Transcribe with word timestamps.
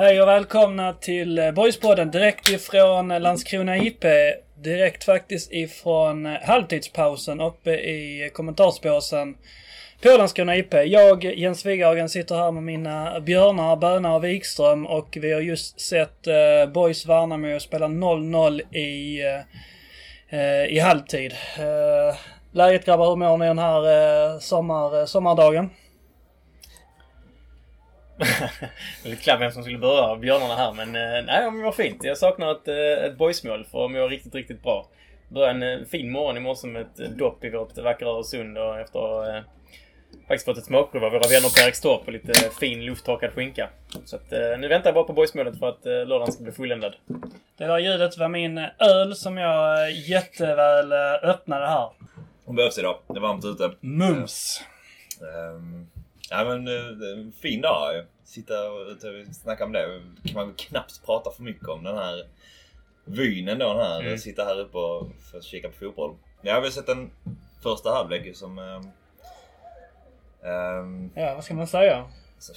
Hej 0.00 0.22
och 0.22 0.28
välkomna 0.28 0.92
till 0.92 1.38
eh, 1.38 1.50
Boyspodden 1.50 2.10
direkt 2.10 2.48
ifrån 2.48 3.08
Landskrona 3.08 3.76
IP. 3.76 4.04
Direkt 4.62 5.04
faktiskt 5.04 5.52
ifrån 5.52 6.26
eh, 6.26 6.32
halvtidspausen 6.42 7.40
uppe 7.40 7.70
i 7.70 8.30
kommentarsbåsen 8.34 9.36
på 10.02 10.08
Landskrona 10.08 10.56
IP. 10.56 10.74
Jag, 10.74 11.24
Jens 11.24 11.66
Wighagen, 11.66 12.08
sitter 12.08 12.34
här 12.34 12.52
med 12.52 12.62
mina 12.62 13.20
björnar, 13.20 13.76
Böna 13.76 14.14
och 14.14 14.24
Wikström 14.24 14.86
och 14.86 15.18
vi 15.20 15.32
har 15.32 15.40
just 15.40 15.80
sett 15.80 16.26
eh, 16.26 16.72
Boys 16.72 17.06
Värnamo 17.06 17.60
spela 17.60 17.86
0-0 17.86 18.76
i, 18.76 19.22
eh, 19.22 20.40
eh, 20.40 20.64
i 20.64 20.78
halvtid. 20.78 21.32
Eh, 21.58 22.16
läget 22.52 22.84
grabbar, 22.84 23.08
hur 23.08 23.16
mår 23.16 23.36
ni 23.36 23.46
den 23.46 23.58
här 23.58 23.82
eh, 23.82 24.38
sommar, 24.38 25.06
sommardagen? 25.06 25.70
Lite 29.04 29.22
klabb 29.22 29.40
vem 29.40 29.52
som 29.52 29.62
skulle 29.62 29.78
börja 29.78 30.02
av 30.02 30.20
björnarna 30.20 30.54
här 30.54 30.72
men 30.72 30.88
eh, 30.88 31.24
nej, 31.26 31.50
det 31.50 31.62
var 31.62 31.72
fint. 31.72 32.04
Jag 32.04 32.18
saknar 32.18 32.52
ett, 32.52 32.68
eh, 32.68 33.04
ett 33.04 33.18
boysmål 33.18 33.64
för 33.70 33.84
att 33.84 33.90
må 33.90 34.08
riktigt, 34.08 34.34
riktigt 34.34 34.62
bra. 34.62 34.88
Började 35.28 35.66
en 35.66 35.80
eh, 35.80 35.86
fin 35.86 36.10
morgon 36.10 36.36
i 36.36 36.40
morse 36.40 36.66
med 36.66 36.82
ett 36.82 37.18
dopp 37.18 37.44
i 37.44 37.50
vårt 37.50 37.78
vackra 37.78 38.08
Öresund 38.08 38.58
och 38.58 38.80
efter 38.80 39.36
eh, 39.36 39.42
faktiskt 40.28 40.44
fått 40.44 40.58
ett 40.58 40.64
smakprov 40.64 41.04
av 41.04 41.12
våra 41.12 41.28
vänner 41.28 41.54
på 41.54 41.66
Erikstorp 41.66 42.06
och 42.06 42.12
lite 42.12 42.32
fin 42.60 42.84
lufttorkad 42.84 43.32
skinka. 43.32 43.68
Så 44.04 44.16
att, 44.16 44.32
eh, 44.32 44.58
nu 44.58 44.68
väntar 44.68 44.88
jag 44.88 44.94
bara 44.94 45.04
på 45.04 45.12
boysmålet 45.12 45.58
för 45.58 45.68
att 45.68 45.86
eh, 45.86 45.92
lördagen 45.92 46.32
ska 46.32 46.42
bli 46.42 46.52
fulländad. 46.52 46.94
Det 47.58 47.64
där 47.64 47.78
ljudet 47.78 48.18
var 48.18 48.28
min 48.28 48.58
öl 48.78 49.16
som 49.16 49.36
jag 49.36 49.92
jätteväl 49.92 50.92
öppnade 51.22 51.66
här. 51.66 51.90
Hon 52.44 52.56
behövs 52.56 52.78
idag. 52.78 52.98
Det 53.06 53.16
är 53.16 53.20
varmt 53.20 53.44
ute. 53.44 53.70
Mums! 53.80 54.62
Um, 55.20 55.90
Ja 56.30 56.44
men 56.44 56.68
en 56.68 57.32
fin 57.32 57.60
dag. 57.60 58.04
Sitta 58.24 58.70
och 58.70 58.96
snacka 59.34 59.64
om 59.64 59.72
det. 59.72 60.02
kan 60.24 60.34
man 60.34 60.54
knappt 60.54 61.06
prata 61.06 61.30
för 61.30 61.42
mycket 61.42 61.68
om 61.68 61.84
den 61.84 61.96
här 61.96 62.26
vyn 63.04 63.48
ändå. 63.48 63.74
Den 63.74 63.86
här. 63.86 64.00
Mm. 64.00 64.18
Sitta 64.18 64.44
här 64.44 64.60
uppe 64.60 64.78
och 64.78 65.06
kika 65.42 65.68
på 65.68 65.74
fotboll. 65.74 66.14
Jag 66.42 66.54
har 66.54 66.60
väl 66.60 66.72
sett 66.72 66.88
en 66.88 67.10
första 67.62 67.90
halvlek 67.90 68.36
som... 68.36 68.58
Um, 68.58 68.90
um, 70.50 71.10
ja, 71.14 71.34
vad 71.34 71.44
ska 71.44 71.54
man 71.54 71.66
säga? 71.66 72.04
Så. 72.38 72.52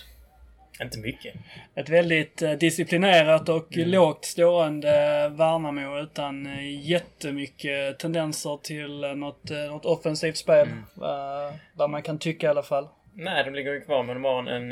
Inte 0.82 1.00
mycket. 1.00 1.36
Ett 1.76 1.90
väldigt 1.90 2.42
eh, 2.42 2.52
disciplinerat 2.52 3.50
och 3.50 3.78
mm. 3.78 3.90
lågt 3.90 4.26
stående 4.26 4.92
Värnamo 5.30 6.00
utan 6.00 6.46
eh, 6.46 6.90
jättemycket 6.90 8.00
tendenser 8.00 8.60
till 8.64 9.04
eh, 9.04 9.16
något, 9.16 9.50
något 9.50 9.86
offensivt 9.86 10.38
spel. 10.38 10.68
Mm. 10.68 11.54
vad 11.74 11.90
man 11.90 12.02
kan 12.02 12.20
tycka 12.20 12.48
i 12.48 12.50
alla 12.50 12.64
fall. 12.64 12.88
Nej, 13.14 13.44
de 13.44 13.54
ligger 13.54 13.74
ju 13.74 13.82
kvar 13.82 14.04
men 14.04 14.16
de 14.16 14.24
har 14.24 14.40
en, 14.40 14.72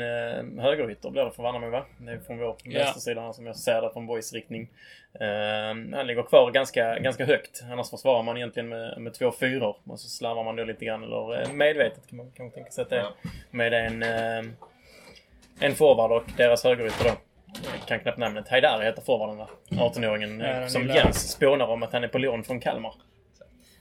uh, 0.56 0.62
högerytter 0.62 1.10
blir 1.10 1.24
det 1.24 1.30
för 1.30 1.42
Värnamo 1.42 1.70
va? 1.70 1.86
Det 1.98 2.12
är 2.12 2.18
från 2.18 2.38
vår 2.38 2.56
ja. 2.64 2.78
vänstersida 2.78 3.32
som 3.32 3.46
jag 3.46 3.56
ser 3.56 3.82
det 3.82 3.90
från 3.92 4.06
Boys 4.06 4.32
riktning. 4.32 4.70
Uh, 5.20 5.96
han 5.96 6.06
ligger 6.06 6.22
kvar 6.22 6.50
ganska, 6.50 6.98
ganska 6.98 7.24
högt. 7.24 7.62
Annars 7.72 7.90
försvarar 7.90 8.22
man 8.22 8.36
egentligen 8.36 8.68
med, 8.68 9.00
med 9.00 9.14
två 9.14 9.32
fyror. 9.32 9.76
Och 9.84 10.00
så 10.00 10.08
slarvar 10.08 10.44
man 10.44 10.56
då 10.56 10.64
lite 10.64 10.84
grann, 10.84 11.02
eller 11.02 11.40
uh, 11.40 11.52
medvetet 11.52 12.06
kan 12.06 12.16
man 12.16 12.30
kanske 12.36 12.54
tänka 12.54 12.70
sig 12.70 12.82
att 12.82 12.90
det 12.90 12.98
är. 12.98 13.06
Med 13.50 13.74
en, 13.74 14.02
uh, 14.02 14.52
en 15.60 15.74
forward 15.74 16.12
och 16.12 16.30
deras 16.36 16.64
högerytter 16.64 17.04
då. 17.04 17.10
Jag 17.78 17.88
kan 17.88 18.00
knappt 18.00 18.18
namnet. 18.18 18.48
Haidari 18.48 18.84
heter 18.84 19.02
forwarden 19.02 19.36
va? 19.36 19.48
18-åringen 19.68 20.68
som 20.68 20.86
Jens 20.86 21.32
spånar 21.32 21.66
om 21.66 21.82
att 21.82 21.92
han 21.92 22.04
är 22.04 22.08
på 22.08 22.18
lån 22.18 22.44
från 22.44 22.60
Kalmar. 22.60 22.94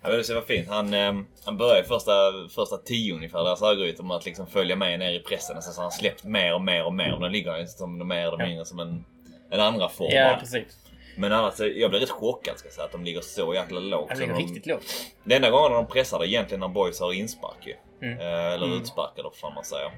Ja, 0.02 0.10
det 0.10 0.34
var 0.34 0.42
fint. 0.42 0.68
Han, 0.70 0.94
eh, 0.94 1.14
han 1.46 1.58
började 1.58 1.84
första, 1.88 2.12
första 2.50 2.78
tio 2.78 3.14
ungefär, 3.14 3.44
deras 3.44 3.62
högerytor, 3.62 4.04
med 4.04 4.18
att 4.18 4.26
liksom 4.26 4.48
följa 4.48 4.76
med 4.76 5.00
ner 5.00 5.12
i 5.12 5.20
pressen. 5.20 5.62
Sen 5.62 5.74
så 5.74 5.82
han 5.82 5.92
släppt 5.92 6.24
mer 6.24 6.54
och 6.54 6.62
mer 6.62 6.84
och 6.84 6.94
mer. 6.94 7.14
Och 7.14 7.22
nu 7.22 7.30
ligger 7.30 7.52
han 7.52 7.68
som 7.68 8.08
mer 8.08 8.28
eller 8.28 8.46
mindre 8.46 8.66
som 8.66 8.80
en, 8.80 9.06
en 9.50 9.60
andra 9.60 9.90
form. 9.90 10.10
Ja, 10.12 10.38
precis. 10.40 10.78
Men 11.18 11.32
annars, 11.32 11.60
jag 11.60 11.90
blev 11.90 12.02
rätt 12.02 12.10
chockad 12.10 12.58
ska 12.58 12.68
jag 12.68 12.74
säga, 12.74 12.86
att 12.86 12.92
de 12.92 13.04
ligger 13.04 13.22
så 13.22 13.54
jäkla 13.54 13.80
lågt. 13.80 14.10
Han 14.10 14.20
ligger 14.20 14.34
de, 14.34 14.40
riktigt 14.40 14.66
lågt. 14.66 14.84
Det 15.24 15.36
enda 15.36 15.50
gången 15.50 15.72
de 15.72 15.88
pressar 15.88 16.20
det 16.20 16.26
är 16.26 16.28
egentligen 16.28 16.60
när 16.60 16.68
boys 16.68 17.00
har 17.00 17.14
inspark 17.14 17.68
ju. 17.68 17.76
Mm. 18.08 18.20
Eh, 18.20 18.54
eller 18.54 18.66
mm. 18.66 18.82
utspark 18.82 19.12
eller 19.14 19.30
vad 19.30 19.36
fan 19.36 19.54
man 19.54 19.64
säger. 19.64 19.92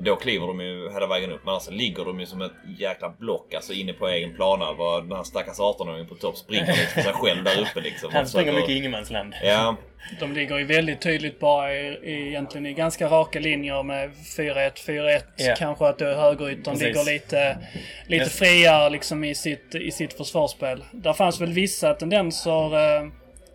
Då 0.00 0.16
kliver 0.16 0.46
de 0.46 0.60
ju 0.60 0.92
hela 0.92 1.06
vägen 1.06 1.32
upp. 1.32 1.40
Men 1.44 1.54
alltså 1.54 1.70
ligger 1.70 2.04
de 2.04 2.20
ju 2.20 2.26
som 2.26 2.42
ett 2.42 2.52
jäkla 2.78 3.08
block 3.08 3.54
alltså 3.54 3.72
inne 3.72 3.92
på 3.92 4.08
egen 4.08 4.34
planhalva. 4.34 5.00
Den 5.00 5.12
här 5.12 5.22
stackars 5.22 5.58
18-åringen 5.58 6.08
på 6.08 6.14
topp 6.14 6.36
springer 6.36 6.66
liksom 6.66 7.02
sig 7.02 7.12
själv 7.12 7.44
där 7.44 7.60
uppe 7.60 7.80
liksom. 7.80 8.10
Han 8.12 8.26
springer 8.26 8.52
mycket 8.52 8.70
i 8.70 8.76
ingenmansland. 8.76 9.34
Ja. 9.42 9.76
De 10.20 10.32
ligger 10.32 10.58
ju 10.58 10.64
väldigt 10.64 11.00
tydligt 11.00 11.40
bara 11.40 11.74
i, 11.74 11.98
i, 12.02 12.28
egentligen 12.28 12.66
i 12.66 12.72
ganska 12.72 13.06
raka 13.08 13.40
linjer 13.40 13.82
med 13.82 14.10
4-1, 14.36 14.70
4-1. 14.86 15.22
Ja. 15.36 15.54
Kanske 15.58 15.86
att 15.86 16.00
högeryttern 16.00 16.78
ligger 16.78 17.04
lite, 17.04 17.58
lite 18.06 18.30
friare 18.30 18.90
liksom 18.90 19.24
i 19.24 19.34
sitt, 19.34 19.74
i 19.74 19.90
sitt 19.90 20.12
försvarsspel. 20.12 20.84
Där 20.92 21.12
fanns 21.12 21.40
väl 21.40 21.52
vissa 21.52 21.94
tendenser 21.94 22.96
eh, 22.96 23.08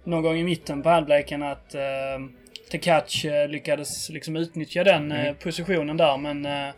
någon 0.03 0.23
gång 0.23 0.37
i 0.37 0.43
mitten 0.43 0.83
på 0.83 0.89
halvleken 0.89 1.43
att 1.43 1.75
eh, 1.75 1.81
Tekac 2.73 3.25
eh, 3.25 3.49
lyckades 3.49 4.09
liksom 4.09 4.35
utnyttja 4.35 4.83
den 4.83 5.11
eh, 5.11 5.21
mm. 5.21 5.35
positionen 5.35 5.97
där 5.97 6.17
men 6.17 6.45
eh, 6.45 6.73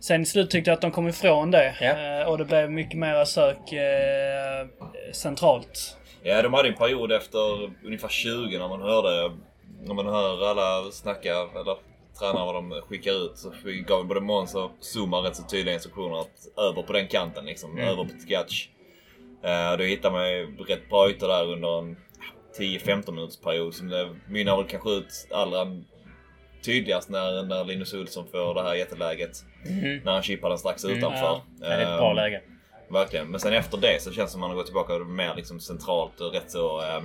Sen 0.00 0.22
i 0.22 0.26
slut 0.26 0.50
tyckte 0.50 0.70
jag 0.70 0.74
att 0.74 0.80
de 0.80 0.90
kom 0.90 1.08
ifrån 1.08 1.50
det. 1.50 1.74
Ja. 1.80 2.26
Och 2.26 2.38
det 2.38 2.44
blev 2.44 2.70
mycket 2.70 2.98
mer 2.98 3.24
sök 3.24 3.58
centralt. 5.12 5.96
Ja, 6.22 6.42
de 6.42 6.52
hade 6.52 6.68
en 6.68 6.74
period 6.74 7.12
efter 7.12 7.38
ungefär 7.84 8.08
20 8.08 8.58
när 8.58 8.68
man 8.68 8.82
hörde, 8.82 9.36
när 9.82 9.94
man 9.94 10.06
hör 10.06 10.50
alla 10.50 10.90
snacka, 10.90 11.30
eller 11.30 11.76
tränare 12.18 12.44
vad 12.44 12.54
de 12.54 12.82
skickar 12.88 13.12
ut, 13.12 13.38
så 13.38 13.52
gav 13.86 14.06
både 14.06 14.20
Måns 14.20 14.54
och 14.54 14.70
Zuma 14.80 15.16
rätt 15.16 15.36
så 15.36 15.42
tydliga 15.42 15.74
instruktioner 15.74 16.20
att 16.20 16.58
över 16.58 16.82
på 16.82 16.92
den 16.92 17.08
kanten 17.08 17.44
liksom, 17.44 17.70
mm. 17.70 17.88
över 17.88 18.04
på 18.04 18.10
Tkac. 18.10 18.68
Uh, 19.44 19.78
då 19.78 19.84
hittar 19.84 20.10
man 20.10 20.30
ju 20.30 20.56
rätt 20.68 20.90
bra 20.90 21.10
ytor 21.10 21.28
där 21.28 21.52
under 21.52 21.78
en 21.78 21.96
10-15 22.58 23.12
minuters 23.12 23.36
period 23.36 23.74
som 23.74 23.88
det 23.88 24.08
mynnar 24.28 24.66
kanske 24.68 24.90
ut 24.90 25.28
allra 25.30 25.66
tydligast 26.64 27.10
när, 27.10 27.42
när 27.42 27.64
Linus 27.64 27.94
Olsson 27.94 28.26
får 28.32 28.54
det 28.54 28.62
här 28.62 28.74
jätteläget. 28.74 29.44
Mm. 29.66 30.00
När 30.04 30.12
han 30.12 30.22
chippar 30.22 30.48
den 30.48 30.58
strax 30.58 30.84
mm, 30.84 30.98
utanför. 30.98 31.20
Ja, 31.20 31.42
det 31.58 31.66
är 31.66 31.80
ett 31.80 31.98
bra 31.98 32.10
ehm, 32.10 32.16
läge. 32.16 32.40
Verkligen. 32.88 33.30
Men 33.30 33.40
sen 33.40 33.52
efter 33.52 33.78
det 33.78 34.02
så 34.02 34.12
känns 34.12 34.30
det 34.30 34.32
som 34.32 34.42
att 34.42 34.48
man 34.48 34.50
har 34.50 34.56
gått 34.56 34.66
tillbaka 34.66 34.98
mer 34.98 35.34
liksom 35.36 35.60
centralt 35.60 36.20
och 36.20 36.32
rätt 36.34 36.50
så... 36.50 36.82
Eh, 36.82 37.02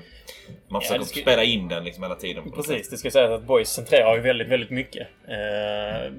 man 0.68 0.82
försöker 0.82 1.06
ska... 1.06 1.22
spela 1.22 1.44
in 1.44 1.68
den 1.68 1.84
liksom 1.84 2.04
hela 2.04 2.16
tiden. 2.16 2.52
Precis. 2.52 2.90
Det 2.90 2.98
ska 2.98 3.12
sägas 3.12 3.32
att 3.32 3.44
Boys 3.44 3.70
centrerar 3.70 4.16
ju 4.16 4.22
väldigt, 4.22 4.48
väldigt 4.48 4.70
mycket. 4.70 5.08
Eh, 5.28 6.14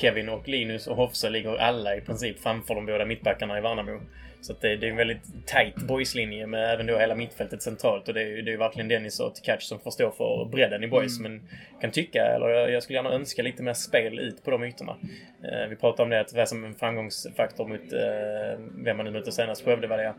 Kevin 0.00 0.28
och 0.28 0.48
Linus 0.48 0.86
och 0.86 0.96
Hofse 0.96 1.30
ligger 1.30 1.56
alla 1.56 1.96
i 1.96 2.00
princip 2.00 2.42
framför 2.42 2.74
de 2.74 2.86
båda 2.86 3.04
mittbackarna 3.04 3.58
i 3.58 3.60
Värnamo. 3.60 4.00
Så 4.42 4.52
det, 4.60 4.76
det, 4.76 4.86
är 4.86 4.90
en 4.90 4.96
väldigt 4.96 5.46
tight 5.46 5.76
boyslinje 5.76 6.46
med 6.46 6.74
även 6.74 6.86
då 6.86 6.98
hela 6.98 7.14
mittfältet 7.14 7.62
centralt. 7.62 8.08
Och 8.08 8.14
det 8.14 8.22
är 8.22 8.26
ju 8.26 8.42
det 8.42 8.52
är 8.52 8.56
verkligen 8.56 8.88
Dennis 8.88 9.20
och 9.20 9.34
Tkac 9.34 9.68
som 9.68 9.80
får 9.80 9.90
stå 9.90 10.10
för 10.10 10.44
bredden 10.44 10.84
i 10.84 10.88
boys. 10.88 11.18
Mm. 11.18 11.32
Men 11.32 11.48
kan 11.80 11.90
tycka, 11.90 12.24
eller 12.24 12.48
jag, 12.48 12.70
jag, 12.70 12.82
skulle 12.82 12.96
gärna 12.98 13.12
önska 13.12 13.42
lite 13.42 13.62
mer 13.62 13.74
spel 13.74 14.18
ut 14.18 14.44
på 14.44 14.50
de 14.50 14.64
ytorna. 14.64 14.96
Eh, 15.44 15.68
vi 15.68 15.76
pratade 15.76 16.02
om 16.02 16.10
det, 16.10 16.20
att 16.20 16.28
det 16.28 16.36
var 16.36 16.46
som 16.46 16.64
en 16.64 16.74
framgångsfaktor 16.74 17.68
mot 17.68 17.92
eh, 17.92 18.60
vem 18.84 18.96
man 18.96 19.06
nu 19.06 19.12
mötte 19.12 19.32
senast. 19.32 19.64
Skövde 19.64 19.86
var 19.86 19.98
det 19.98 20.14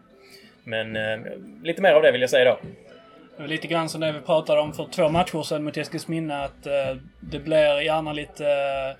Men 0.63 0.95
eh, 0.95 1.19
lite 1.63 1.81
mer 1.81 1.93
av 1.93 2.01
det 2.01 2.11
vill 2.11 2.21
jag 2.21 2.29
säga 2.29 2.45
då. 2.45 2.59
Lite 3.45 3.67
grann 3.67 3.89
som 3.89 4.01
det 4.01 4.11
vi 4.11 4.19
pratade 4.19 4.61
om 4.61 4.73
för 4.73 4.85
två 4.85 5.09
matcher 5.09 5.43
sedan 5.43 5.63
mot 5.63 5.77
Eskilsminne. 5.77 6.43
Att 6.43 6.67
eh, 6.67 6.95
det 7.19 7.39
blir 7.39 7.81
gärna 7.81 8.13
lite 8.13 8.45
eh, 8.45 8.95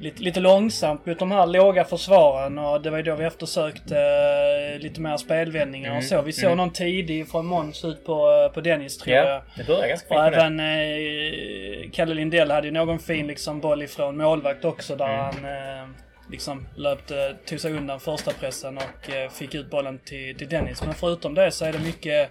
lite, 0.00 0.22
lite 0.22 0.40
långsamt 0.40 1.06
mot 1.06 1.18
de 1.18 1.30
här 1.30 1.46
låga 1.46 1.84
försvaren 1.84 2.58
och 2.58 2.82
det 2.82 2.90
var 2.90 2.98
ju 2.98 3.02
då 3.02 3.14
vi 3.14 3.24
eftersökte 3.24 3.94
uh, 3.94 4.82
lite 4.82 5.00
mer 5.00 5.16
spelvändningar 5.16 5.88
mm. 5.88 5.98
och 5.98 6.04
så. 6.04 6.22
Vi 6.22 6.32
såg 6.32 6.44
mm. 6.44 6.56
någon 6.56 6.70
tidig 6.70 7.28
från 7.28 7.46
Måns 7.46 7.84
ut 7.84 8.04
på, 8.04 8.30
uh, 8.30 8.52
på 8.54 8.60
Dennis 8.60 8.98
tror 8.98 9.16
ja, 9.16 9.24
jag. 9.24 9.42
det 9.56 9.66
började 9.66 9.88
ganska 9.88 10.14
Och 10.14 10.26
även 10.26 10.60
uh, 10.60 11.90
Kalle 11.92 12.14
Lindell 12.14 12.50
hade 12.50 12.66
ju 12.66 12.72
någon 12.72 12.98
fin 12.98 13.26
liksom 13.26 13.60
boll 13.60 13.82
ifrån 13.82 14.16
målvakt 14.16 14.64
också 14.64 14.96
där 14.96 15.08
mm. 15.08 15.44
han 15.44 15.94
liksom 16.30 16.66
löpte, 16.76 17.36
tog 17.46 17.60
sig 17.60 17.72
undan 17.72 18.00
första 18.00 18.32
pressen 18.32 18.76
och 18.76 19.10
eh, 19.10 19.30
fick 19.30 19.54
ut 19.54 19.70
bollen 19.70 19.98
till, 19.98 20.38
till 20.38 20.48
Dennis. 20.48 20.82
Men 20.82 20.94
förutom 20.94 21.34
det 21.34 21.50
så 21.52 21.64
är 21.64 21.72
det 21.72 21.78
mycket 21.78 22.30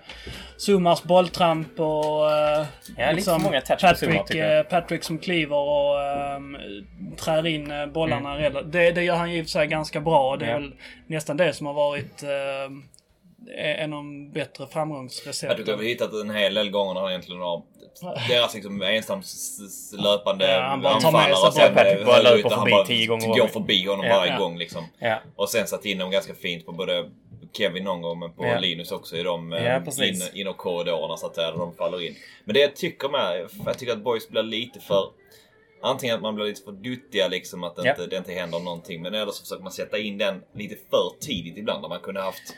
Summars 0.57 1.03
bolltramp 1.03 1.79
och 1.79 2.31
eh, 2.31 2.65
ja, 2.97 3.11
liksom 3.11 3.41
många 3.41 3.61
Patrick, 3.61 4.35
eh, 4.35 4.63
Patrick 4.63 5.03
som 5.03 5.19
kliver 5.19 5.55
och 5.55 6.01
eh, 6.01 6.39
trär 7.17 7.47
in 7.47 7.71
eh, 7.71 7.85
bollarna. 7.85 8.37
Mm. 8.37 8.71
Det, 8.71 8.91
det 8.91 9.03
gör 9.03 9.15
han 9.15 9.31
i 9.31 9.41
och 9.41 9.45
för 9.45 9.49
sig 9.49 9.67
ganska 9.67 10.01
bra. 10.01 10.37
Det 10.37 10.45
är 10.45 10.49
ja. 10.49 10.59
väl 10.59 10.73
nästan 11.07 11.37
det 11.37 11.53
som 11.53 11.67
har 11.67 11.73
varit 11.73 12.23
eh, 12.23 12.71
en 13.55 13.93
av 13.93 13.97
de 13.97 14.31
bättre 14.31 14.67
framgångsrecepten. 14.67 15.49
Jag 15.49 15.57
tycker 15.57 15.77
vi 15.77 15.85
har 15.85 15.89
hittat 15.89 16.13
en 16.13 16.29
hel 16.29 16.53
del 16.53 16.69
gånger 16.69 16.93
när 16.93 17.01
han 17.01 17.09
egentligen 17.09 17.41
har 17.41 17.63
deras 18.29 18.53
liksom 18.53 18.81
ensam 18.81 19.21
löpande 19.97 20.51
ja, 20.51 20.59
anfallare 20.61 21.31
och 21.31 21.53
sen 21.53 21.75
Patrick 21.75 22.05
bara 22.05 22.21
löper 22.21 22.49
förbi 22.49 22.71
bara 22.71 22.85
tio 22.85 23.07
gånger. 23.07 23.27
Går 23.27 23.47
förbi 23.47 23.85
honom 23.85 24.05
ja, 24.05 24.17
varje 24.17 24.31
ja. 24.31 24.39
gång 24.39 24.57
liksom. 24.57 24.83
Ja. 24.99 25.19
Och 25.35 25.49
sen 25.49 25.67
satt 25.67 25.85
in 25.85 25.97
dem 25.97 26.11
ganska 26.11 26.33
fint 26.35 26.65
på 26.65 26.71
både 26.71 27.09
Kevin 27.53 27.83
någon 27.83 28.01
gång 28.01 28.19
men 28.19 28.33
på 28.33 28.45
ja. 28.45 28.59
Linus 28.59 28.91
också 28.91 29.17
i 29.17 29.23
de 29.23 29.51
ja, 29.51 30.05
in, 30.05 30.21
inåt 30.33 30.57
korridorerna 30.57 31.17
så 31.17 31.27
att 31.27 31.35
säga, 31.35 31.51
där 31.51 31.57
de 31.57 31.73
faller 31.75 32.07
in. 32.07 32.15
Men 32.45 32.53
det 32.53 32.59
jag 32.59 32.75
tycker 32.75 33.09
med, 33.09 33.47
jag 33.65 33.77
tycker 33.77 33.93
att 33.93 34.03
Boys 34.03 34.29
blir 34.29 34.43
lite 34.43 34.79
för 34.79 35.09
Antingen 35.81 36.15
att 36.15 36.21
man 36.21 36.35
blir 36.35 36.45
lite 36.45 36.63
för 36.63 36.71
duttiga 36.71 37.27
liksom, 37.27 37.63
att 37.63 37.75
det, 37.75 37.81
Ja. 37.85 37.89
inte, 37.89 38.07
det 38.07 38.17
inte 38.17 38.33
händer 38.33 38.59
någonting. 38.59 39.01
Men 39.01 39.13
eller 39.13 39.31
så 39.31 39.41
försöker 39.41 39.63
man 39.63 39.71
sätta 39.71 39.97
in 39.97 40.17
den 40.17 40.43
lite 40.53 40.75
för 40.89 41.19
tidigt 41.19 41.57
ibland. 41.57 41.83
Där 41.83 41.89
man 41.89 41.99
kunde 41.99 42.21
haft 42.21 42.53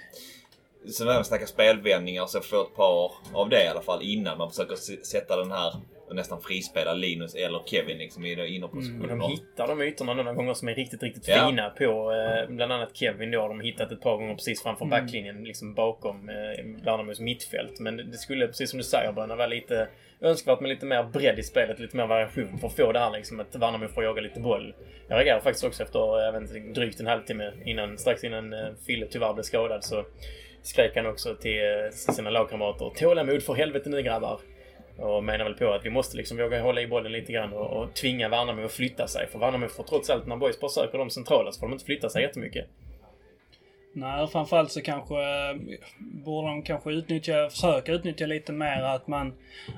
så 0.90 1.06
när 1.06 1.18
vi 1.18 1.24
snackar 1.24 1.46
spelvändningar 1.46 2.26
så 2.26 2.42
få 2.42 2.62
ett 2.62 2.76
par 2.76 3.12
av 3.34 3.50
det 3.50 3.64
i 3.64 3.68
alla 3.68 3.82
fall 3.82 4.02
innan 4.02 4.38
man 4.38 4.50
försöker 4.50 4.76
sätta 5.06 5.38
den 5.38 5.52
här 5.52 5.74
och 6.08 6.16
nästan 6.16 6.42
frispela 6.42 6.94
Linus 6.94 7.36
eller 7.36 7.62
Kevin 7.66 7.98
liksom 7.98 8.26
i 8.26 8.42
Och 8.42 8.48
innerpositionen. 8.48 9.20
de 9.20 9.32
hittar 9.32 9.68
de 9.68 9.82
ytorna 9.82 10.14
några 10.14 10.34
gånger 10.34 10.54
som 10.54 10.68
är 10.70 10.76
riktigt, 10.76 11.04
riktigt 11.04 11.28
Ja. 11.28 11.48
fina 11.50 11.70
på 11.70 12.12
eh, 12.12 12.50
bland 12.56 12.72
annat 12.74 12.90
Kevin 12.98 13.32
då. 13.32 13.48
De 13.48 13.58
har 13.58 13.64
hittat 13.64 13.92
ett 13.92 14.02
par 14.02 14.18
gånger 14.18 14.34
precis 14.36 14.64
framför 14.64 14.86
backlinjen, 14.86 15.44
liksom 15.44 15.74
bakom 15.74 16.30
eh, 16.30 16.36
Värnamos 16.86 17.20
mittfält. 17.20 17.80
Men 17.80 17.98
det 17.98 18.18
skulle, 18.18 18.48
precis 18.48 18.70
som 18.70 18.78
du 18.78 18.84
säger, 18.84 19.12
Bröna, 19.12 19.36
vara 19.36 19.48
lite 19.48 19.88
önskvärt 20.22 20.60
med 20.60 20.70
lite 20.70 20.86
mer 20.86 21.04
bredd 21.04 21.40
i 21.40 21.44
spelet, 21.44 21.80
lite 21.80 21.98
mer 21.98 22.08
variation 22.08 22.58
för 22.60 22.68
att 22.68 22.76
få 22.76 22.92
det 22.92 23.00
här 23.00 23.12
liksom 23.12 23.40
att 23.40 23.56
Värnamo 23.56 23.88
får 23.88 24.04
jaga 24.04 24.22
lite 24.22 24.40
boll. 24.40 24.74
Jag 25.08 25.18
reagerade 25.18 25.42
faktiskt 25.42 25.66
också 25.66 25.84
efter 25.84 26.28
även 26.28 26.74
drygt 26.74 27.00
en 27.00 27.08
halvtimme 27.08 27.52
innan, 27.66 27.98
strax 27.98 28.24
innan 28.24 28.54
eh, 28.54 28.60
Fille 28.88 29.06
tyvärr 29.06 29.34
blev 29.34 29.44
skadad 29.44 29.84
så 29.84 30.06
skrek 30.62 30.96
han 30.96 31.06
också 31.06 31.36
till 31.36 31.60
eh, 31.60 31.92
sina 31.92 32.30
lagkamrater 32.30 32.92
Tålamod 32.96 33.44
för 33.44 33.54
helvete 33.54 33.90
nu 33.90 34.02
grabbar! 34.02 34.40
Och 34.98 35.24
menar 35.24 35.46
väl 35.46 35.54
på 35.54 35.74
att 35.74 35.86
vi 35.86 35.90
måste 35.90 36.18
liksom 36.18 36.38
våga 36.38 36.62
hålla 36.62 36.82
i 36.82 36.88
bollen 36.88 37.12
lite 37.12 37.32
grann 37.32 37.54
och, 37.54 37.68
och 37.68 37.94
tvinga 37.94 38.30
Värnamo 38.30 38.66
att 38.66 38.72
flytta 38.72 39.08
sig. 39.08 39.28
För 39.28 39.40
Värnamo 39.40 39.68
får 39.68 39.84
trots 39.84 40.10
allt, 40.10 40.28
när 40.28 40.36
Boys 40.36 40.60
bara 40.60 40.70
söker 40.70 40.98
de 40.98 41.10
centrala 41.10 41.52
så 41.52 41.60
får 41.60 41.68
de 41.68 41.74
inte 41.74 41.86
flytta 41.86 42.10
sig 42.10 42.22
jättemycket. 42.22 42.66
Nej, 43.94 44.28
framförallt 44.28 44.72
så 44.72 44.82
kanske 44.82 45.16
eh, 45.16 45.56
borde 46.00 46.48
de 46.48 46.64
kanske 46.64 46.92
utnyttja, 46.92 47.50
försöka 47.50 47.92
utnyttja 47.92 48.26
lite 48.26 48.52
mer 48.52 48.82
att 48.82 49.08
man, 49.08 49.34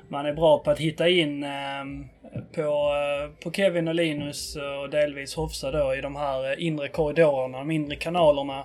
man 0.08 0.26
är 0.26 0.32
bra 0.32 0.58
på 0.58 0.70
att 0.70 0.78
hitta 0.78 1.08
in 1.08 1.44
eh, 1.44 1.84
på, 2.54 2.62
eh, 2.62 3.42
på 3.42 3.52
Kevin 3.52 3.88
och 3.88 3.94
Linus 3.94 4.56
och 4.56 4.90
delvis 4.90 5.34
Hofsa 5.34 5.70
då 5.70 5.94
i 5.94 6.00
de 6.00 6.16
här 6.16 6.60
inre 6.60 6.88
korridorerna, 6.88 7.58
de 7.58 7.70
inre 7.70 7.96
kanalerna. 7.96 8.64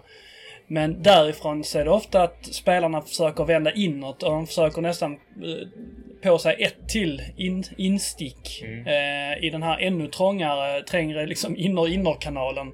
Men 0.71 1.03
därifrån 1.03 1.63
så 1.63 1.79
är 1.79 1.85
det 1.85 1.91
ofta 1.91 2.21
att 2.23 2.45
spelarna 2.45 3.01
försöker 3.01 3.43
vända 3.43 3.71
inåt 3.71 4.23
och 4.23 4.31
de 4.31 4.47
försöker 4.47 4.81
nästan 4.81 5.11
eh, 5.13 5.67
på 6.23 6.37
sig 6.37 6.55
ett 6.63 6.89
till 6.89 7.21
in, 7.37 7.63
instick 7.77 8.63
eh, 8.63 9.45
i 9.45 9.49
den 9.51 9.63
här 9.63 9.79
ännu 9.79 10.07
trångare, 10.07 10.81
trängre 10.81 11.25
liksom 11.25 11.57
inner-innerkanalen. 11.57 12.71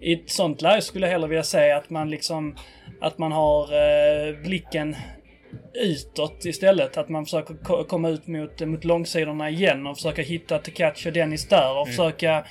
I 0.00 0.12
ett 0.12 0.30
sånt 0.30 0.62
läge 0.62 0.82
skulle 0.82 1.06
jag 1.06 1.12
hellre 1.12 1.28
vilja 1.28 1.42
säga 1.42 1.76
att 1.76 1.90
man 1.90 2.10
liksom 2.10 2.56
att 3.00 3.18
man 3.18 3.32
har 3.32 3.62
eh, 3.62 4.36
blicken 4.42 4.96
utåt 5.74 6.44
istället. 6.44 6.96
Att 6.96 7.08
man 7.08 7.24
försöker 7.24 7.54
ko- 7.54 7.84
komma 7.84 8.08
ut 8.08 8.26
mot, 8.26 8.60
mot 8.60 8.84
långsidorna 8.84 9.50
igen 9.50 9.86
och 9.86 9.96
försöka 9.96 10.22
hitta 10.22 10.58
Tekac 10.58 11.06
och 11.06 11.12
Dennis 11.12 11.48
där 11.48 11.78
och 11.80 11.88
försöka 11.88 12.44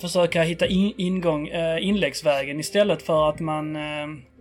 försöka 0.00 0.42
hitta 0.42 0.66
in, 0.66 0.92
ingång, 0.96 1.48
eh, 1.48 1.86
inläggsvägen 1.88 2.60
istället 2.60 3.02
för 3.02 3.28
att 3.28 3.40
man, 3.40 3.76
eh, 3.76 3.82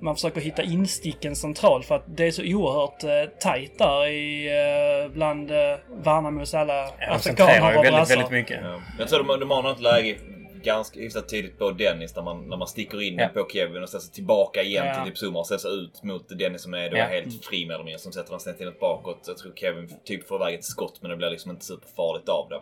man 0.01 0.15
försöker 0.15 0.41
hitta 0.41 0.63
insticken 0.63 1.35
centralt 1.35 1.85
för 1.85 1.95
att 1.95 2.17
det 2.17 2.27
är 2.27 2.31
så 2.31 2.41
oerhört 2.43 3.03
eh, 3.03 3.39
tajt 3.39 3.77
där 3.77 4.07
i, 4.07 4.47
eh, 4.47 5.11
bland 5.11 5.51
eh, 5.51 5.57
Värnamos 6.03 6.53
alla 6.53 6.73
Ja, 6.99 7.11
afrikaner 7.13 7.61
och 7.61 7.75
väldigt, 7.75 7.91
brassar. 7.93 8.15
väldigt 8.15 8.31
mycket. 8.31 8.59
Ja. 8.63 8.81
Jag 8.99 9.07
tror 9.07 9.23
de, 9.23 9.39
de 9.39 9.51
har 9.51 9.63
något 9.63 9.81
läge 9.81 10.17
ganska 10.63 10.99
hyfsat 10.99 11.29
tidigt 11.29 11.59
på 11.59 11.71
Dennis 11.71 12.15
när 12.15 12.23
man, 12.23 12.49
när 12.49 12.57
man 12.57 12.67
sticker 12.67 13.01
in 13.01 13.17
Ja. 13.19 13.27
på 13.33 13.47
Kevin 13.53 13.83
och 13.83 13.89
sen 13.89 14.01
så 14.01 14.11
tillbaka 14.11 14.61
igen 14.63 14.85
Ja. 14.87 14.93
till 15.03 15.11
typ 15.13 15.17
Zuma 15.23 15.39
och 15.39 15.47
sen 15.47 15.59
så 15.59 15.67
ut 15.69 16.03
mot 16.03 16.39
Dennis 16.39 16.61
som 16.61 16.73
är 16.73 16.89
då 16.89 16.97
Ja. 16.97 17.03
helt 17.05 17.45
fri 17.45 17.65
mer 17.65 17.73
eller 17.73 17.83
mindre. 17.83 17.99
Som 17.99 18.11
sätter 18.11 18.31
den 18.31 18.39
snett 18.39 18.61
inåt 18.61 18.79
bakåt. 18.79 19.23
Jag 19.27 19.37
tror 19.37 19.53
Kevin 19.55 19.89
typ 20.05 20.27
får 20.27 20.35
iväg 20.41 20.55
ett 20.55 20.63
skott 20.65 20.97
men 21.01 21.11
det 21.11 21.17
blir 21.17 21.29
liksom 21.29 21.51
inte 21.51 21.65
superfarligt 21.65 22.29
av 22.29 22.49
det. 22.49 22.59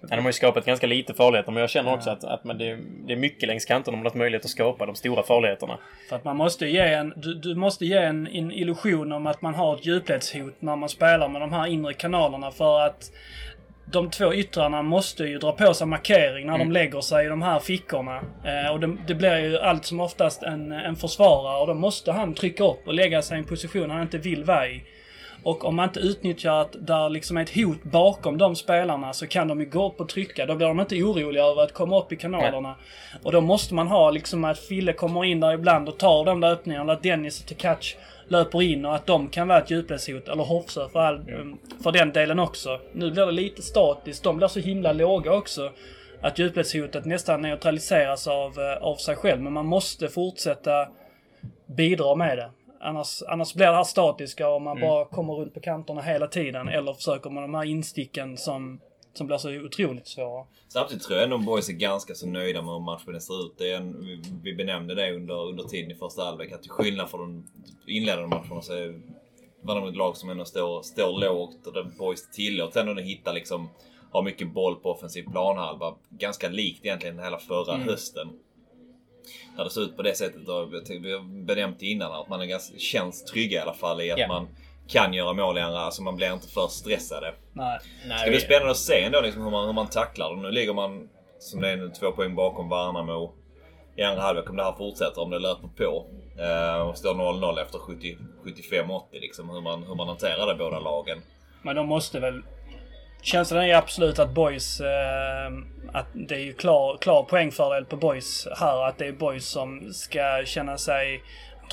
Ja, 0.00 0.16
de 0.16 0.22
har 0.22 0.28
ju 0.28 0.32
skapat 0.32 0.64
ganska 0.64 0.86
lite 0.86 1.14
farligheter 1.14 1.52
men 1.52 1.60
jag 1.60 1.70
känner 1.70 1.94
också 1.94 2.10
att, 2.10 2.24
att 2.24 2.44
man, 2.44 2.58
det, 2.58 2.70
är 3.08 3.16
mycket 3.16 3.46
längs 3.48 3.64
kanterna 3.64 3.96
de 3.96 4.10
har 4.10 4.18
möjlighet 4.18 4.44
att 4.44 4.50
skapa 4.50 4.86
de 4.86 4.94
stora 4.94 5.22
farligheterna. 5.22 5.78
För 6.08 6.16
att 6.16 6.24
man 6.24 6.36
måste 6.36 6.66
ge 6.66 6.80
en, 6.80 7.12
du, 7.16 7.34
du 7.34 7.54
måste 7.54 7.86
ge 7.86 7.96
en, 7.96 8.26
en 8.26 8.52
illusion 8.52 9.12
om 9.12 9.26
att 9.26 9.42
man 9.42 9.54
har 9.54 9.74
ett 9.74 9.86
djupledshot 9.86 10.54
när 10.58 10.76
man 10.76 10.88
spelar 10.88 11.28
med 11.28 11.40
de 11.40 11.52
här 11.52 11.66
inre 11.66 11.92
kanalerna 11.92 12.50
för 12.50 12.80
att 12.80 13.10
de 13.92 14.10
två 14.10 14.34
yttrarna 14.34 14.82
måste 14.82 15.24
ju 15.24 15.38
dra 15.38 15.52
på 15.52 15.74
sig 15.74 15.86
markering 15.86 16.46
när 16.46 16.58
de 16.58 16.72
lägger 16.72 17.00
sig 17.00 17.26
i 17.26 17.28
de 17.28 17.42
här 17.42 17.60
fickorna. 17.60 18.16
Eh, 18.44 18.72
och 18.72 18.80
det, 18.80 18.96
det 19.06 19.14
blir 19.14 19.38
ju 19.38 19.58
allt 19.58 19.84
som 19.84 20.00
oftast 20.00 20.42
en, 20.42 20.72
en 20.72 20.96
försvarare 20.96 21.60
och 21.60 21.66
då 21.66 21.74
måste 21.74 22.12
han 22.12 22.34
trycka 22.34 22.64
upp 22.64 22.86
och 22.86 22.94
lägga 22.94 23.22
sig 23.22 23.36
i 23.36 23.40
en 23.40 23.46
position 23.46 23.90
han 23.90 24.02
inte 24.02 24.18
vill 24.18 24.44
vara 24.44 24.68
i. 24.68 24.82
Och 25.42 25.64
om 25.64 25.76
man 25.76 25.88
inte 25.88 26.00
utnyttjar 26.00 26.60
att 26.60 26.76
där 26.78 27.08
liksom 27.08 27.36
är 27.36 27.42
ett 27.42 27.54
hot 27.54 27.82
bakom 27.82 28.38
de 28.38 28.56
spelarna 28.56 29.12
så 29.12 29.26
kan 29.26 29.48
de 29.48 29.60
ju 29.60 29.66
gå 29.66 29.88
upp 29.88 30.00
och 30.00 30.08
trycka. 30.08 30.46
Då 30.46 30.54
blir 30.54 30.66
de 30.66 30.80
inte 30.80 31.02
oroliga 31.02 31.44
över 31.44 31.62
att 31.62 31.72
komma 31.72 31.98
upp 31.98 32.12
i 32.12 32.16
kanalerna. 32.16 32.74
Och 33.22 33.32
då 33.32 33.40
måste 33.40 33.74
man 33.74 33.86
ha 33.86 34.10
liksom 34.10 34.44
att 34.44 34.58
Fille 34.58 34.92
kommer 34.92 35.24
in 35.24 35.40
där 35.40 35.54
ibland 35.54 35.88
och 35.88 35.98
tar 35.98 36.24
de 36.24 36.40
där 36.40 36.50
öppningarna. 36.50 36.92
Att 36.92 37.02
Dennis 37.02 37.40
och 37.40 37.48
Tekac 37.48 37.96
löper 38.28 38.62
in 38.62 38.84
och 38.84 38.94
att 38.94 39.06
de 39.06 39.28
kan 39.28 39.48
vara 39.48 39.58
ett 39.58 39.70
djupledshot. 39.70 40.28
Eller 40.28 40.44
Hofsö 40.44 40.88
för, 40.88 41.00
all, 41.00 41.24
för 41.82 41.92
den 41.92 42.12
delen 42.12 42.38
också. 42.38 42.80
Nu 42.92 43.10
blir 43.10 43.26
det 43.26 43.32
lite 43.32 43.62
statiskt. 43.62 44.24
De 44.24 44.36
blir 44.36 44.48
så 44.48 44.60
himla 44.60 44.92
låga 44.92 45.32
också. 45.32 45.70
Att 46.20 46.38
djupledshotet 46.38 47.04
nästan 47.04 47.42
neutraliseras 47.42 48.26
av, 48.26 48.58
eh, 48.58 48.82
av 48.82 48.96
sig 48.96 49.16
själv. 49.16 49.42
Men 49.42 49.52
man 49.52 49.66
måste 49.66 50.08
fortsätta 50.08 50.88
bidra 51.66 52.14
med 52.14 52.38
det. 52.38 52.50
Annars, 52.80 53.22
annars 53.28 53.54
blir 53.54 53.66
det 53.66 53.72
här 53.76 53.84
statiska 53.84 54.48
och 54.48 54.62
man 54.62 54.80
bara 54.80 55.04
kommer 55.04 55.34
runt 55.34 55.54
på 55.54 55.60
kanterna 55.60 56.02
hela 56.02 56.26
tiden. 56.26 56.68
Eller 56.68 56.92
försöker 56.92 57.30
med 57.30 57.42
de 57.42 57.54
här 57.54 57.64
insticken 57.64 58.36
som, 58.36 58.80
som 59.14 59.26
blir 59.26 59.38
så 59.38 59.50
otroligt 59.56 60.06
svåra. 60.08 60.44
Samtidigt 60.68 61.02
tror 61.04 61.16
jag 61.18 61.24
ändå 61.24 61.38
boys 61.38 61.68
är 61.68 61.72
ganska 61.72 62.14
så 62.14 62.26
nöjda 62.26 62.62
med 62.62 62.72
hur 62.74 62.80
matchen 62.80 63.20
ser 63.20 63.46
ut. 63.46 63.54
Det 63.58 63.70
är 63.72 63.76
en, 63.76 64.00
vi- 64.06 64.22
vi 64.42 64.54
benämnde 64.54 64.94
det 64.94 65.12
under, 65.14 65.48
under 65.48 65.64
tiden 65.64 65.90
i 65.90 65.94
första 65.94 66.24
halvlek 66.24 66.52
att 66.52 66.62
till 66.62 66.70
skillnad 66.70 67.10
från 67.10 67.20
de 67.20 67.92
inledande 67.92 68.26
matcherna 68.36 68.62
så 68.62 68.72
är 68.72 69.00
Värnamo 69.60 69.88
ett 69.88 69.96
lag 69.96 70.16
som 70.16 70.30
ändå 70.30 70.44
står, 70.44 70.82
står 70.82 71.20
lågt 71.20 71.66
och 71.66 71.72
där 71.72 71.82
boys 71.98 72.30
tillåts 72.30 72.76
ändå 72.76 72.94
hitta 73.02 73.32
liksom 73.32 73.68
har 74.12 74.22
mycket 74.22 74.52
boll 74.52 74.76
på 74.76 74.90
offensiv 74.90 75.22
planhalva. 75.32 75.94
Ganska 76.08 76.48
likt 76.48 76.84
egentligen 76.86 77.18
hela 77.18 77.38
förra 77.38 77.76
hösten. 77.76 78.28
När 79.56 79.64
det 79.64 79.70
ser 79.70 79.80
ut 79.80 79.96
på 79.96 80.02
det 80.02 80.14
sättet. 80.14 80.48
Och 80.48 80.72
vi 80.88 81.12
har 81.12 81.44
benämnt 81.46 81.82
innan 81.82 82.12
att 82.12 82.28
man 82.28 82.40
är 82.40 82.46
ganska, 82.46 82.78
känns 82.78 83.24
trygga 83.24 83.58
i 83.58 83.62
alla 83.62 83.74
fall 83.74 84.00
i 84.00 84.10
att 84.12 84.18
Ja. 84.18 84.28
man 84.28 84.48
kan 84.88 85.12
göra 85.14 85.32
mål 85.32 85.58
i 85.58 85.60
andra. 85.60 85.80
Alltså 85.80 86.02
man 86.02 86.16
blir 86.16 86.32
inte 86.32 86.48
för 86.48 86.66
stressade. 86.68 87.34
Nej. 87.52 87.78
Nej, 88.08 88.24
Det 88.24 88.30
blir 88.30 88.40
spännande 88.40 88.70
att 88.70 88.76
se 88.76 89.02
ändå 89.02 89.20
liksom 89.20 89.42
hur, 89.42 89.50
man, 89.50 89.66
hur 89.66 89.72
man 89.72 89.86
tacklar 89.86 90.34
det. 90.36 90.42
Nu 90.42 90.50
ligger 90.50 90.74
man, 90.74 91.08
som 91.38 91.60
det 91.60 91.68
är 91.70 91.76
nu, 91.76 91.90
två 92.00 92.12
poäng 92.12 92.34
bakom 92.34 92.68
Värnamo 92.68 93.32
i 93.96 94.02
andra 94.02 94.22
halvlek. 94.22 94.50
Om 94.50 94.56
det 94.56 94.64
här 94.64 94.72
fortsätter, 94.72 95.22
om 95.22 95.30
det 95.30 95.38
löper 95.38 95.68
på. 95.76 96.06
Eh, 96.42 96.88
och 96.88 96.98
står 96.98 97.14
0-0 97.14 97.62
efter 97.62 97.78
70 97.78 98.18
75-80 98.44 99.00
liksom. 99.12 99.50
Hur 99.50 99.60
man, 99.60 99.82
hur 99.82 99.94
man 99.94 100.08
hanterar 100.08 100.46
det 100.46 100.54
båda 100.54 100.78
lagen. 100.78 101.18
Men 101.62 101.76
de 101.76 101.86
måste 101.88 102.20
väl... 102.20 102.42
Känslan 103.22 103.64
är 103.64 103.74
absolut 103.74 104.18
att 104.18 104.30
Boys... 104.30 104.80
Eh, 104.80 105.52
att 105.92 106.06
det 106.12 106.34
är 106.34 106.38
ju 106.40 106.52
klar, 106.52 106.96
klar 107.00 107.22
poängfördel 107.22 107.84
på 107.84 107.96
Boys 107.96 108.48
här. 108.60 108.86
Att 108.88 108.98
det 108.98 109.06
är 109.06 109.12
Boys 109.12 109.46
som 109.48 109.92
ska 109.92 110.42
känna 110.44 110.78
sig 110.78 111.22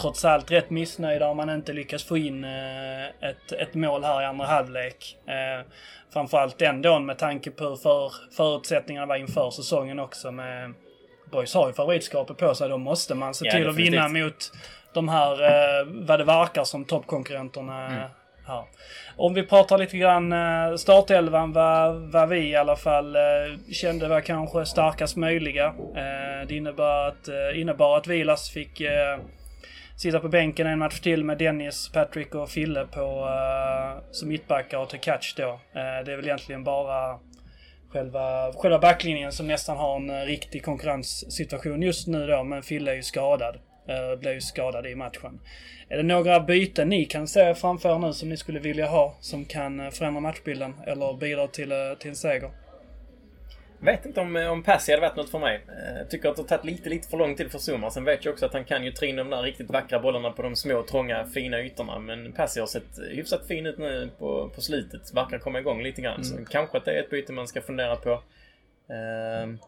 trots 0.02 0.26
allt 0.26 0.52
rätt 0.52 0.70
missnöjda 0.70 1.28
om 1.28 1.38
man 1.38 1.50
inte 1.50 1.74
lyckas 1.74 2.04
få 2.04 2.18
in 2.18 2.44
eh, 2.44 3.06
ett, 3.30 3.52
ett 3.52 3.74
mål 3.74 4.04
här 4.04 4.22
i 4.22 4.26
andra 4.26 4.46
halvlek. 4.46 5.18
Eh, 5.28 5.66
framförallt 6.14 6.62
ändå 6.62 7.00
med 7.00 7.18
tanke 7.18 7.52
på 7.52 7.64
hur 7.64 7.76
för, 7.76 8.12
förutsättningarna 8.38 9.06
var 9.08 9.16
inför 9.16 9.50
säsongen 9.52 10.00
också. 10.00 10.32
Med, 10.32 10.74
Boys 11.32 11.54
har 11.54 11.68
ju 11.68 11.74
favoritskapet 11.74 12.38
på 12.38 12.56
sig. 12.56 12.70
Då 12.70 12.78
måste 12.78 13.16
man 13.16 13.34
se 13.34 13.46
Ja, 13.46 13.52
till 13.52 13.70
att 13.70 13.76
vinna 13.76 14.02
definitivt. 14.02 14.24
mot 14.24 14.52
de 14.94 15.10
här, 15.10 15.32
eh, 15.44 15.86
vad 15.88 16.20
det 16.20 16.26
verkar 16.26 16.64
som, 16.64 16.86
toppkonkurrenterna 16.86 17.86
Mm. 17.88 18.10
här. 18.48 18.64
Om 19.16 19.34
vi 19.34 19.44
pratar 19.44 19.78
lite 19.78 19.98
grann 19.98 20.34
eh, 20.34 20.76
startelvan, 20.76 21.54
vad, 21.54 21.96
vad 21.96 22.30
vi 22.30 22.50
i 22.50 22.56
alla 22.56 22.76
fall 22.76 23.16
eh, 23.16 23.22
kände 23.72 24.08
var 24.08 24.22
kanske 24.22 24.66
starkast 24.66 25.16
möjliga. 25.16 25.66
Eh, 25.66 26.48
det 26.48 26.56
innebar 26.56 27.08
att, 27.08 27.30
innebar 27.56 27.98
att 27.98 28.08
Vilas 28.08 28.50
fick 28.50 28.82
sitta 29.98 30.20
på 30.20 30.30
bänken 30.30 30.68
en 30.68 30.80
match 30.80 31.00
till 31.00 31.24
med 31.24 31.38
Dennis, 31.38 31.92
Patrick 31.94 32.36
och 32.36 32.50
Fille 32.50 32.86
på, 32.86 33.30
som 34.12 34.30
mittbackar 34.30 34.78
och 34.78 34.90
till 34.90 35.00
catch 35.00 35.36
då. 35.36 35.60
Det 35.74 35.80
är 36.12 36.16
väl 36.16 36.26
egentligen 36.26 36.64
bara 36.64 37.20
själva, 37.90 38.54
själva 38.54 38.80
backlinjen 38.80 39.32
som 39.32 39.48
nästan 39.48 39.78
har 39.78 39.96
en 39.96 40.26
riktig 40.26 40.66
konkurrenssituation 40.66 41.82
just 41.82 42.08
nu 42.08 42.28
då, 42.28 42.44
men 42.44 42.64
Fille 42.64 42.92
är 42.92 42.96
ju 42.96 43.04
skadad. 43.04 43.56
Uh, 43.90 44.20
blev 44.20 44.34
ju 44.34 44.42
skadad 44.42 44.86
i 44.86 44.96
matchen. 44.96 45.40
Är 45.90 45.98
det 45.98 46.04
några 46.04 46.40
byten 46.40 46.90
ni 46.90 47.06
kan 47.06 47.28
se 47.28 47.56
framför 47.56 47.96
er 47.96 48.00
nu 48.00 48.14
som 48.14 48.30
ni 48.30 48.38
skulle 48.38 48.60
vilja 48.60 48.88
ha 48.88 49.16
som 49.20 49.46
kan 49.46 49.80
eh, 49.80 49.90
förändra 49.90 50.22
matchbilden 50.22 50.74
eller 50.88 51.14
bidra 51.14 51.48
till, 51.48 51.72
eh, 51.72 51.78
till 52.00 52.10
en 52.10 52.16
seger? 52.16 52.52
vet 53.80 54.06
inte 54.06 54.22
om, 54.22 54.36
om 54.36 54.64
Passy 54.64 54.92
hade 54.92 55.02
varit 55.02 55.16
något 55.16 55.30
för 55.30 55.40
mig. 55.40 55.66
Eh, 55.68 56.08
tycker 56.08 56.30
att 56.30 56.36
det 56.36 56.42
har 56.42 56.48
tagit 56.48 56.66
lite, 56.66 56.90
lite 56.90 57.08
för 57.08 57.18
lång 57.18 57.36
tid 57.36 57.52
för 57.52 57.60
Zuma. 57.60 57.92
Sen 57.92 58.04
vet 58.04 58.26
jag 58.26 58.32
också 58.32 58.46
att 58.46 58.54
han 58.54 58.66
kan 58.66 58.84
ju 58.84 58.92
ta 58.92 59.06
in 59.06 59.16
de 59.16 59.30
där 59.30 59.42
riktigt 59.42 59.70
vackra 59.70 60.00
bollarna 60.00 60.32
på 60.32 60.42
de 60.42 60.56
små, 60.56 60.84
trånga, 60.84 61.26
fina 61.26 61.62
ytorna. 61.62 62.00
Men 62.00 62.32
Passy 62.32 62.60
har 62.60 62.68
sett 62.68 63.00
hyfsat 63.10 63.48
fin 63.48 63.66
ut 63.66 63.78
nu 63.78 64.10
på, 64.20 64.50
på 64.56 64.62
slutet. 64.62 65.14
Verkar 65.14 65.38
komma 65.38 65.60
igång 65.60 65.84
lite 65.84 66.02
grann. 66.02 66.24
Så 66.24 66.46
kanske 66.46 66.78
att 66.78 66.86
det 66.86 66.92
är 66.92 67.04
ett 67.04 67.10
byte 67.10 67.34
man 67.34 67.48
ska 67.48 67.62
fundera 67.62 67.96
på. 67.96 68.22
Ehm, 68.94 69.60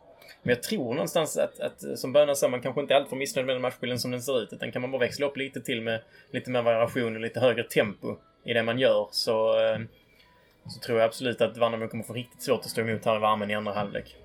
men 0.43 0.55
jag 0.55 0.63
tror 0.63 0.93
någonstans 0.93 1.37
att, 1.37 1.59
att 1.59 1.83
eh, 1.83 1.95
som 1.95 2.13
Böna 2.13 2.35
sa, 2.35 2.47
man 2.47 2.61
kanske 2.61 2.81
inte 2.81 2.93
är 2.93 2.97
alltför 2.97 3.15
missnöjd 3.15 3.45
med 3.45 3.55
den 3.55 3.61
matchbilden 3.61 3.99
som 3.99 4.11
den 4.11 4.21
ser 4.21 4.41
ut. 4.41 4.53
Utan 4.53 4.71
kan 4.71 4.81
man 4.81 4.91
bara 4.91 4.99
växla 4.99 5.25
upp 5.25 5.37
lite 5.37 5.61
till 5.61 5.81
med 5.81 6.01
lite 6.31 6.51
mer 6.51 6.61
variation 6.61 7.15
och 7.15 7.21
lite 7.21 7.39
högre 7.39 7.63
tempo 7.63 8.15
i 8.43 8.53
det 8.53 8.63
man 8.63 8.79
gör 8.79 9.07
så, 9.11 9.59
eh, 9.59 9.79
så 10.67 10.79
tror 10.79 10.99
jag 10.99 11.05
absolut 11.05 11.41
att 11.41 11.57
Värnamo 11.57 11.87
kommer 11.87 12.03
få 12.03 12.13
riktigt 12.13 12.43
svårt 12.43 12.59
att 12.59 12.69
stå 12.69 12.81
emot 12.81 13.05
här 13.05 13.15
i 13.15 13.19
värmen 13.19 13.51
i 13.51 13.55
andra 13.55 13.73
halvlek. 13.73 14.15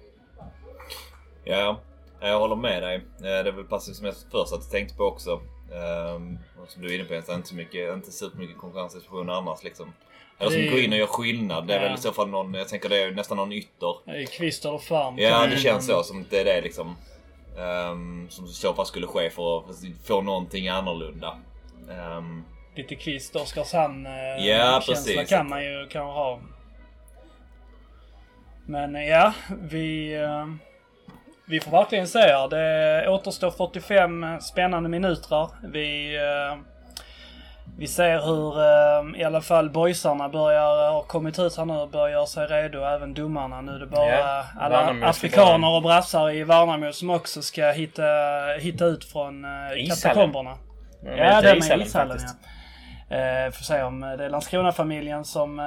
Ja, 1.45 1.81
jag 2.21 2.39
håller 2.39 2.57
med 2.57 2.83
dig. 2.83 2.97
Eh, 2.97 3.03
det 3.21 3.49
är 3.49 3.53
väl 3.53 3.65
precis 3.65 3.97
som 3.97 4.07
jag 4.07 4.15
först 4.31 4.53
hade 4.53 4.65
tänkt 4.65 4.97
på 4.97 5.05
också. 5.05 5.41
Ehm, 5.73 6.39
som 6.69 6.83
du 6.83 6.89
är 6.89 6.95
inne 6.95 7.05
på, 7.05 7.15
inte 7.15 7.49
så 7.49 7.55
mycket, 7.55 7.95
inte 7.95 8.13
supermycket 8.13 8.59
konkurrenssituationer 8.59 9.33
annars 9.33 9.65
liksom. 9.65 9.93
Eller 10.41 10.51
som 10.51 10.61
Det 10.61 10.69
går 10.69 10.81
in 10.81 10.93
och 10.93 10.99
gör 10.99 11.07
skillnad. 11.07 11.67
Det 11.67 11.75
är 11.75 11.81
Ja. 11.83 11.89
väl 11.89 11.95
i 11.95 12.01
så 12.01 12.13
fall 12.13 12.29
någon, 12.29 12.55
jag 12.55 12.69
tänker 12.69 12.89
det 12.89 13.03
är 13.03 13.11
nästan 13.11 13.37
någon 13.37 13.53
ytter. 13.53 14.17
I 14.21 14.27
Kvist 14.27 14.65
eller 14.65 14.79
Farm. 14.79 15.19
Ja, 15.19 15.47
det 15.47 15.57
känns 15.57 15.87
så. 15.87 16.03
Som 16.03 16.27
det 16.31 16.41
är 16.41 16.45
det 16.45 16.61
liksom. 16.61 16.97
ehm, 17.59 18.27
som 18.31 18.45
i 18.45 18.49
så 18.49 18.75
fall 18.75 18.87
skulle 18.87 19.07
ske 19.07 19.31
för 19.31 19.59
att 19.59 19.65
få 20.07 20.21
någonting 20.23 20.69
annorlunda. 20.69 21.39
Ehm, 21.91 22.45
Lite 22.77 22.95
Kvist, 22.95 23.37
Oskarshamn 23.37 24.07
eh, 24.07 24.47
Ja, 24.47 24.83
precis. 24.87 25.29
kan 25.29 25.49
man 25.49 25.65
ju 25.65 25.81
kanske 25.91 26.01
ha. 26.13 26.41
Men 28.67 28.97
eh, 28.97 29.09
ja, 29.09 29.33
vi... 29.63 30.15
eh, 30.15 30.47
Vi 31.47 31.61
får 31.61 31.71
verkligen 31.71 32.09
se 32.09 32.19
här. 32.19 32.49
Det 32.49 33.09
återstår 33.11 33.51
45 33.51 34.41
spännande 34.41 34.89
minuter. 34.89 35.49
Vi... 35.73 36.19
eh, 37.73 37.79
Vi 37.79 37.87
ser 37.87 38.19
hur 38.21 38.61
eh, 38.61 39.21
i 39.21 39.25
alla 39.25 39.41
fall 39.41 39.71
boysarna 39.71 40.29
börjar, 40.29 40.91
har 40.93 41.03
kommit 41.03 41.39
ut 41.39 41.57
här 41.57 41.65
nu 41.65 41.75
och 41.75 41.91
börjar 41.91 42.09
göra 42.09 42.27
sig 42.27 42.47
redo. 42.47 42.79
Även 42.85 43.15
domarna. 43.15 43.61
Nu 43.61 43.73
är 43.73 43.79
det 43.79 43.87
bara 43.87 44.09
Ja, 44.09 44.45
alla 44.61 44.85
Värnamo 44.85 45.07
afrikaner 45.07 45.69
och 45.77 45.83
brassar 45.83 46.31
i 46.31 46.45
Värnamo 46.45 46.93
som 46.93 47.11
också 47.11 47.43
ska 47.43 47.71
hitta, 47.71 48.03
hitta 48.61 48.85
ut 48.85 49.05
från 49.05 49.45
Ishallen. 49.77 49.87
katakomberna. 50.03 50.57
Ja, 51.05 51.11
heter 51.25 51.55
det 51.55 51.69
med 51.69 51.87
ishallen 51.87 52.19
ja. 52.21 52.47
Eh, 53.17 53.51
får 53.51 53.65
se 53.65 53.83
om 53.83 54.01
det 54.01 54.25
är 54.25 54.29
Landskrona-familjen 54.31 55.25
som 55.25 55.59
eh, 55.59 55.65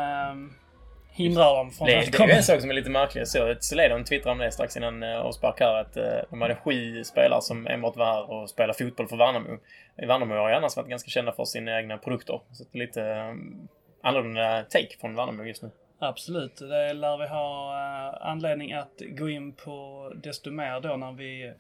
hindrar 1.13 1.55
dem 1.55 1.71
från 1.71 1.87
Det, 1.87 1.99
att 1.99 2.05
det 2.05 2.15
är 2.15 2.17
komma. 2.17 2.33
en 2.33 2.43
sak 2.43 2.61
som 2.61 2.69
är 2.69 2.73
lite 2.73 2.89
märklig. 2.89 3.21
Jag 3.21 3.27
såg 3.27 3.49
att 3.49 3.63
Celedon 3.63 4.03
twittrade 4.03 4.31
om 4.31 4.37
det 4.37 4.51
strax 4.51 4.77
innan 4.77 5.03
avspark 5.03 5.59
här. 5.59 5.75
Att 5.81 5.97
eh, 5.97 6.03
de 6.29 6.41
hade 6.41 6.55
sju 6.55 7.03
spelare 7.03 7.41
som 7.41 7.67
enbart 7.67 7.95
var 7.95 8.05
här 8.05 8.31
och 8.31 8.49
spelade 8.49 8.73
fotboll 8.77 9.07
för 9.07 9.17
Värnamo. 9.17 9.57
Värnamo 9.97 10.35
har 10.35 10.49
ju 10.49 10.55
annars 10.55 10.77
varit 10.77 10.89
ganska 10.89 11.09
kända 11.09 11.31
för 11.31 11.45
sina 11.45 11.79
egna 11.79 11.97
produkter. 11.97 12.39
Så 12.51 12.63
det 12.71 12.77
är 12.77 12.85
lite 12.85 13.01
um, 13.01 13.67
annorlunda 14.03 14.63
take 14.63 14.97
från 15.01 15.15
Värnamo 15.15 15.43
just 15.43 15.63
nu. 15.63 15.71
Absolut, 15.99 16.55
det 16.57 16.93
lär 16.93 17.17
vi 17.17 17.27
ha 17.27 17.73
eh, 17.73 18.27
anledning 18.31 18.73
att 18.73 19.01
gå 19.17 19.29
in 19.29 19.53
på 19.53 20.11
desto 20.23 20.51
mer 20.51 20.79
då 20.81 20.95
när 20.97 21.11
vi 21.11 21.53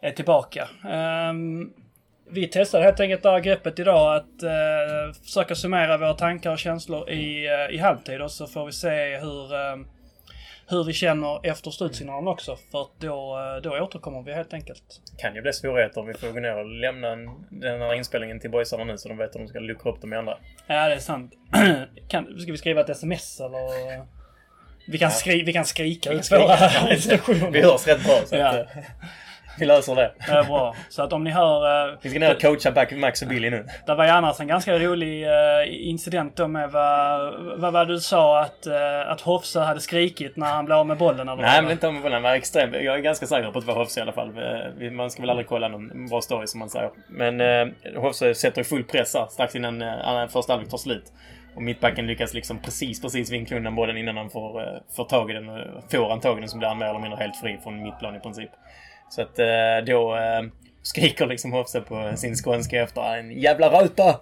är 0.00 0.10
tillbaka. 0.12 0.68
Ehm, 0.88 1.72
vi 2.30 2.48
testade 2.48 2.84
helt 2.84 3.00
enkelt 3.00 3.22
det 3.22 3.30
här 3.30 3.40
greppet 3.40 3.78
idag 3.78 4.16
att 4.16 4.42
uh, 4.42 5.22
försöka 5.24 5.54
summera 5.54 5.96
våra 5.96 6.14
tankar 6.14 6.52
och 6.52 6.58
känslor 6.58 7.10
i, 7.10 7.46
eh, 7.46 7.74
i 7.74 7.78
halvtid 7.78 8.22
och 8.22 8.30
så 8.30 8.46
får 8.46 8.66
vi 8.66 8.72
se 8.72 9.16
hur, 9.16 9.54
eh, 9.54 9.76
hur 10.68 10.84
vi 10.84 10.92
känner 10.92 11.46
efter 11.46 11.70
slutsignalen 11.70 12.28
också. 12.28 12.56
För 12.70 12.82
att 12.82 13.00
då, 13.00 13.38
eh, 13.38 13.62
då 13.62 13.84
återkommer 13.84 14.22
vi 14.22 14.32
helt 14.32 14.54
enkelt. 14.54 14.82
Kan 15.18 15.34
ju 15.34 15.42
bli 15.42 15.52
svårigheter 15.52 16.00
om 16.00 16.06
vi 16.06 16.14
får 16.14 16.32
gå 16.32 16.40
ner 16.40 16.58
och 16.58 16.66
lämna 16.66 17.08
en, 17.08 17.26
den 17.50 17.80
här 17.80 17.94
inspelningen 17.94 18.40
till 18.40 18.50
boysarna 18.50 18.84
nu 18.84 18.98
så 18.98 19.08
de 19.08 19.18
vet 19.18 19.34
hur 19.34 19.40
de 19.40 19.48
ska 19.48 19.58
luckra 19.58 19.92
upp 19.92 20.00
dem 20.00 20.12
i 20.12 20.16
andra. 20.16 20.38
Ja, 20.66 20.88
det 20.88 20.94
är 20.94 20.98
sant. 20.98 21.32
kan, 22.08 22.40
ska 22.40 22.52
vi 22.52 22.58
skriva 22.58 22.80
ett 22.80 22.88
sms 22.88 23.40
eller? 23.40 24.16
Vi 24.88 24.98
kan, 24.98 25.10
skri, 25.10 25.42
vi 25.42 25.52
kan 25.52 25.64
skrika 25.64 26.12
ut 26.12 26.32
våra 26.32 26.90
instruktioner. 26.90 27.50
Vi 27.50 27.62
hörs 27.62 27.86
rätt 27.86 28.04
bra 28.04 28.20
så 28.26 28.36
att, 28.36 28.54
eh, 28.54 28.66
vi 29.58 29.66
löser 29.66 29.94
det. 29.94 30.12
Det 30.26 30.32
är 30.32 30.44
bra. 30.44 30.74
Så 30.88 31.02
att 31.02 31.12
om 31.12 31.24
ni 31.24 31.30
hör... 31.30 31.88
eh, 31.90 31.94
Vi 32.02 32.10
ska 32.10 32.18
ner 32.18 32.34
och 32.34 32.40
coacha 32.40 32.70
back 32.70 32.92
Max 32.92 33.22
och 33.22 33.28
Billy 33.28 33.50
nu. 33.50 33.64
Det 33.86 33.94
var 33.94 34.04
ju 34.04 34.10
annars 34.10 34.40
en 34.40 34.46
ganska 34.46 34.78
rolig 34.78 35.24
eh, 35.26 35.88
incident 35.88 36.36
då 36.36 36.48
med 36.48 36.70
vad, 36.70 37.34
vad 37.60 37.72
var 37.72 37.84
det 37.84 37.92
du 37.92 38.00
sa 38.00 38.40
att, 38.40 38.66
uh, 38.66 39.10
att 39.10 39.20
Hofse 39.20 39.60
hade 39.60 39.80
skrikit 39.80 40.36
när 40.36 40.46
han 40.46 40.64
blev 40.64 40.78
av 40.78 40.86
med 40.86 40.96
bollen 40.98 41.28
eller 41.28 41.42
Nej, 41.42 41.62
men 41.62 41.70
inte 41.70 41.88
om 41.88 41.96
bollen. 42.02 42.12
Han 42.12 42.22
var 42.22 42.34
extrem. 42.34 42.74
Jag 42.74 42.94
är 42.94 42.98
ganska 42.98 43.26
säker 43.26 43.50
på 43.50 43.58
att 43.58 43.66
det 43.66 43.72
var 43.72 43.78
Hofse 43.80 44.00
i 44.00 44.02
alla 44.02 44.12
fall. 44.12 44.28
Eh, 44.80 44.90
Man 44.90 45.10
ska 45.10 45.22
väl 45.22 45.30
aldrig 45.30 45.48
kolla 45.48 45.68
någon 45.68 46.08
bra 46.08 46.20
story 46.20 46.46
som 46.46 46.58
man 46.60 46.70
säger. 46.70 46.90
Men 47.08 47.40
eh, 47.40 47.66
Hofse 47.96 48.34
sätter 48.34 48.62
full 48.62 48.84
press 48.84 49.14
här 49.14 49.26
strax 49.26 49.56
innan 49.56 49.82
eh, 49.82 50.26
första 50.28 50.52
halvlek 50.52 50.70
tar 50.70 50.78
slut. 50.78 51.12
Och 51.56 51.62
mittbacken 51.62 52.06
lyckas 52.06 52.34
liksom 52.34 52.58
precis, 52.58 53.02
precis 53.02 53.30
vinkla 53.32 53.56
undan 53.56 53.74
bollen 53.74 53.96
innan 53.96 54.16
han 54.16 54.30
får, 54.30 54.60
eh, 54.62 54.66
får 54.96 55.04
tag 55.04 55.30
i 55.30 55.34
den. 55.34 55.46
Får 55.90 56.08
han 56.08 56.20
tag 56.20 56.36
i 56.38 56.40
den 56.40 56.48
så 56.48 56.58
blir 56.58 56.68
han 56.68 56.78
mer 56.78 56.86
eller 56.86 57.00
mindre 57.00 57.18
helt 57.20 57.36
fri 57.36 57.58
från 57.62 57.82
mittplan 57.82 58.16
i 58.16 58.20
princip. 58.20 58.50
Så 59.08 59.22
att 59.22 59.38
eh, 59.38 59.46
då 59.86 60.16
eh, 60.16 60.42
skriker 60.82 61.26
liksom 61.26 61.52
Hofse 61.52 61.80
på 61.80 62.12
sin 62.16 62.34
skånska 62.34 62.82
efter 62.82 63.16
en 63.18 63.40
jävla 63.40 63.68
röta! 63.82 64.20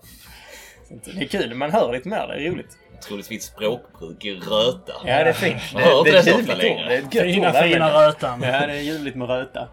Det 1.04 1.22
är 1.24 1.28
kul. 1.28 1.54
Man 1.54 1.70
hör 1.72 1.92
lite 1.92 2.08
mer. 2.08 2.26
Det 2.28 2.46
är 2.46 2.50
roligt. 2.50 2.78
Otroligt 2.98 3.26
fint 3.26 3.42
språkbruk. 3.42 4.24
Röta. 4.24 4.92
Ja, 5.06 5.24
det 5.24 5.28
är 5.30 5.32
fint. 5.32 5.62
Det 5.74 5.82
är 5.82 6.12
det 6.12 6.22
så 6.22 6.30
ett 6.30 6.36
ofta 6.36 6.62
ljuvligt 6.62 6.80
ord. 6.80 6.88
Det 6.88 6.94
är 6.94 6.98
ett 6.98 7.14
gött 7.14 7.24
Fina, 7.24 7.48
ord. 7.50 7.56
fina 7.64 8.06
rötan. 8.06 8.42
Ja, 8.42 8.66
det 8.66 8.72
är 8.72 8.80
ljuvligt 8.82 9.16
med 9.16 9.28
röta. 9.28 9.68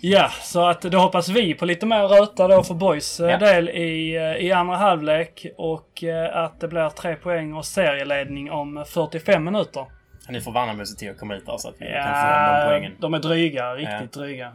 Ja, 0.00 0.28
så 0.42 0.66
att 0.68 0.82
då 0.82 0.98
hoppas 0.98 1.28
vi 1.28 1.54
på 1.54 1.64
lite 1.64 1.86
mer 1.86 2.02
röta 2.08 2.48
då 2.48 2.62
för 2.62 2.74
boys 2.74 3.20
eh, 3.20 3.30
Ja. 3.30 3.38
del 3.38 3.68
i, 3.68 4.12
i 4.40 4.52
andra 4.52 4.76
halvlek 4.76 5.46
och 5.56 6.04
att 6.32 6.60
det 6.60 6.68
blir 6.68 6.88
tre 6.88 7.14
poäng 7.14 7.54
och 7.54 7.64
serieledning 7.64 8.50
om 8.50 8.84
45 8.88 9.44
minuter. 9.44 9.86
Nu 10.28 10.40
får 10.40 10.52
Värnamo 10.52 10.84
se 10.86 10.98
till 10.98 11.10
att 11.10 11.18
komma 11.18 11.34
ut 11.34 11.46
där 11.46 11.56
så 11.56 11.68
att 11.68 11.74
vi 11.78 11.86
kan 11.86 12.04
få 12.04 12.10
de 12.10 12.58
Ja, 12.58 12.62
poängen. 12.68 12.92
de 13.00 13.14
är 13.14 13.18
dryga. 13.18 13.74
Riktigt 13.74 14.12
dryga. 14.12 14.52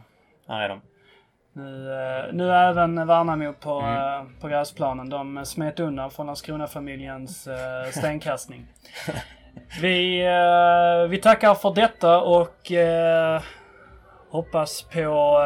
Här 0.48 0.62
är 0.62 0.70
de. 0.70 0.82
Nu, 1.56 1.94
eh, 1.94 2.34
nu 2.34 2.52
är 2.52 2.70
även 2.70 3.08
Värnamo 3.08 3.54
på, 3.54 3.80
Mm. 3.80 4.20
eh, 4.20 4.26
på 4.42 4.48
gräsplanen. 4.48 5.10
De 5.10 5.46
smet 5.46 5.80
undan 5.80 6.12
från 6.12 6.26
Landskrona-familjens 6.26 7.48
eh, 7.48 7.92
stenkastning. 7.92 8.66
vi, 9.82 10.24
vi 11.10 11.18
tackar 11.18 11.56
för 11.56 11.74
detta 11.74 12.22
och 12.22 12.72
hoppas 14.32 14.82
på, 14.82 15.40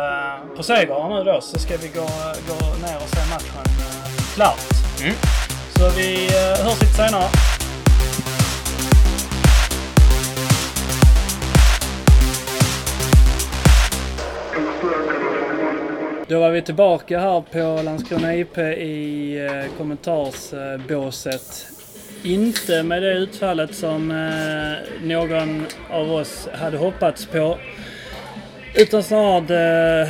på 0.57 0.63
seger 0.63 1.09
nu 1.09 1.23
då. 1.23 1.41
Så 1.41 1.59
ska 1.59 1.77
vi 1.77 1.87
gå, 1.87 2.01
gå 2.47 2.87
ner 2.87 2.95
och 2.95 3.09
se 3.09 3.29
matchen 3.33 3.63
klart. 4.35 4.59
Mm. 5.01 5.13
Så 5.77 5.89
vi 5.99 6.29
hörs 6.63 6.81
lite 6.81 6.93
senare. 6.93 7.23
Då 16.29 16.39
var 16.39 16.51
vi 16.51 16.61
tillbaka 16.61 17.19
här 17.19 17.41
på 17.41 17.81
Landskrona 17.83 18.35
IP 18.35 18.57
i 18.57 19.37
eh, 19.45 19.77
kommentarsbåset. 19.77 21.67
Inte 22.23 22.83
med 22.83 23.01
det 23.03 23.13
utfallet 23.13 23.75
som 23.75 24.11
eh, 24.11 25.07
någon 25.07 25.65
av 25.91 26.11
oss 26.11 26.49
hade 26.53 26.77
hoppats 26.77 27.25
på. 27.25 27.57
Utan 28.75 29.03
snarare 29.03 29.41
det 29.47 30.09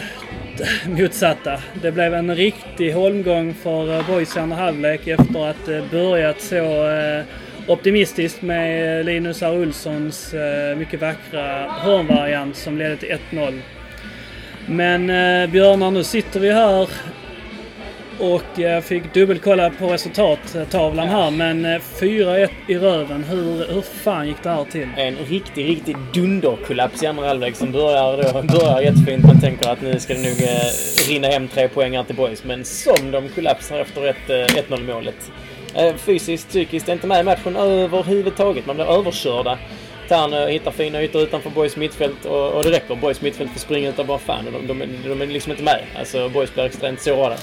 motsatta. 0.88 1.60
Det 1.82 1.92
blev 1.92 2.14
en 2.14 2.36
riktig 2.36 2.94
holmgång 2.94 3.54
för 3.54 3.94
eh, 3.94 4.08
boys 4.08 4.38
i 4.38 4.40
andra 4.40 4.58
halvlek 4.58 5.08
efter 5.08 5.50
att 5.50 5.68
eh, 5.68 5.92
börjat 5.92 6.42
så 6.42 6.90
eh, 6.90 7.24
optimistiskt 7.68 8.42
med 8.42 9.00
eh, 9.00 9.06
Linus 9.06 9.42
R. 9.42 9.58
Olssons 9.62 10.34
eh, 10.34 10.78
mycket 10.78 11.02
vackra 11.02 11.72
hörnvariant 11.72 12.56
som 12.56 12.78
ledde 12.78 12.98
till 12.98 13.18
1-0. 13.32 13.62
Men 14.70 15.10
eh, 15.10 15.50
Björnar, 15.50 15.92
nu 15.92 16.04
sitter 16.04 16.40
vi 16.40 16.52
här 16.52 16.90
och 18.20 18.60
eh, 18.60 18.82
fick 18.82 19.14
dubbelkolla 19.14 19.70
på 19.70 19.88
resultattavlan 19.88 21.08
här. 21.08 21.32
Men 21.32 21.66
eh, 21.66 21.82
4-1 22.00 22.50
i 22.68 22.78
röven. 22.78 23.24
Hur, 23.24 23.74
hur 23.74 23.82
fan 23.82 24.28
gick 24.28 24.44
det 24.44 24.50
här 24.50 24.64
till? 24.64 24.88
En 24.98 25.16
riktig, 25.16 25.70
riktig 25.70 25.98
dunderkollaps 26.14 27.04
i 27.04 27.08
andra 27.08 27.28
halvlek 27.28 27.56
som 27.56 27.72
börjar, 27.72 28.18
då, 28.18 28.58
börjar 28.60 28.82
jättefint. 28.82 29.26
Man 29.26 29.42
tänker 29.42 29.70
att 29.70 29.82
nu 29.82 30.00
ska 30.00 30.14
det 30.14 30.20
nog 30.20 30.42
eh, 30.42 31.10
rinna 31.10 31.28
hem 31.28 31.48
tre 31.48 31.68
poäng 31.68 31.98
här 31.98 32.04
till 32.04 32.16
boys. 32.16 32.44
Men 32.44 32.66
som 32.66 33.12
de 33.12 33.30
kollapsar 33.30 33.80
efter 33.80 34.02
1-0 34.02 34.74
eh, 34.74 34.96
målet. 34.96 35.32
Eh, 35.74 35.96
fysiskt, 35.96 36.50
psykiskt, 36.50 36.90
inte 36.90 37.08
med 37.08 37.20
i 37.20 37.24
matchen 37.24 37.56
överhuvudtaget. 37.56 38.66
Man 38.66 38.76
blir 38.76 38.86
överkörda. 38.86 39.58
Tern 40.08 40.34
eh, 40.34 40.48
hittar 40.48 40.72
fina 40.72 41.04
ytor 41.04 41.22
utanför 41.22 41.50
Boys 41.50 41.78
mittfält 41.78 42.26
och, 42.26 42.54
och 42.54 42.64
det 42.64 42.72
räcker. 42.72 42.96
Boys 42.96 43.22
mittfält 43.22 43.52
får 43.52 43.60
springa 43.60 43.90
utav 43.90 44.06
bara 44.06 44.18
fan. 44.18 44.46
De, 44.46 44.68
de, 44.68 45.10
de, 45.10 45.22
är 45.22 45.26
liksom 45.26 45.52
inte 45.52 45.64
med. 45.64 45.84
Alltså 46.00 46.30
Boys 46.30 46.54
blir 46.54 46.66
extremt 46.66 47.02
sårade. 47.02 47.38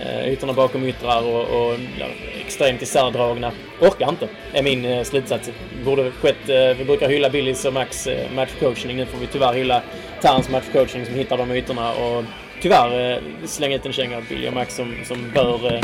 Eh, 0.00 0.28
ytorna 0.28 0.52
bakom 0.52 0.84
yttrar 0.84 1.22
och, 1.22 1.40
och 1.40 1.76
ja, 1.98 2.06
extremt 2.46 2.82
isärdragna. 2.82 3.52
Orkar 3.80 4.08
inte, 4.08 4.28
är 4.52 4.62
min 4.62 4.84
eh, 4.84 5.02
slutsats. 5.02 5.50
Borde 5.84 6.10
skett, 6.10 6.48
eh, 6.48 6.76
vi 6.78 6.84
brukar 6.84 7.08
hylla 7.08 7.30
Billys 7.30 7.64
och 7.64 7.72
Max 7.72 8.06
eh, 8.06 8.32
matchcoachning. 8.34 8.96
Nu 8.96 9.06
får 9.06 9.18
vi 9.18 9.26
tyvärr 9.26 9.52
hylla 9.52 9.82
Terns 10.22 10.50
matchcoachning 10.50 11.06
som 11.06 11.14
hittar 11.14 11.36
de 11.36 11.50
ytorna 11.50 11.92
och 11.92 12.24
tyvärr 12.60 13.12
eh, 13.12 13.18
slänga 13.44 13.76
ut 13.76 13.86
en 13.86 13.92
känga 13.92 14.16
av 14.16 14.24
Billy 14.28 14.48
och 14.48 14.54
Max 14.54 14.76
som, 14.76 14.94
som 15.04 15.30
bör 15.34 15.74
eh, 15.74 15.80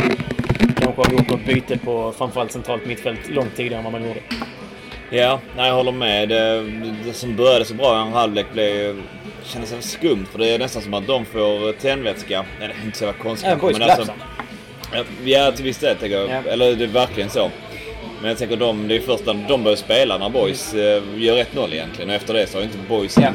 kanske 0.80 1.02
ha 1.02 1.12
gjort 1.12 1.28
något 1.28 1.46
byte 1.46 1.78
på 1.78 2.12
framförallt 2.12 2.52
centralt 2.52 2.86
mittfält 2.86 3.30
långt 3.30 3.56
tidigare 3.56 3.78
än 3.78 3.84
vad 3.84 3.92
man 3.92 4.08
gjorde. 4.08 4.20
Ja, 5.10 5.40
nej, 5.56 5.68
jag 5.68 5.74
håller 5.74 5.92
med. 5.92 6.28
Det, 6.28 6.62
det 7.04 7.12
som 7.12 7.36
började 7.36 7.64
så 7.64 7.74
bra 7.74 7.98
i 7.98 8.06
en 8.06 8.12
halvlek 8.12 8.46
blev, 8.52 9.02
kändes 9.44 9.90
skumt 9.92 10.26
för 10.32 10.38
det 10.38 10.48
är 10.48 10.58
nästan 10.58 10.82
som 10.82 10.94
att 10.94 11.06
de 11.06 11.24
får 11.24 11.72
tändvätska. 11.72 12.44
Nej, 12.60 12.68
det 12.68 12.74
är 12.82 12.86
inte 12.86 12.98
så 12.98 13.12
konstigt. 13.12 13.50
Ja, 13.50 13.56
boys 13.56 13.78
men 13.78 13.90
alltså-. 13.90 14.12
Ja, 15.24 15.52
till 15.52 15.64
viss 15.64 15.78
del 15.78 15.96
tänker 15.96 16.16
jag. 16.20 16.30
Ja. 16.30 16.50
Eller 16.50 16.74
det 16.74 16.84
är 16.84 16.88
verkligen 16.88 17.30
så. 17.30 17.50
Men 18.20 18.28
jag 18.28 18.38
tänker 18.38 18.56
de, 18.56 18.88
det 18.88 18.96
är 18.96 19.00
först 19.00 19.26
när 19.26 19.44
de 19.48 19.62
börjar 19.64 19.76
spela 19.76 20.18
när 20.18 20.28
Boys 20.28 20.74
eh, 20.74 21.02
gör 21.16 21.36
1-0 21.36 21.72
egentligen. 21.72 22.10
Och 22.10 22.16
efter 22.16 22.34
det 22.34 22.46
så 22.46 22.58
har 22.58 22.62
inte 22.62 22.78
Boys, 22.88 23.18
Ja. 23.18 23.28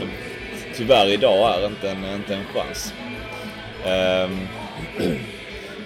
tyvärr 0.75 1.07
idag, 1.07 1.59
är 1.61 1.65
inte 1.65 1.89
en, 1.89 2.05
inte 2.15 2.33
en 2.33 2.43
chans. 2.53 2.93
Ehm, 3.85 4.47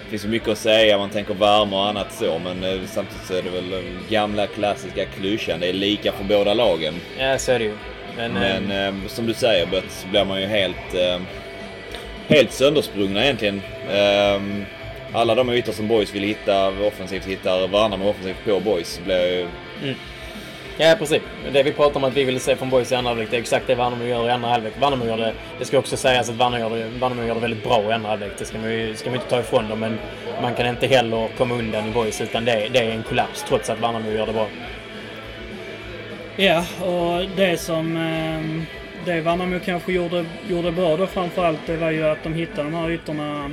det 0.06 0.10
finns 0.10 0.26
mycket 0.26 0.48
att 0.48 0.58
säga, 0.58 0.98
man 0.98 1.10
tänker 1.10 1.34
värme 1.34 1.76
och 1.76 1.86
annat 1.86 2.12
så. 2.12 2.38
Men 2.38 2.64
eh, 2.64 2.86
samtidigt 2.86 3.26
så 3.26 3.34
är 3.34 3.42
det 3.42 3.50
väl 3.50 3.70
den 3.70 3.98
gamla 4.08 4.46
klassiska 4.46 5.04
klyschan. 5.04 5.60
Det 5.60 5.68
är 5.68 5.72
lika 5.72 6.12
för 6.12 6.24
båda 6.24 6.54
lagen. 6.54 6.94
Ja, 7.18 7.38
så 7.38 7.52
är 7.52 7.58
det 7.58 7.64
ju. 7.64 7.74
Men, 8.16 8.32
Men 8.32 8.70
eh, 8.70 8.86
eh, 8.86 8.94
som 9.08 9.26
du 9.26 9.34
säger 9.34 9.66
Bött, 9.66 9.90
så 9.90 10.08
blir 10.08 10.24
man 10.24 10.40
ju 10.40 10.46
helt, 10.46 10.94
eh, 10.94 11.20
helt 12.28 12.52
söndersprungna 12.52 13.24
egentligen. 13.24 13.62
Eh, 13.90 14.40
alla 15.12 15.34
de 15.34 15.50
ytor 15.50 15.72
som 15.72 15.88
Boys 15.88 16.14
vill 16.14 16.22
hitta 16.22 16.68
offensivt 16.68 17.26
hittar 17.26 17.68
Värnamo 17.68 18.08
offensivt 18.10 18.44
på 18.44 18.60
Boys. 18.60 19.00
Blir 19.04 19.26
ju, 19.26 19.48
ja, 20.78 20.94
precis. 20.98 21.22
Det 21.52 21.62
vi 21.62 21.72
pratar 21.72 21.96
om 21.96 22.04
att 22.04 22.16
vi 22.16 22.24
vill 22.24 22.40
se 22.40 22.56
från 22.56 22.70
Boys 22.70 22.92
i 22.92 22.94
andra 22.94 23.10
halvlek, 23.10 23.30
det 23.30 23.36
är 23.36 23.40
exakt 23.40 23.66
det 23.66 23.74
Värnamo 23.74 24.04
gör 24.04 24.28
i 24.28 24.30
andra 24.30 24.48
halvlek. 24.48 24.72
Värnamo 24.80 25.06
gör 25.06 25.16
det, 25.16 25.32
det 25.58 25.64
ska 25.64 25.78
också 25.78 25.96
sägas 25.96 26.30
att 26.30 26.34
Värnamo 26.34 26.58
gör 26.58 26.70
det, 26.70 26.84
Värnamo 26.84 27.24
gör 27.24 27.34
det 27.34 27.40
väldigt 27.40 27.64
bra 27.64 27.82
i 27.90 27.92
andra 27.92 28.08
halvlek. 28.08 28.32
Det 28.38 28.44
ska 28.44 28.58
man 28.58 28.72
ju 28.72 28.96
ska 28.96 29.10
man 29.10 29.14
inte 29.14 29.30
ta 29.30 29.40
ifrån 29.40 29.68
dem, 29.68 29.80
men 29.80 29.98
man 30.42 30.54
kan 30.54 30.66
inte 30.66 30.86
heller 30.86 31.28
komma 31.38 31.54
undan 31.54 31.88
i 31.88 31.90
Boys, 31.90 32.20
utan 32.20 32.44
det, 32.44 32.68
det 32.72 32.78
är 32.78 32.90
en 32.90 33.02
kollaps 33.02 33.44
trots 33.48 33.70
att 33.70 33.80
Värnamo 33.80 34.10
gör 34.10 34.26
det 34.26 34.32
bra. 34.32 34.46
Ja, 36.36 36.64
och 36.80 37.24
det 37.36 37.60
som... 37.60 37.96
Eh, 37.96 38.66
det 39.06 39.20
Värnamo 39.20 39.60
kanske 39.64 39.92
gjorde, 39.92 40.24
gjorde 40.48 40.72
bra 40.72 40.96
då 40.96 41.06
framförallt, 41.06 41.58
det 41.66 41.76
var 41.76 41.90
ju 41.90 42.06
att 42.06 42.22
de 42.22 42.34
hittade 42.34 42.62
de 42.62 42.74
här 42.74 42.90
ytorna 42.90 43.50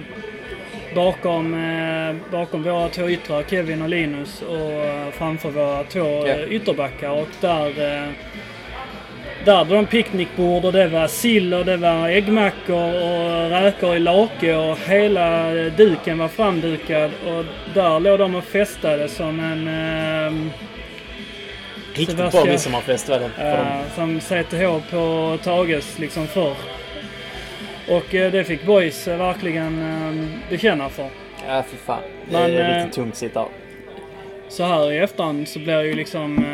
bakom, 0.96 1.54
eh, 1.54 2.32
bakom 2.32 2.64
våra 2.64 2.90
två 2.90 3.10
yttrar, 3.10 3.44
Kevin 3.44 3.82
och 3.82 3.90
Linus, 3.90 4.42
och 4.42 4.72
eh, 4.72 5.12
framför 5.12 5.50
våra 5.50 5.84
två 5.84 6.26
eh, 6.26 6.54
ytterbackar. 6.54 7.10
Och 7.10 7.28
där... 7.42 7.68
Eh, 7.68 8.10
där 9.46 9.56
hade 9.56 9.76
de 9.76 9.86
picknickbord 9.86 10.66
och 10.66 10.74
det 10.74 10.88
var 10.88 11.08
sill 11.08 11.54
och 11.54 11.66
det 11.66 11.78
var 11.78 12.10
äggmackor 12.10 12.94
och 12.94 13.50
räkor 13.50 13.96
i 13.96 14.00
lake 14.00 14.56
och 14.56 14.78
hela 14.78 15.54
duken 15.54 16.18
var 16.18 16.28
framdukad. 16.28 17.12
Och 17.28 17.46
där 17.74 18.00
låg 18.00 18.20
de 18.20 18.36
och 18.36 18.44
festade 18.44 19.10
som 19.10 19.40
en... 19.40 20.52
Riktigt 21.94 22.18
bra 22.18 22.46
midsommarfest 22.46 23.10
var 23.10 23.20
det. 23.20 23.50
Eh, 23.50 23.96
som 23.96 24.20
CTH 24.20 24.92
på 24.92 25.38
Tages 25.44 26.00
liksom 26.00 26.28
förr. 26.28 26.56
Och 27.90 28.16
eh, 28.16 28.32
det 28.32 28.44
fick 28.44 28.66
Boys 28.66 29.08
eh, 29.08 29.18
verkligen 29.18 29.82
eh, 29.82 30.50
bekänna 30.50 30.90
för. 30.90 31.10
Ja, 31.48 31.64
för 31.64 31.78
fan. 31.78 32.02
Det 32.26 32.32
Men, 32.32 32.52
är 32.54 32.70
eh, 32.70 32.78
riktigt 32.78 32.96
tungt 32.96 33.16
sitt 33.16 33.34
där. 33.34 33.46
Så 34.50 34.64
här 34.64 34.92
i 34.92 34.98
efterhand 34.98 35.48
så 35.48 35.60
blir 35.60 35.82
ju 35.82 35.94
liksom 35.94 36.46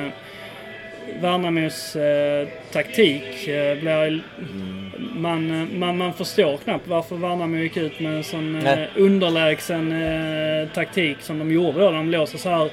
Värnamos 1.21 1.95
eh, 1.95 2.47
taktik 2.71 3.47
eh, 3.47 3.77
blir... 3.79 4.23
Man, 5.15 5.61
eh, 5.61 5.77
man, 5.77 5.97
man 5.97 6.13
förstår 6.13 6.57
knappt 6.57 6.87
varför 6.87 7.15
Värnamo 7.15 7.57
gick 7.57 7.77
ut 7.77 7.99
med 7.99 8.17
en 8.17 8.23
sån 8.23 8.67
eh, 8.67 8.87
underlägsen 8.95 9.93
taktik 10.73 11.17
som 11.21 11.39
de 11.39 11.51
gjorde 11.51 11.79
då. 11.79 11.91
De 11.91 12.09
låg 12.09 12.27
så 12.27 12.49
här 12.49 12.69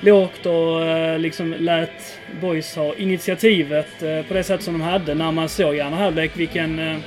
lågt 0.00 0.46
och 0.46 1.20
liksom 1.20 1.54
lät 1.58 2.18
Boys 2.40 2.76
ha 2.76 2.94
initiativet 2.94 3.98
på 4.28 4.34
det 4.34 4.44
sätt 4.44 4.62
som 4.62 4.74
de 4.78 4.80
hade 4.80 5.14
när 5.14 5.32
man 5.32 5.48
såg 5.48 5.76
i 5.76 5.80
andra 5.80 5.98
halvlek 5.98 6.30
vilken 6.34 7.02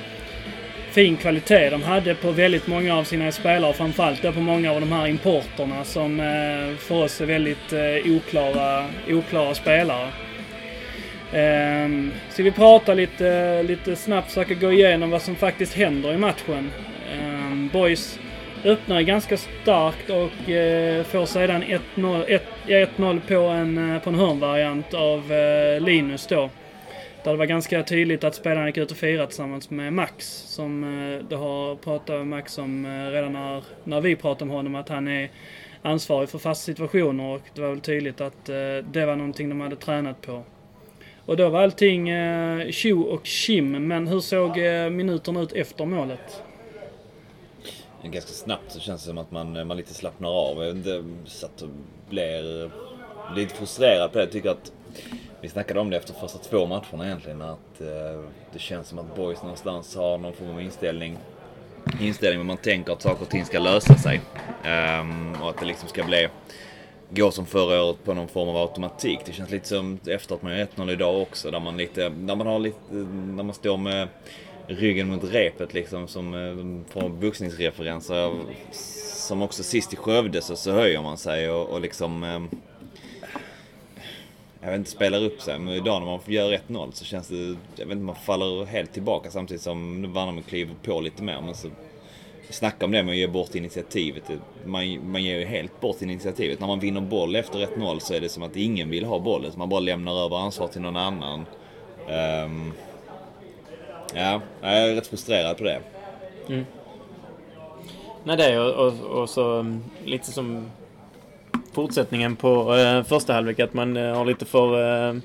fin 0.91 1.17
kvalitet 1.17 1.69
de 1.69 1.83
hade 1.83 2.15
på 2.15 2.31
väldigt 2.31 2.67
många 2.67 2.95
av 2.95 3.03
sina 3.03 3.31
spelare. 3.31 3.73
Framförallt 3.73 4.21
då 4.21 4.31
på 4.31 4.39
många 4.39 4.71
av 4.71 4.79
de 4.79 4.91
här 4.91 5.07
importerna 5.07 5.83
som 5.83 6.19
eh, 6.19 6.77
för 6.77 6.95
oss 6.95 7.21
är 7.21 7.25
väldigt 7.25 7.73
eh, 7.73 8.15
oklara, 8.15 8.85
oklara 9.09 9.53
spelare. 9.53 10.07
Ehm, 11.33 12.11
Så 12.29 12.43
vi 12.43 12.51
pratar 12.51 12.95
lite, 12.95 13.63
lite 13.63 13.95
snabbt, 13.95 14.27
försöka 14.27 14.53
gå 14.53 14.71
igenom 14.71 15.09
vad 15.09 15.21
som 15.21 15.35
faktiskt 15.35 15.73
händer 15.73 16.13
i 16.13 16.17
matchen. 16.17 16.71
Ehm, 17.13 17.69
boys 17.73 18.19
öppnar 18.65 19.01
ganska 19.01 19.37
starkt 19.37 20.09
och 20.09 20.49
eh, 20.49 21.03
får 21.03 21.25
sedan 21.25 21.63
1-0 21.63 23.21
på 23.27 23.35
en, 23.35 23.99
på 24.03 24.09
en 24.09 24.15
hörnvariant 24.15 24.93
av 24.93 25.31
Linus 25.79 26.27
då. 26.27 26.49
Där 27.23 27.31
det 27.31 27.37
var 27.37 27.45
ganska 27.45 27.83
tydligt 27.83 28.23
att 28.23 28.35
spelarna 28.35 28.67
gick 28.67 28.77
ut 28.77 28.91
och 28.91 28.97
firade 28.97 29.27
tillsammans 29.27 29.69
med 29.69 29.93
Max. 29.93 30.27
Som 30.47 30.83
eh, 30.83 31.25
det 31.29 31.35
har 31.35 31.75
pratat 31.75 32.17
med 32.17 32.27
Max 32.27 32.57
om 32.57 32.85
eh, 32.85 33.11
redan 33.11 33.33
när, 33.33 33.63
när 33.83 34.01
vi 34.01 34.15
pratade 34.15 34.43
om 34.43 34.49
honom. 34.49 34.75
Att 34.75 34.89
han 34.89 35.07
är 35.07 35.31
ansvarig 35.81 36.29
för 36.29 36.37
fasta 36.37 36.65
situationer 36.65 37.35
och 37.35 37.41
det 37.53 37.61
var 37.61 37.69
väl 37.69 37.79
tydligt 37.79 38.21
att 38.21 38.49
eh, 38.49 38.55
det 38.91 39.05
var 39.05 39.15
någonting 39.15 39.49
de 39.49 39.61
hade 39.61 39.75
tränat 39.75 40.21
på. 40.21 40.43
Och 41.25 41.37
då 41.37 41.49
var 41.49 41.63
allting 41.63 42.09
eh, 42.09 42.71
tjo 42.71 43.01
och 43.01 43.23
kim. 43.23 43.87
Men 43.87 44.07
hur 44.07 44.19
såg 44.19 44.57
eh, 44.57 44.89
minuterna 44.89 45.41
ut 45.41 45.53
efter 45.53 45.85
målet? 45.85 46.43
ganska 48.03 48.31
snabbt 48.31 48.71
så 48.71 48.79
känns 48.79 49.01
det 49.01 49.07
som 49.07 49.17
att 49.17 49.31
man, 49.31 49.67
man 49.67 49.77
lite 49.77 49.93
slappnar 49.93 50.29
av. 50.29 50.63
Jag 50.63 50.73
vet 50.73 50.75
inte, 50.75 51.03
satt 51.25 51.61
och 51.61 51.69
blir 52.09 52.71
lite 53.35 53.55
frustrerad 53.55 54.11
på 54.11 54.17
det. 54.17 54.23
Jag 54.23 54.31
tycker 54.31 54.49
att 54.49 54.71
vi 55.41 55.49
snackade 55.49 55.79
om 55.79 55.89
det 55.89 55.97
efter 55.97 56.13
första 56.13 56.37
två 56.37 56.65
matcherna 56.65 57.05
egentligen. 57.05 57.41
Att 57.41 57.81
eh, 57.81 58.23
det 58.53 58.59
känns 58.59 58.87
som 58.87 58.99
att 58.99 59.15
boys 59.15 59.41
någonstans 59.41 59.95
har 59.95 60.17
någon 60.17 60.33
form 60.33 60.49
av 60.49 60.61
inställning. 60.61 61.17
Inställning 61.99 62.39
men 62.39 62.47
man 62.47 62.57
tänker 62.57 62.93
att 62.93 63.01
saker 63.01 63.21
och 63.21 63.29
ting 63.29 63.45
ska 63.45 63.59
lösa 63.59 63.95
sig. 63.95 64.21
Um, 64.65 65.35
och 65.41 65.49
att 65.49 65.57
det 65.59 65.65
liksom 65.65 65.89
ska 65.89 66.03
bli 66.03 66.27
gå 67.09 67.31
som 67.31 67.45
förra 67.45 67.83
året 67.83 68.03
på 68.03 68.13
någon 68.13 68.27
form 68.27 68.49
av 68.49 68.57
automatik. 68.57 69.19
Det 69.25 69.31
känns 69.31 69.49
lite 69.49 69.67
som 69.67 69.99
efter 70.07 70.35
att 70.35 70.41
man 70.41 70.57
gör 70.57 70.67
1-0 70.75 70.91
idag 70.91 71.21
också. 71.21 71.51
Där 71.51 71.59
man 71.59 71.77
lite, 71.77 72.09
när 72.09 72.35
man 72.35 72.47
har 72.47 72.59
lite, 72.59 72.93
när 72.93 73.43
man 73.43 73.53
står 73.53 73.77
med 73.77 74.07
ryggen 74.67 75.07
mot 75.07 75.23
repet 75.23 75.73
liksom 75.73 76.07
som 76.07 76.33
eh, 76.33 76.93
från 76.93 77.19
boxningsreferenser. 77.19 78.31
Som 79.15 79.41
också 79.41 79.63
sist 79.63 79.93
i 79.93 79.95
Skövde 79.95 80.41
så, 80.41 80.55
så 80.55 80.71
höjer 80.71 81.01
man 81.01 81.17
sig 81.17 81.49
och, 81.49 81.69
och 81.69 81.81
liksom 81.81 82.23
eh, 82.23 82.59
jag 84.61 84.71
vet 84.71 84.77
inte, 84.77 84.91
spelar 84.91 85.23
upp 85.23 85.41
sig. 85.41 85.59
Men 85.59 85.73
idag 85.73 86.01
när 86.01 86.11
man 86.11 86.19
gör 86.25 86.51
1-0 86.51 86.91
så 86.91 87.05
känns 87.05 87.27
det, 87.27 87.55
jag 87.75 87.85
vet 87.85 87.91
inte, 87.91 87.95
man 87.95 88.15
faller 88.15 88.65
helt 88.65 88.93
tillbaka 88.93 89.31
samtidigt 89.31 89.61
som 89.61 90.01
Värnamo 90.13 90.41
kliver 90.41 90.75
på 90.83 91.01
lite 91.01 91.23
mer. 91.23 91.41
Men 91.41 91.55
så 91.55 91.67
snacka 92.49 92.85
om 92.85 92.91
det 92.91 93.03
med 93.03 93.11
att 93.11 93.17
ge 93.17 93.27
bort 93.27 93.55
initiativet. 93.55 94.23
Man, 94.65 95.11
man 95.11 95.23
ger 95.23 95.39
ju 95.39 95.45
helt 95.45 95.81
bort 95.81 96.01
initiativet. 96.01 96.59
När 96.59 96.67
man 96.67 96.79
vinner 96.79 97.01
boll 97.01 97.35
efter 97.35 97.59
1-0 97.59 97.99
så 97.99 98.13
är 98.13 98.21
det 98.21 98.29
som 98.29 98.43
att 98.43 98.55
ingen 98.55 98.89
vill 98.89 99.05
ha 99.05 99.19
bollen. 99.19 99.51
Så 99.51 99.59
man 99.59 99.69
bara 99.69 99.79
lämnar 99.79 100.25
över 100.25 100.37
ansvar 100.37 100.67
till 100.67 100.81
någon 100.81 100.97
annan. 100.97 101.45
Um, 102.45 102.73
ja, 104.15 104.41
jag 104.61 104.89
är 104.89 104.95
rätt 104.95 105.07
frustrerad 105.07 105.57
på 105.57 105.63
det. 105.63 105.81
Mm. 106.47 106.65
Nej, 108.23 108.37
det 108.37 108.59
och, 108.59 108.87
och, 108.87 109.21
och 109.21 109.29
så 109.29 109.59
mm, 109.59 109.83
lite 110.05 110.31
som 110.31 110.71
fortsättningen 111.73 112.35
på 112.35 112.75
eh, 112.75 113.03
första 113.03 113.33
halvlek 113.33 113.59
att 113.59 113.73
man 113.73 113.97
eh, 113.97 114.15
har 114.15 114.25
lite 114.25 114.45
för, 114.45 114.73
eh, 114.73 115.15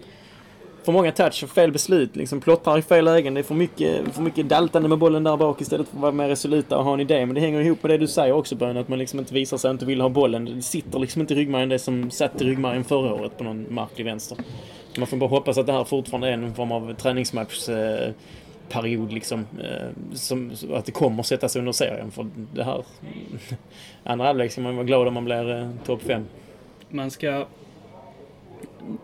för 0.85 0.93
många 0.93 1.13
touch 1.13 1.45
och 1.45 1.51
fel 1.51 1.73
beslut. 1.73 2.17
Liksom 2.17 2.41
plottrar 2.41 2.79
i 2.79 2.83
fel 2.83 3.05
lägen. 3.05 3.35
Det 3.35 3.41
är 3.41 3.45
för 3.45 3.55
mycket, 3.55 4.15
för 4.15 4.23
mycket 4.23 4.49
daltande 4.49 4.89
med 4.89 4.99
bollen 4.99 5.25
där 5.25 5.37
bak 5.37 5.61
istället 5.61 5.89
för 5.89 5.97
att 5.97 6.03
vara 6.03 6.13
mer 6.13 6.29
resoluta 6.29 6.79
och 6.79 6.85
ha 6.85 6.95
en 6.95 7.01
idé. 7.01 7.27
Men 7.27 7.35
det 7.35 7.41
hänger 7.41 7.61
ihop 7.61 7.83
med 7.83 7.91
det 7.91 7.99
du 7.99 8.07
säger 8.07 8.33
också 8.33 8.55
Bön, 8.55 8.77
att 8.77 8.89
man 8.89 8.99
liksom 8.99 9.19
inte 9.19 9.35
visar 9.35 9.57
sig 9.57 9.71
inte 9.71 9.87
vill 9.87 10.01
ha 10.01 10.09
bollen. 10.09 10.45
Det 10.45 10.63
sitter 10.63 10.99
liksom 10.99 11.21
inte 11.21 11.35
i 11.35 11.37
ryggmärgen 11.37 11.69
det 11.69 11.79
som 11.79 12.11
satt 12.11 12.43
i 12.43 12.45
ryggmärgen 12.45 12.85
förra 12.85 13.15
året 13.15 13.39
på 13.39 13.45
någon 13.45 13.63
märklig 13.63 14.05
vänster. 14.05 14.39
Man 14.99 15.07
får 15.07 15.17
bara 15.17 15.31
hoppas 15.31 15.59
att 15.59 15.67
det 15.67 15.73
här 15.73 15.85
fortfarande 15.85 16.29
är 16.29 16.33
en 16.33 16.55
form 16.55 16.73
av 16.73 16.95
träningsmatch 16.95 17.69
eh, 17.69 18.11
period 18.69 19.13
liksom. 19.13 19.47
Eh, 19.63 20.15
som, 20.15 20.53
att 20.75 20.85
det 20.85 20.93
kommer 20.93 21.23
sättas 21.23 21.57
under 21.57 21.73
serien. 21.73 22.11
För 22.11 22.27
det 22.55 22.65
här... 22.65 22.85
Andra 24.05 24.27
halvlek 24.27 24.53
ska 24.53 24.61
man 24.61 24.77
vara 24.77 24.87
glad 24.87 25.09
om 25.09 25.15
man 25.15 25.25
blir 25.25 25.61
eh, 25.61 25.69
topp 25.85 26.03
5. 26.03 26.25
man 26.89 27.11
ska... 27.11 27.47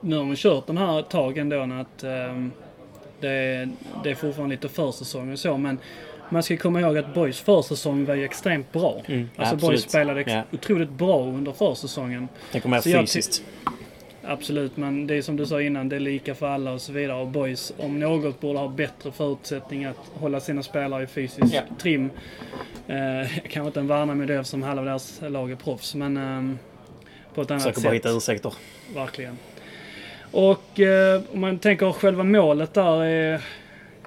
Nu 0.01 0.17
har 0.17 0.25
man 0.25 0.37
kört 0.37 0.67
den 0.67 0.79
här 0.79 1.01
ett 1.01 1.09
tag 1.09 1.39
ändå 1.39 1.61
att 1.61 2.05
ehm, 2.05 2.51
det, 3.21 3.69
det 4.05 4.11
är 4.11 4.15
fortfarande 4.15 4.55
lite 4.55 4.69
försäsong 4.69 5.33
och 5.33 5.39
så 5.39 5.57
men 5.57 5.79
man 6.29 6.43
ska 6.43 6.57
komma 6.57 6.81
ihåg 6.81 6.99
att 6.99 7.15
Boys 7.15 7.41
försäsong 7.41 8.05
var 8.05 8.15
ju 8.15 8.25
extremt 8.25 8.73
bra. 8.73 9.03
Mm, 9.07 9.31
alltså 9.37 9.55
absolut. 9.55 9.81
Boys 9.81 9.91
spelade 9.91 10.21
ex- 10.21 10.33
Ja. 10.33 10.43
otroligt 10.53 10.91
bra 10.91 11.25
under 11.25 11.53
försäsongen. 11.53 12.29
Tänk 12.53 12.65
om 12.65 12.71
mer 12.71 12.81
fysiskt. 12.81 13.43
Absolut, 14.25 14.77
men 14.77 15.07
det 15.07 15.15
är 15.15 15.23
som 15.23 15.37
du 15.37 15.47
sa 15.47 15.63
innan, 15.63 15.89
det 15.89 15.97
är 15.97 16.01
lika 16.01 16.35
för 16.35 16.47
alla 16.47 16.73
och 16.73 16.81
så 16.81 16.93
vidare. 16.93 17.21
Och 17.21 17.27
Boys, 17.29 17.73
om 17.79 18.01
något, 18.01 18.41
borde 18.41 18.59
ha 18.59 18.69
bättre 18.69 19.13
förutsättning 19.13 19.85
att 19.85 19.97
hålla 20.15 20.41
sina 20.41 20.63
spelare 20.63 21.03
i 21.03 21.07
fysisk 21.07 21.55
Ja. 21.55 21.61
trim. 21.79 22.11
Eh, 22.87 23.29
kanske 23.49 23.67
inte 23.67 23.81
en 23.81 23.87
Värnamo 23.87 24.25
det 24.25 24.35
eftersom 24.35 24.63
halva 24.63 24.83
deras 24.85 25.21
lag 25.29 25.51
är 25.51 25.57
proffs, 25.57 25.95
men 25.95 26.17
ehm, 26.17 26.59
på 27.35 27.43
ett 27.43 27.51
annat 27.51 27.63
Försöker 27.63 27.81
sätt. 27.81 27.85
bara 27.89 27.95
hitta 27.95 28.11
ursäkter. 28.11 28.55
Verkligen. 28.95 29.39
Och 30.31 30.81
eh, 30.81 31.23
om 31.33 31.41
man 31.41 31.59
tänker 31.59 31.93
själva 31.93 32.25
målet 32.25 32.75
där 32.75 33.05
är 33.05 33.41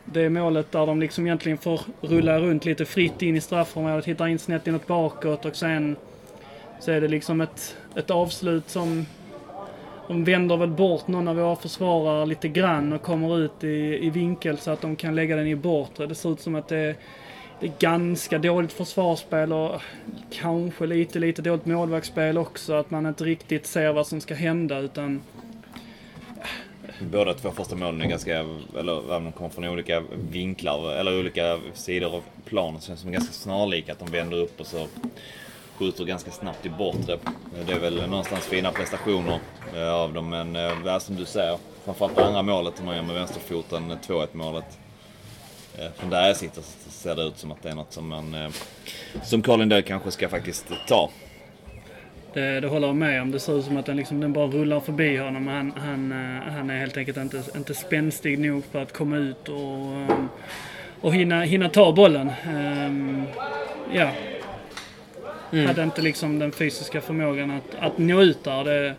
det 0.05 0.21
är 0.21 0.29
målet 0.29 0.71
där 0.71 0.85
de 0.85 0.99
liksom 0.99 1.25
egentligen 1.25 1.57
får 1.57 1.81
rulla 2.01 2.39
runt 2.39 2.65
lite 2.65 2.85
fritt 2.85 3.21
in 3.21 3.35
i 3.35 3.41
straffområdet, 3.41 4.05
hitta 4.05 4.29
in 4.29 4.39
snett 4.39 4.67
inåt 4.67 4.87
bakåt 4.87 5.45
och 5.45 5.55
sen 5.55 5.95
så 6.79 6.91
är 6.91 7.01
det 7.01 7.07
liksom 7.07 7.41
ett, 7.41 7.77
ett 7.95 8.11
avslut 8.11 8.69
som 8.69 9.05
de 10.07 10.23
vänder 10.23 10.57
väl 10.57 10.69
bort 10.69 11.07
någon 11.07 11.27
av 11.27 11.35
våra 11.35 11.55
försvarare 11.55 12.25
lite 12.25 12.47
grann 12.47 12.93
och 12.93 13.01
kommer 13.01 13.37
ut 13.39 13.63
i, 13.63 13.99
i 14.05 14.09
vinkel 14.09 14.57
så 14.57 14.71
att 14.71 14.81
de 14.81 14.95
kan 14.95 15.15
lägga 15.15 15.35
den 15.35 15.47
i 15.47 15.55
bortre. 15.55 16.07
Det 16.07 16.15
ser 16.15 16.31
ut 16.33 16.41
som 16.41 16.55
att 16.55 16.67
det, 16.67 16.95
det 17.59 17.67
är 17.67 17.71
ganska 17.79 18.37
dåligt 18.37 18.73
försvarsspel 18.73 19.53
och 19.53 19.81
kanske 20.31 20.85
lite, 20.85 21.19
lite 21.19 21.41
dåligt 21.41 21.65
målvaktsspel 21.65 22.37
också. 22.37 22.73
Att 22.73 22.91
man 22.91 23.05
inte 23.05 23.23
riktigt 23.23 23.67
ser 23.67 23.93
vad 23.93 24.07
som 24.07 24.21
ska 24.21 24.33
hända 24.33 24.79
utan 24.79 25.21
Båda 26.99 27.33
två 27.33 27.51
första 27.51 27.75
målen 27.75 28.01
är 28.01 28.05
ganska, 28.05 28.39
eller 28.79 29.13
de 29.13 29.31
kommer 29.31 29.49
från 29.49 29.65
olika 29.65 30.03
vinklar 30.31 30.95
eller 30.95 31.19
olika 31.19 31.59
sidor 31.73 32.15
av 32.15 32.23
planen 32.45 32.75
Det 32.75 32.85
känns 32.85 32.99
som 32.99 33.11
ganska 33.11 33.33
snarlika. 33.33 33.91
Att 33.91 33.99
de 33.99 34.11
vänder 34.11 34.37
upp 34.37 34.59
och 34.59 34.67
så 34.67 34.87
skjuter 35.77 36.05
ganska 36.05 36.31
snabbt 36.31 36.65
i 36.65 36.69
bortre. 36.69 37.17
Det 37.67 37.73
är 37.73 37.79
väl 37.79 38.09
någonstans 38.09 38.45
fina 38.45 38.71
prestationer 38.71 39.39
eh, 39.75 39.93
av 39.93 40.13
dem 40.13 40.29
men 40.29 40.55
äh, 40.55 40.99
som 40.99 41.15
du 41.15 41.25
säger, 41.25 41.57
framförallt 41.85 42.15
det 42.15 42.25
andra 42.25 42.41
målet 42.41 42.83
man 42.85 42.95
gör 42.95 43.03
med 43.03 43.15
vänsterfoten, 43.15 43.91
eh, 43.91 43.97
2-1 44.07 44.27
målet. 44.31 44.79
Från 45.95 46.09
där 46.09 46.27
jag 46.27 46.37
sitter 46.37 46.61
så 46.61 46.89
ser 46.89 47.15
det 47.15 47.23
ut 47.23 47.37
som 47.37 47.51
att 47.51 47.63
det 47.63 47.69
är 47.69 47.75
något 47.75 47.93
som 47.93 48.07
man, 48.07 48.51
som 49.23 49.41
Colin 49.41 49.69
Dell 49.69 49.83
kanske 49.83 50.11
ska 50.11 50.29
faktiskt 50.29 50.65
ta. 50.87 51.09
Det, 52.33 52.59
det 52.59 52.67
håller 52.67 52.87
jag 52.87 52.95
med 52.95 53.21
om. 53.21 53.31
Det 53.31 53.39
ser 53.39 53.59
ut 53.59 53.65
som 53.65 53.77
att 53.77 53.85
den, 53.85 53.97
liksom, 53.97 54.19
den 54.19 54.33
bara 54.33 54.47
rullar 54.47 54.79
förbi 54.79 55.17
honom. 55.17 55.47
Han, 55.47 55.73
han, 55.77 56.11
han 56.51 56.69
är 56.69 56.79
helt 56.79 56.97
enkelt 56.97 57.17
inte, 57.17 57.43
inte 57.55 57.73
spänstig 57.73 58.39
nog 58.39 58.63
för 58.71 58.81
att 58.81 58.93
komma 58.93 59.17
ut 59.17 59.49
och, 59.49 59.87
och 61.01 61.13
hinna, 61.13 61.41
hinna 61.41 61.69
ta 61.69 61.91
bollen. 61.91 62.31
Um, 62.47 63.23
ja, 63.93 64.11
Mm. 65.51 65.65
Hade 65.65 65.83
inte 65.83 66.01
liksom 66.01 66.39
den 66.39 66.51
fysiska 66.51 67.01
förmågan 67.01 67.51
att, 67.51 67.75
att 67.79 67.97
nå 67.97 68.21
ut 68.21 68.43
där. 68.43 68.63
Det, 68.63 68.95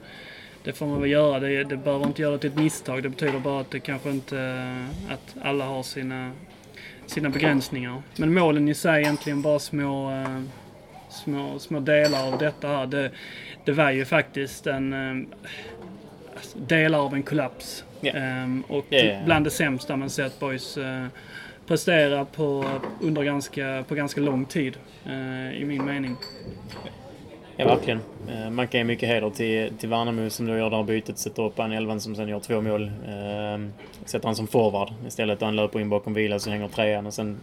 det 0.64 0.72
får 0.72 0.86
man 0.86 1.00
väl 1.00 1.10
göra. 1.10 1.40
Det, 1.40 1.64
det 1.64 1.76
behöver 1.76 2.06
inte 2.06 2.22
göra 2.22 2.38
till 2.38 2.50
ett 2.50 2.56
misstag. 2.56 3.02
Det 3.02 3.08
betyder 3.08 3.38
bara 3.38 3.60
att 3.60 3.70
det 3.70 3.80
kanske 3.80 4.10
inte... 4.10 4.62
Att 5.10 5.36
alla 5.42 5.64
har 5.64 5.82
sina, 5.82 6.32
sina 7.06 7.28
begränsningar. 7.28 8.02
Men 8.16 8.34
målen 8.34 8.68
i 8.68 8.74
sig 8.74 8.92
är 8.92 8.98
egentligen 8.98 9.42
bara 9.42 9.58
små, 9.58 10.10
äh, 10.10 10.42
små, 11.10 11.58
små 11.58 11.80
delar 11.80 12.32
av 12.32 12.38
detta 12.38 12.68
här. 12.68 12.86
Det, 12.86 13.10
det 13.64 13.72
var 13.72 13.90
ju 13.90 14.04
faktiskt 14.04 14.66
en... 14.66 14.92
Äh, 14.92 15.26
delar 16.54 16.98
av 16.98 17.14
en 17.14 17.22
kollaps. 17.22 17.84
Yeah. 18.02 18.58
Och 18.68 18.86
yeah. 18.90 19.24
bland 19.24 19.46
det 19.46 19.50
sämsta 19.50 19.96
man 19.96 20.10
sett 20.10 20.40
Boys 20.40 20.78
prestera 21.66 22.24
på, 22.24 22.64
under 23.00 23.22
ganska, 23.22 23.84
på 23.88 23.94
ganska 23.94 24.20
lång 24.20 24.44
tid, 24.44 24.76
eh, 25.04 25.62
i 25.62 25.64
min 25.64 25.84
mening. 25.84 26.16
Ja, 27.56 27.66
verkligen. 27.66 28.00
Eh, 28.28 28.50
man 28.50 28.68
kan 28.68 28.78
ge 28.78 28.84
mycket 28.84 29.08
heder 29.08 29.30
till, 29.30 29.72
till 29.78 29.88
Värnamo 29.88 30.30
som 30.30 30.46
då 30.46 30.56
gör 30.56 30.70
det 30.70 30.76
här 30.76 30.82
bytet, 30.82 31.18
sätter 31.18 31.42
upp 31.42 31.58
en 31.58 31.72
elvan 31.72 32.00
som 32.00 32.14
sen 32.14 32.28
gör 32.28 32.40
två 32.40 32.60
mål. 32.60 32.82
Eh, 32.82 33.68
sätter 34.04 34.26
han 34.26 34.36
som 34.36 34.46
forward 34.46 34.92
istället 35.06 35.38
och 35.38 35.46
han 35.46 35.56
löper 35.56 35.80
in 35.80 35.88
bakom 35.88 36.14
vila 36.14 36.38
så 36.38 36.50
hänger 36.50 36.68
trean 36.68 37.06
och 37.06 37.14
sen 37.14 37.40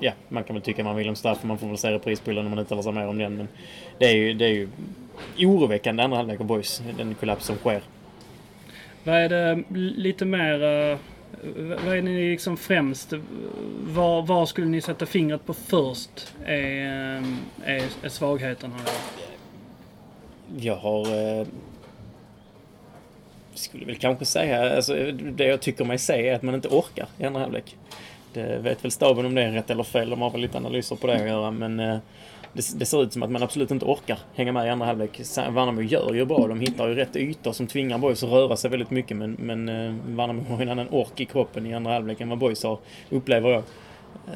ja, 0.00 0.12
man 0.28 0.44
kan 0.44 0.54
väl 0.54 0.62
tycka 0.62 0.84
man 0.84 0.96
vill 0.96 1.08
om 1.08 1.16
straff 1.16 1.42
man 1.42 1.58
får 1.58 1.66
väl 1.66 1.78
se 1.78 1.90
reprisbilden 1.90 2.44
om 2.44 2.50
man 2.50 2.58
uttalar 2.58 2.82
sig 2.82 2.92
mer 2.92 3.06
om 3.06 3.18
den. 3.18 3.36
Men 3.36 3.48
det 3.98 4.04
är 4.04 4.16
ju, 4.16 4.34
det 4.34 4.44
är 4.44 4.52
ju 4.52 4.68
oroväckande 5.38 6.02
andra 6.02 6.16
halvlek 6.16 6.40
av 6.40 6.46
boys, 6.46 6.82
den 6.96 7.14
kollaps 7.14 7.46
som 7.46 7.56
sker. 7.56 7.82
Vad 9.04 9.14
är 9.14 9.28
det 9.28 9.62
lite 9.96 10.24
mer 10.24 10.62
uh 10.62 10.98
vad 11.84 11.96
är 11.96 12.02
ni 12.02 12.30
liksom 12.30 12.56
främst, 12.56 13.12
var, 13.80 14.22
var 14.22 14.46
skulle 14.46 14.66
ni 14.66 14.80
sätta 14.80 15.06
fingret 15.06 15.46
på 15.46 15.54
först 15.54 16.34
är, 16.44 17.24
är, 17.64 17.82
är 18.02 18.08
svagheten 18.08 18.72
här? 18.72 18.94
Jag 20.56 20.76
har... 20.76 21.00
Eh, 21.40 21.46
skulle 23.54 23.84
väl 23.84 23.96
kanske 23.96 24.24
säga, 24.24 24.76
alltså, 24.76 24.94
det 25.12 25.44
jag 25.44 25.60
tycker 25.60 25.84
mig 25.84 25.98
se 25.98 26.28
är 26.28 26.34
att 26.34 26.42
man 26.42 26.54
inte 26.54 26.68
orkar 26.68 27.06
i 27.18 27.24
andra 27.24 27.40
halvlek. 27.40 27.76
Det 28.32 28.58
vet 28.58 28.84
väl 28.84 28.90
staben 28.90 29.26
om 29.26 29.34
det 29.34 29.42
är 29.42 29.50
rätt 29.50 29.70
eller 29.70 29.82
fel, 29.82 30.10
de 30.10 30.20
har 30.20 30.30
väl 30.30 30.40
lite 30.40 30.58
analyser 30.58 30.96
på 30.96 31.06
det 31.06 31.14
att 31.14 31.28
göra 31.28 31.50
men 31.50 31.80
eh, 31.80 31.98
det, 32.52 32.78
det, 32.78 32.86
ser 32.86 33.02
ut 33.02 33.12
som 33.12 33.22
att 33.22 33.30
man 33.30 33.42
absolut 33.42 33.70
inte 33.70 33.84
orkar 33.84 34.18
hänga 34.34 34.52
med 34.52 34.66
i 34.66 34.70
andra 34.70 34.86
halvlek. 34.86 35.20
Värnamo 35.36 35.82
gör 35.82 36.14
ju 36.14 36.24
bra. 36.24 36.46
De 36.46 36.60
hittar 36.60 36.88
ju 36.88 36.94
rätt 36.94 37.16
ytor 37.16 37.52
som 37.52 37.66
tvingar 37.66 37.98
Boys 37.98 38.22
att 38.22 38.30
röra 38.30 38.56
sig 38.56 38.70
väldigt 38.70 38.90
mycket. 38.90 39.16
Men, 39.16 39.32
men 39.32 39.68
eh, 39.68 39.94
Värnamo 40.06 40.42
har 40.42 40.62
en 40.62 40.68
annan 40.68 40.88
ork 40.88 41.20
i 41.20 41.24
kroppen 41.24 41.66
i 41.66 41.74
andra 41.74 41.92
halvlek 41.92 42.20
än 42.20 42.28
vad 42.28 42.38
Boys 42.38 42.62
har, 42.62 42.78
upplever 43.10 43.50
jag. 43.50 43.62
Eh, 44.26 44.32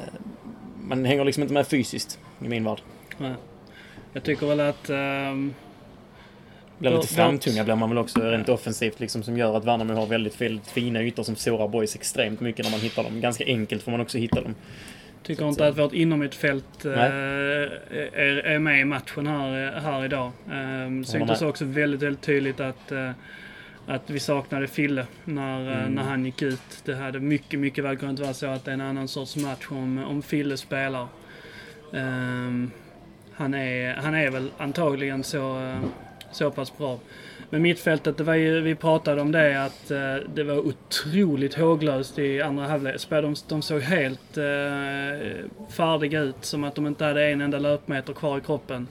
man 0.81 1.05
hänger 1.05 1.25
liksom 1.25 1.43
inte 1.43 1.53
med 1.53 1.67
fysiskt 1.67 2.19
i 2.41 2.47
min 2.47 2.63
värld. 2.63 2.81
Nej. 3.17 3.33
Jag 4.13 4.23
tycker 4.23 4.47
väl 4.47 4.59
att... 4.59 4.89
Um... 4.89 5.53
Blir 6.77 6.91
lite 6.91 7.07
framtunga 7.07 7.63
blir 7.63 7.75
man 7.75 7.89
väl 7.89 7.97
också 7.97 8.19
rent 8.19 8.49
offensivt 8.49 8.99
liksom 8.99 9.23
som 9.23 9.37
gör 9.37 9.57
att 9.57 9.65
Värnamo 9.65 9.93
har 9.93 10.05
väldigt, 10.05 10.41
väldigt 10.41 10.67
fina 10.67 11.01
ytor 11.01 11.23
som 11.23 11.35
sårar 11.35 11.67
boys 11.67 11.95
extremt 11.95 12.39
mycket 12.39 12.65
när 12.65 12.71
man 12.71 12.79
hittar 12.79 13.03
dem. 13.03 13.21
Ganska 13.21 13.45
enkelt 13.45 13.83
får 13.83 13.91
man 13.91 14.01
också 14.01 14.17
hitta 14.17 14.41
dem. 14.41 14.55
Tycker 15.25 15.49
inte 15.49 15.67
att 15.67 15.77
vårt 15.77 15.93
inomhutfält 15.93 16.85
äh, 16.85 16.91
är, 16.91 18.45
är 18.45 18.59
med 18.59 18.81
i 18.81 18.85
matchen 18.85 19.27
här, 19.27 19.79
här 19.79 20.05
idag. 20.05 20.31
Äh, 20.47 21.03
syntes 21.03 21.41
också 21.41 21.65
väldigt, 21.65 22.01
väldigt 22.01 22.21
tydligt 22.21 22.59
att, 22.59 22.91
äh, 22.91 23.11
att 23.87 24.09
vi 24.09 24.19
saknade 24.19 24.67
Fille 24.67 25.05
när, 25.23 25.61
mm. 25.61 25.93
när 25.93 26.03
han 26.03 26.25
gick 26.25 26.41
ut. 26.41 26.81
Det 26.85 26.95
hade 26.95 27.19
mycket, 27.19 27.59
mycket 27.59 27.83
väl 27.83 27.97
kunnat 27.97 28.19
vara 28.19 28.33
så 28.33 28.47
att 28.47 28.65
det 28.65 28.71
är 28.71 28.73
en 28.73 28.81
annan 28.81 29.07
sorts 29.07 29.35
match 29.35 29.67
om, 29.69 29.97
om 29.97 30.21
Fille 30.21 30.57
spelar. 30.57 31.07
Ähm, 31.93 32.71
han, 33.33 33.53
är, 33.53 33.93
han 33.93 34.15
är 34.15 34.31
väl 34.31 34.51
antagligen 34.57 35.23
så, 35.23 35.75
så 36.31 36.51
pass 36.51 36.77
bra. 36.77 36.99
Men 37.49 37.61
mittfältet, 37.61 38.17
det 38.17 38.23
var 38.23 38.33
ju, 38.33 38.61
vi 38.61 38.75
pratade 38.75 39.21
om 39.21 39.31
det 39.31 39.63
att 39.63 39.91
eh, 39.91 40.15
det 40.33 40.43
var 40.43 40.57
otroligt 40.57 41.53
håglöst 41.53 42.19
i 42.19 42.41
andra 42.41 42.67
halvlek. 42.67 43.09
De, 43.09 43.35
de 43.47 43.61
såg 43.61 43.81
helt 43.81 44.37
eh, 44.37 44.43
färdiga 45.69 46.21
ut, 46.21 46.45
som 46.45 46.63
att 46.63 46.75
de 46.75 46.87
inte 46.87 47.05
hade 47.05 47.25
en 47.25 47.41
enda 47.41 47.59
löpmeter 47.59 48.13
kvar 48.13 48.37
i 48.37 48.41
kroppen. 48.41 48.87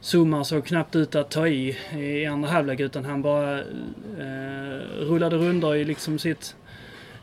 Summar 0.00 0.44
såg 0.44 0.66
knappt 0.66 0.96
ut 0.96 1.14
att 1.14 1.30
ta 1.30 1.48
i 1.48 1.76
i 1.98 2.26
andra 2.26 2.50
halvlek 2.50 2.80
utan 2.80 3.04
han 3.04 3.22
bara 3.22 3.58
eh, 3.58 4.78
rullade 4.98 5.36
runder 5.36 5.74
i 5.74 5.84
liksom 5.84 6.18
sitt 6.18 6.56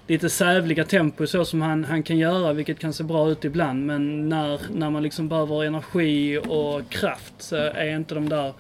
lite 0.08 0.30
sävliga 0.30 0.84
tempo 0.84 1.28
så 1.28 1.46
som 1.46 1.62
han, 1.62 1.84
han 1.84 2.04
kan 2.04 2.17
göra, 2.17 2.54
vilket 2.54 2.80
kan 2.80 2.93
se 2.93 3.04
bra 3.04 3.30
ut 3.30 3.46
ibland. 3.46 3.86
Men 3.86 4.30
när, 4.30 4.62
när 4.74 4.89
man 4.89 5.04
liksom 5.04 5.28
behöver 5.28 5.63
energi 5.63 6.38
och 6.38 6.89
kraft 6.89 7.34
så 7.38 7.56
är 7.56 7.96
inte 7.96 8.15
de 8.15 8.30
där 8.30 8.54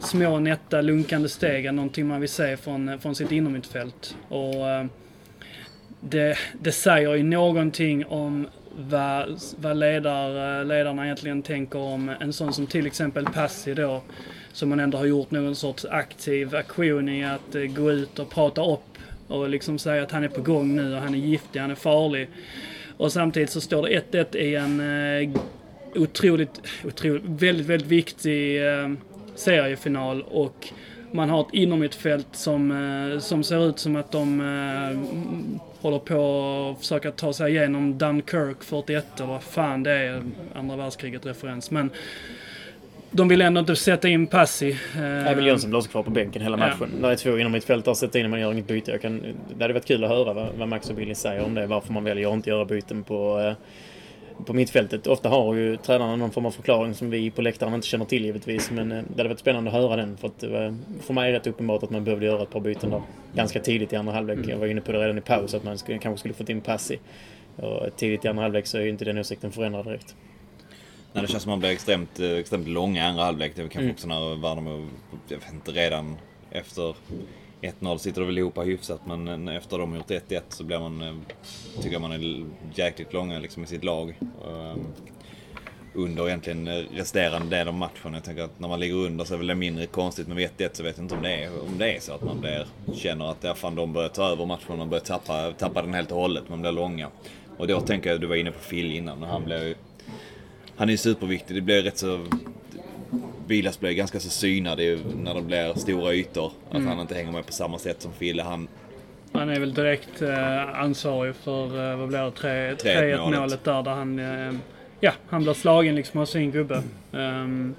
små 0.00 0.38
nätta 0.38 0.80
lunkande 0.80 1.28
stegen 1.28 1.76
någonting 1.76 2.06
man 2.06 2.20
vill 2.20 2.28
se 2.28 2.56
från, 2.56 2.98
från 2.98 3.14
sitt 3.14 3.32
innermittfält. 3.32 4.16
Och 4.28 4.68
eh, 4.68 4.86
det, 6.00 6.38
det 6.60 6.72
säger 6.72 7.14
ju 7.14 7.22
någonting 7.22 8.06
om 8.06 8.46
vad, 8.76 9.40
vad 9.56 9.76
ledar, 9.76 10.60
eh, 10.60 10.66
ledarna 10.66 11.04
egentligen 11.04 11.42
tänker 11.42 11.78
om 11.78 12.08
en 12.20 12.32
sån 12.32 12.52
som 12.52 12.66
till 12.66 12.86
exempel 12.86 13.24
Passi 13.24 13.74
då, 13.74 14.02
som 14.52 14.68
man 14.68 14.80
ändå 14.80 14.98
har 14.98 15.04
gjort 15.04 15.30
någon 15.30 15.56
sorts 15.56 15.84
aktiv 15.84 16.56
aktion 16.56 17.08
i 17.08 17.24
att 17.24 17.54
eh, 17.54 17.62
gå 17.62 17.90
ut 17.90 18.18
och 18.18 18.30
prata 18.30 18.64
upp 18.72 18.80
och 19.30 19.48
liksom 19.48 19.78
säga 19.78 20.02
att 20.02 20.10
han 20.10 20.24
är 20.24 20.28
på 20.28 20.42
gång 20.42 20.76
nu 20.76 20.94
och 20.94 21.00
han 21.00 21.14
är 21.14 21.18
giftig, 21.18 21.60
han 21.60 21.70
är 21.70 21.74
farlig. 21.74 22.28
Och 22.96 23.12
samtidigt 23.12 23.50
så 23.50 23.60
står 23.60 23.82
det 23.82 24.02
1-1 24.12 24.36
i 24.36 24.54
en 24.54 24.80
eh, 24.80 25.40
otroligt, 25.94 26.60
otroligt, 26.84 27.22
väldigt, 27.24 27.66
väldigt 27.66 27.88
viktig 27.88 28.68
eh, 28.68 28.90
seriefinal 29.34 30.22
och 30.22 30.72
man 31.12 31.30
har 31.30 31.40
ett 31.40 31.54
innermittfält 31.54 32.28
som, 32.32 32.70
eh, 32.70 33.18
som 33.18 33.44
ser 33.44 33.68
ut 33.68 33.78
som 33.78 33.96
att 33.96 34.12
de 34.12 34.40
eh, 34.40 34.88
mm, 34.88 35.60
håller 35.80 35.98
på 35.98 36.70
att 36.70 36.80
försöka 36.80 37.10
ta 37.10 37.32
sig 37.32 37.50
igenom 37.50 37.98
Dunkirk 37.98 38.64
41 38.64 39.06
eller 39.16 39.26
vad 39.26 39.42
fan 39.42 39.82
det 39.82 39.92
är, 39.92 40.22
andra 40.54 40.76
världskriget 40.76 41.26
referens. 41.26 41.70
Men 41.70 41.90
de 43.10 43.28
vill 43.28 43.40
ändå 43.40 43.60
inte 43.60 43.76
sätta 43.76 44.08
in 44.08 44.26
Passi. 44.26 44.76
Emil 45.26 45.46
Jönsson 45.46 45.70
blir 45.70 45.80
kvar 45.80 46.02
på 46.02 46.10
bänken 46.10 46.42
hela 46.42 46.56
matchen. 46.56 46.90
Ja. 46.94 47.02
Där 47.02 47.10
är 47.10 47.16
två 47.16 47.38
inom 47.38 47.52
mitt 47.52 47.64
fält 47.64 47.88
att 47.88 47.96
sätta 47.96 48.18
in 48.18 48.30
man 48.30 48.40
gör 48.40 48.52
inget 48.52 48.66
byte. 48.66 48.90
Jag 48.90 49.02
kan, 49.02 49.22
det 49.56 49.64
hade 49.64 49.74
varit 49.74 49.86
kul 49.86 50.04
att 50.04 50.10
höra 50.10 50.32
vad, 50.32 50.48
vad 50.58 50.68
Max 50.68 50.90
och 50.90 50.96
Billy 50.96 51.14
säger 51.14 51.44
om 51.44 51.54
det. 51.54 51.66
Varför 51.66 51.92
man 51.92 52.04
väljer 52.04 52.28
att 52.28 52.34
inte 52.34 52.50
göra 52.50 52.64
byten 52.64 53.02
på, 53.02 53.40
eh, 53.40 54.44
på 54.44 54.52
mittfältet. 54.52 55.06
Ofta 55.06 55.28
har 55.28 55.54
ju 55.54 55.76
tränarna 55.76 56.16
någon 56.16 56.30
form 56.30 56.46
av 56.46 56.50
förklaring 56.50 56.94
som 56.94 57.10
vi 57.10 57.30
på 57.30 57.42
läktaren 57.42 57.74
inte 57.74 57.86
känner 57.86 58.04
till 58.04 58.24
givetvis. 58.24 58.70
Men 58.70 58.92
eh, 58.92 59.02
det 59.08 59.16
hade 59.16 59.28
varit 59.28 59.40
spännande 59.40 59.70
att 59.70 59.76
höra 59.76 59.96
den. 59.96 60.16
För 60.16 60.28
att 60.28 60.42
eh, 60.42 60.74
för 61.00 61.14
mig 61.14 61.28
är 61.28 61.32
det 61.32 61.38
rätt 61.38 61.46
uppenbart 61.46 61.82
att 61.82 61.90
man 61.90 62.04
behövde 62.04 62.26
göra 62.26 62.42
ett 62.42 62.50
par 62.50 62.60
byten 62.60 62.90
där. 62.90 63.02
Ganska 63.34 63.60
tidigt 63.60 63.92
i 63.92 63.96
andra 63.96 64.12
halvlek. 64.12 64.36
Mm. 64.36 64.50
Jag 64.50 64.58
var 64.58 64.66
inne 64.66 64.80
på 64.80 64.92
det 64.92 64.98
redan 64.98 65.18
i 65.18 65.20
paus 65.20 65.54
att 65.54 65.64
man 65.64 65.78
skulle, 65.78 65.98
kanske 65.98 66.18
skulle 66.18 66.34
fått 66.34 66.48
in 66.48 66.60
Passi. 66.60 66.98
Och 67.56 67.96
tidigt 67.96 68.24
i 68.24 68.28
andra 68.28 68.42
halvlek 68.42 68.66
så 68.66 68.78
är 68.78 68.82
ju 68.82 68.88
inte 68.88 69.04
den 69.04 69.18
åsikten 69.18 69.52
förändrad 69.52 69.84
direkt. 69.84 70.14
Nej, 71.12 71.22
det 71.22 71.28
känns 71.28 71.42
som 71.42 71.52
att 71.52 71.52
man 71.52 71.60
blir 71.60 71.70
extremt, 71.70 72.20
extremt 72.20 72.68
långa 72.68 73.04
i 73.04 73.06
andra 73.06 73.24
halvlek. 73.24 73.52
Det 73.56 73.62
är 73.62 73.68
kanske 73.68 73.80
mm. 73.80 73.92
också 73.92 74.08
när 74.08 74.42
Värnamo, 74.42 74.88
jag 75.28 75.38
vet 75.38 75.52
inte, 75.52 75.72
redan 75.72 76.16
efter 76.50 76.94
1-0 77.62 77.98
sitter 77.98 78.20
det 78.20 78.26
väl 78.26 78.38
ihop 78.38 78.58
hyfsat 78.58 79.00
men 79.06 79.48
eh, 79.48 79.56
efter 79.56 79.78
de 79.78 79.90
har 79.90 79.98
gjort 79.98 80.10
1-1 80.10 80.40
så 80.48 80.64
blir 80.64 80.78
man, 80.78 81.02
eh, 81.02 81.14
tycker 81.76 81.92
jag 81.92 82.00
man 82.00 82.12
är 82.12 82.44
jäkligt 82.74 83.12
långa 83.12 83.38
liksom 83.38 83.64
i 83.64 83.66
sitt 83.66 83.84
lag. 83.84 84.18
Eh, 84.20 84.76
under 85.94 86.28
egentligen 86.28 86.68
resterande 86.68 87.56
del 87.56 87.68
av 87.68 87.74
matchen. 87.74 88.14
Jag 88.14 88.24
tänker 88.24 88.42
att 88.42 88.60
när 88.60 88.68
man 88.68 88.80
ligger 88.80 88.94
under 88.94 89.24
så 89.24 89.34
är 89.34 89.38
väl 89.38 89.46
det 89.46 89.54
mindre 89.54 89.86
konstigt. 89.86 90.28
Men 90.28 90.36
vid 90.36 90.48
1-1 90.48 90.70
så 90.72 90.82
vet 90.82 90.96
jag 90.96 91.04
inte 91.04 91.14
om 91.14 91.22
det 91.22 91.34
är, 91.34 91.62
om 91.62 91.78
det 91.78 91.96
är 91.96 92.00
så 92.00 92.12
att 92.12 92.22
man 92.22 92.40
blir, 92.40 92.66
känner 92.94 93.30
att 93.30 93.44
ja, 93.44 93.54
fan, 93.54 93.74
de 93.74 93.92
börjar 93.92 94.08
ta 94.08 94.28
över 94.28 94.46
matchen 94.46 94.80
och 94.80 94.86
börjar 94.86 95.04
tappa, 95.04 95.52
tappa 95.58 95.82
den 95.82 95.94
helt 95.94 96.12
och 96.12 96.18
hållet. 96.18 96.48
Man 96.48 96.60
blir 96.60 96.72
långa. 96.72 97.08
Och 97.58 97.66
då 97.66 97.80
tänker 97.80 98.10
jag, 98.10 98.20
du 98.20 98.26
var 98.26 98.36
inne 98.36 98.50
på 98.50 98.58
Phil 98.58 98.92
innan, 98.92 99.22
och 99.22 99.28
han 99.28 99.44
blir 99.44 99.74
Han 100.80 100.88
är 100.88 100.92
ju 100.92 100.96
superviktig. 100.96 101.56
Det 101.56 101.60
blir 101.60 101.82
rätt 101.82 101.98
så 101.98 102.26
Vilas 103.46 103.80
blir 103.80 103.92
ganska 103.92 104.20
så 104.20 104.30
synad 104.30 104.78
när 105.16 105.34
det 105.34 105.42
blir 105.42 105.74
stora 105.74 106.14
ytor. 106.14 106.52
Att 106.68 106.76
mm. 106.76 106.86
han 106.86 107.00
inte 107.00 107.14
hänger 107.14 107.32
med 107.32 107.46
på 107.46 107.52
samma 107.52 107.78
sätt 107.78 108.02
som 108.02 108.12
Fille. 108.12 108.42
Han, 108.42 108.68
han 109.32 109.48
är 109.48 109.60
väl 109.60 109.74
direkt 109.74 110.22
eh, 110.22 110.80
ansvarig 110.80 111.34
för, 111.34 111.90
eh, 111.90 111.98
vad 111.98 112.08
blir 112.08 112.18
det, 112.18 113.16
3-1 113.16 113.40
målet 113.40 113.64
där, 113.64 113.82
där 113.82 113.90
han, 113.90 114.18
eh, 114.18 114.54
ja, 115.00 115.12
han 115.28 115.42
blir 115.42 115.54
slagen 115.54 115.94
liksom 115.94 116.20
av 116.20 116.26
sin 116.26 116.50
gubbe. 116.50 116.82
Um, 117.12 117.74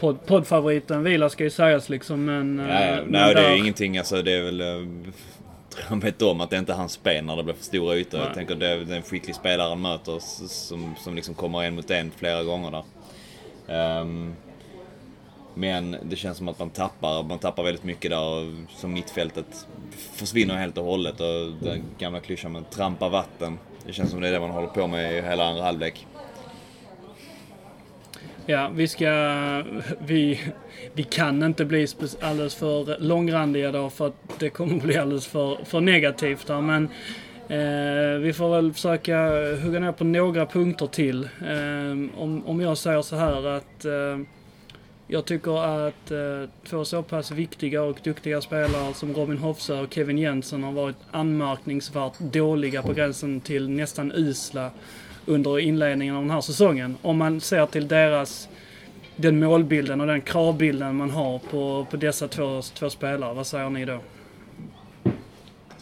pod, 0.00 0.26
poddfavoriten 0.26 1.02
Vila 1.02 1.28
ska 1.28 1.44
ju 1.44 1.50
sägas 1.50 1.88
liksom, 1.88 2.24
men... 2.24 2.58
Ja, 2.58 2.80
ja. 2.84 2.96
Men 2.96 3.04
nej, 3.12 3.34
där... 3.34 3.42
det 3.42 3.48
är 3.48 3.56
ingenting, 3.56 3.98
alltså 3.98 4.22
det 4.22 4.32
är 4.32 4.42
väl... 4.42 4.62
Han 5.82 6.00
vet 6.00 6.22
om 6.22 6.40
att 6.40 6.50
det 6.50 6.56
inte 6.56 6.72
är 6.72 6.76
hans 6.76 6.92
spel 6.92 7.24
när 7.24 7.36
det 7.36 7.42
blir 7.42 7.54
för 7.54 7.64
stora 7.64 7.96
ytor. 7.96 8.18
Nej. 8.18 8.26
Jag 8.26 8.34
tänker 8.34 8.54
det 8.54 8.68
är 8.68 8.92
en 8.92 9.02
skicklig 9.02 9.36
spelare 9.36 9.68
han 9.68 9.82
möter 9.82 10.18
som, 10.48 10.94
som 10.98 11.14
liksom 11.14 11.34
kommer 11.34 11.62
en 11.62 11.74
mot 11.74 11.90
en 11.90 12.10
flera 12.10 12.42
gånger 12.42 12.70
där. 12.70 14.00
Um, 14.00 14.36
men 15.54 15.96
det 16.02 16.16
känns 16.16 16.38
som 16.38 16.48
att 16.48 16.58
man 16.58 16.70
tappar, 16.70 17.22
man 17.22 17.38
tappar 17.38 17.62
väldigt 17.62 17.84
mycket 17.84 18.10
där 18.10 18.64
som 18.76 18.92
mittfältet 18.92 19.66
försvinner 19.90 20.56
helt 20.56 20.78
och 20.78 20.84
hållet 20.84 21.20
och 21.20 21.52
den 21.62 21.82
gamla 21.98 22.20
klyschan 22.20 22.52
med 22.52 22.70
trampa 22.70 23.08
vatten. 23.08 23.58
Det 23.86 23.92
känns 23.92 24.10
som 24.10 24.20
det 24.20 24.28
är 24.28 24.32
det 24.32 24.40
man 24.40 24.50
håller 24.50 24.68
på 24.68 24.86
med 24.86 25.12
i 25.12 25.22
hela 25.22 25.44
andra 25.44 25.62
halvlek. 25.62 26.06
Ja, 28.48 28.70
vi 28.74 28.88
ska... 28.88 29.10
Vi, 29.98 30.40
vi 30.92 31.02
kan 31.02 31.42
inte 31.42 31.64
bli 31.64 31.86
alldeles 32.20 32.54
för 32.54 33.00
långrandiga 33.00 33.72
då 33.72 33.90
för 33.90 34.06
att 34.06 34.38
det 34.38 34.50
kommer 34.50 34.80
bli 34.80 34.96
alldeles 34.96 35.26
för, 35.26 35.64
för 35.64 35.80
negativt 35.80 36.48
här. 36.48 36.60
Men 36.60 36.84
eh, 37.48 38.20
vi 38.20 38.32
får 38.32 38.50
väl 38.50 38.72
försöka 38.72 39.16
hugga 39.62 39.80
ner 39.80 39.92
på 39.92 40.04
några 40.04 40.46
punkter 40.46 40.86
till. 40.86 41.24
Eh, 41.24 42.20
om, 42.20 42.42
om 42.46 42.60
jag 42.60 42.78
säger 42.78 43.02
så 43.02 43.16
här 43.16 43.46
att 43.46 43.84
eh, 43.84 44.26
jag 45.08 45.24
tycker 45.24 45.86
att 45.86 46.10
eh, 46.10 46.50
två 46.68 46.84
så 46.84 47.02
pass 47.02 47.30
viktiga 47.30 47.82
och 47.82 47.98
duktiga 48.02 48.40
spelare 48.40 48.94
som 48.94 49.14
Robin 49.14 49.38
Hofsö 49.38 49.80
och 49.80 49.94
Kevin 49.94 50.18
Jensen 50.18 50.62
har 50.62 50.72
varit 50.72 50.96
anmärkningsvärt 51.10 52.18
dåliga 52.18 52.82
på 52.82 52.92
gränsen 52.92 53.40
till 53.40 53.70
nästan 53.70 54.12
usla 54.12 54.70
under 55.26 55.58
inledningen 55.58 56.16
av 56.16 56.22
den 56.22 56.30
här 56.30 56.40
säsongen. 56.40 56.96
Om 57.02 57.16
man 57.16 57.40
ser 57.40 57.66
till 57.66 57.88
deras 57.88 58.48
den 59.16 59.40
målbilden 59.40 60.00
och 60.00 60.06
den 60.06 60.20
kravbilden 60.20 60.96
man 60.96 61.10
har 61.10 61.38
på, 61.38 61.86
på 61.90 61.96
dessa 61.96 62.28
två, 62.28 62.62
två 62.62 62.90
spelare. 62.90 63.34
Vad 63.34 63.46
säger 63.46 63.70
ni 63.70 63.84
då? 63.84 63.98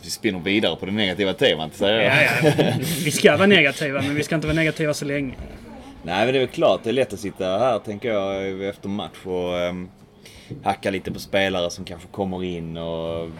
Vi 0.02 0.10
spinner 0.10 0.40
vidare 0.40 0.76
på 0.76 0.86
det 0.86 0.92
negativa 0.92 1.32
temat, 1.32 1.74
säger 1.74 2.00
jag. 2.00 2.24
Ja, 2.24 2.64
ja. 2.64 2.72
Vi 3.04 3.10
ska 3.10 3.36
vara 3.36 3.46
negativa, 3.46 4.02
men 4.02 4.14
vi 4.14 4.22
ska 4.22 4.34
inte 4.34 4.46
vara 4.46 4.56
negativa 4.56 4.94
så 4.94 5.04
länge. 5.04 5.34
Nej 6.02 6.24
men 6.24 6.34
det 6.34 6.38
är 6.38 6.46
väl 6.46 6.54
klart, 6.54 6.80
det 6.84 6.90
är 6.90 6.94
lätt 6.94 7.12
att 7.12 7.20
sitta 7.20 7.44
här 7.44 7.78
tänker 7.78 8.08
jag 8.08 8.62
efter 8.68 8.88
match 8.88 9.26
och 9.26 9.54
um, 9.54 9.88
hacka 10.62 10.90
lite 10.90 11.12
på 11.12 11.18
spelare 11.18 11.70
som 11.70 11.84
kanske 11.84 12.08
kommer 12.08 12.44
in 12.44 12.76
och 12.76 13.30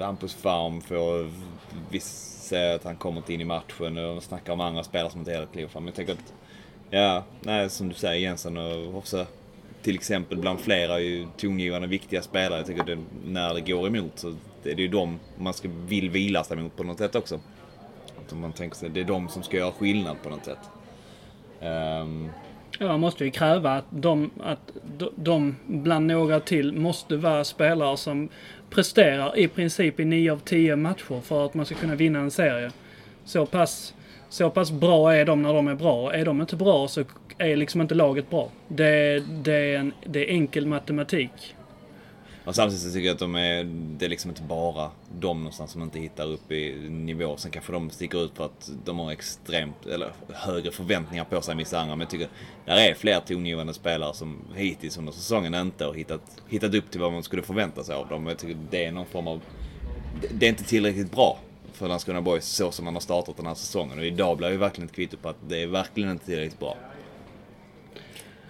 Hampus 0.00 0.34
Farm 0.34 0.80
får 0.80 1.30
visst 1.90 2.29
säger 2.50 2.74
att 2.74 2.84
han 2.84 2.96
kommer 2.96 3.16
inte 3.16 3.34
in 3.34 3.40
i 3.40 3.44
matchen 3.44 3.98
och 3.98 4.22
snackar 4.22 4.52
om 4.52 4.60
andra 4.60 4.82
spelare 4.82 5.10
som 5.10 5.20
inte 5.20 5.32
heller 5.32 5.46
kliver 5.46 5.68
fram. 5.68 5.86
Jag 5.86 5.94
tänker 5.94 6.12
att, 6.12 6.34
ja, 6.90 7.24
nej 7.40 7.70
som 7.70 7.88
du 7.88 7.94
säger 7.94 8.20
Jensen 8.20 8.56
och 8.56 8.94
också 8.98 9.26
till 9.82 9.94
exempel 9.94 10.38
bland 10.38 10.60
flera 10.60 10.94
är 10.94 10.98
ju 10.98 11.26
tongivande 11.36 11.88
viktiga 11.88 12.22
spelare. 12.22 12.58
Jag 12.58 12.66
tycker 12.66 12.80
att 12.80 12.86
det, 12.86 12.98
när 13.24 13.54
det 13.54 13.60
går 13.60 13.86
emot 13.86 14.18
så 14.18 14.28
är 14.64 14.74
det 14.74 14.82
ju 14.82 14.88
de 14.88 15.18
man 15.38 15.54
ska, 15.54 15.68
vill 15.86 16.10
vila 16.10 16.44
sig 16.44 16.56
mot 16.56 16.76
på 16.76 16.84
något 16.84 16.98
sätt 16.98 17.14
också. 17.14 17.40
Att 18.18 18.36
man 18.36 18.52
tänker 18.52 18.76
sig, 18.76 18.88
det 18.88 19.00
är 19.00 19.04
de 19.04 19.28
som 19.28 19.42
ska 19.42 19.56
göra 19.56 19.72
skillnad 19.72 20.16
på 20.22 20.28
något 20.28 20.44
sätt. 20.44 20.58
Um, 21.60 22.30
ja, 22.78 22.86
man 22.86 23.00
måste 23.00 23.24
ju 23.24 23.30
kräva 23.30 23.70
att 23.70 23.84
de, 23.90 24.30
att 24.42 24.72
de 25.16 25.56
bland 25.66 26.06
några 26.06 26.40
till 26.40 26.72
måste 26.72 27.16
vara 27.16 27.44
spelare 27.44 27.96
som 27.96 28.28
presterar 28.70 29.38
i 29.38 29.48
princip 29.48 30.00
i 30.00 30.04
9 30.04 30.32
av 30.32 30.38
10 30.38 30.76
matcher 30.76 31.20
för 31.20 31.46
att 31.46 31.54
man 31.54 31.66
ska 31.66 31.74
kunna 31.74 31.94
vinna 31.94 32.18
en 32.18 32.30
serie. 32.30 32.70
Så 33.24 33.46
pass, 33.46 33.94
så 34.28 34.50
pass 34.50 34.70
bra 34.70 35.14
är 35.14 35.24
de 35.24 35.42
när 35.42 35.54
de 35.54 35.68
är 35.68 35.74
bra. 35.74 36.12
Är 36.14 36.24
de 36.24 36.40
inte 36.40 36.56
bra 36.56 36.88
så 36.88 37.04
är 37.38 37.56
liksom 37.56 37.80
inte 37.80 37.94
laget 37.94 38.30
bra. 38.30 38.48
Det, 38.68 39.22
det, 39.42 39.52
är, 39.52 39.78
en, 39.78 39.92
det 40.06 40.30
är 40.30 40.34
enkel 40.34 40.66
matematik. 40.66 41.54
Och 42.44 42.54
samtidigt 42.54 42.82
så 42.82 42.92
tycker 42.92 43.06
jag 43.06 43.14
att 43.14 43.20
de 43.20 43.34
är, 43.34 43.64
det 43.98 44.04
är 44.04 44.08
liksom 44.08 44.30
inte 44.30 44.42
bara 44.42 44.90
de 45.18 45.38
någonstans 45.38 45.70
som 45.70 45.82
inte 45.82 45.98
hittar 45.98 46.26
upp 46.26 46.52
i 46.52 46.88
nivå. 46.88 47.36
Sen 47.36 47.50
kanske 47.50 47.72
de 47.72 47.90
sticker 47.90 48.24
ut 48.24 48.32
för 48.34 48.44
att 48.44 48.70
de 48.84 48.98
har 48.98 49.12
extremt, 49.12 49.86
eller 49.86 50.12
högre 50.28 50.70
förväntningar 50.70 51.24
på 51.24 51.42
sig 51.42 51.52
än 51.52 51.58
vissa 51.58 51.80
andra. 51.80 51.96
Men 51.96 52.00
jag 52.00 52.10
tycker 52.10 52.28
där 52.64 52.76
är 52.76 52.94
fler 52.94 53.20
tongivande 53.20 53.74
spelare 53.74 54.14
som 54.14 54.38
hittills 54.54 54.98
under 54.98 55.12
säsongen 55.12 55.54
inte 55.54 55.84
har 55.84 55.94
hittat, 55.94 56.42
hittat 56.48 56.74
upp 56.74 56.90
till 56.90 57.00
vad 57.00 57.12
man 57.12 57.22
skulle 57.22 57.42
förvänta 57.42 57.84
sig 57.84 57.94
av 57.94 58.08
dem. 58.08 58.26
Jag 58.26 58.38
tycker 58.38 58.56
det 58.70 58.84
är 58.84 58.92
någon 58.92 59.06
form 59.06 59.26
av, 59.26 59.40
det 60.30 60.46
är 60.46 60.50
inte 60.50 60.64
tillräckligt 60.64 61.12
bra 61.12 61.38
för 61.72 61.88
Landskrona 61.88 62.20
Boys 62.20 62.44
så 62.44 62.70
som 62.70 62.84
man 62.84 62.94
har 62.94 63.00
startat 63.00 63.36
den 63.36 63.46
här 63.46 63.54
säsongen. 63.54 63.98
Och 63.98 64.04
idag 64.04 64.36
blir 64.36 64.50
det 64.50 64.56
verkligen 64.56 64.88
ett 64.88 64.94
kvitto 64.94 65.16
på 65.16 65.28
att 65.28 65.36
det 65.48 65.62
är 65.62 65.66
verkligen 65.66 66.10
inte 66.10 66.24
tillräckligt 66.24 66.58
bra. 66.58 66.76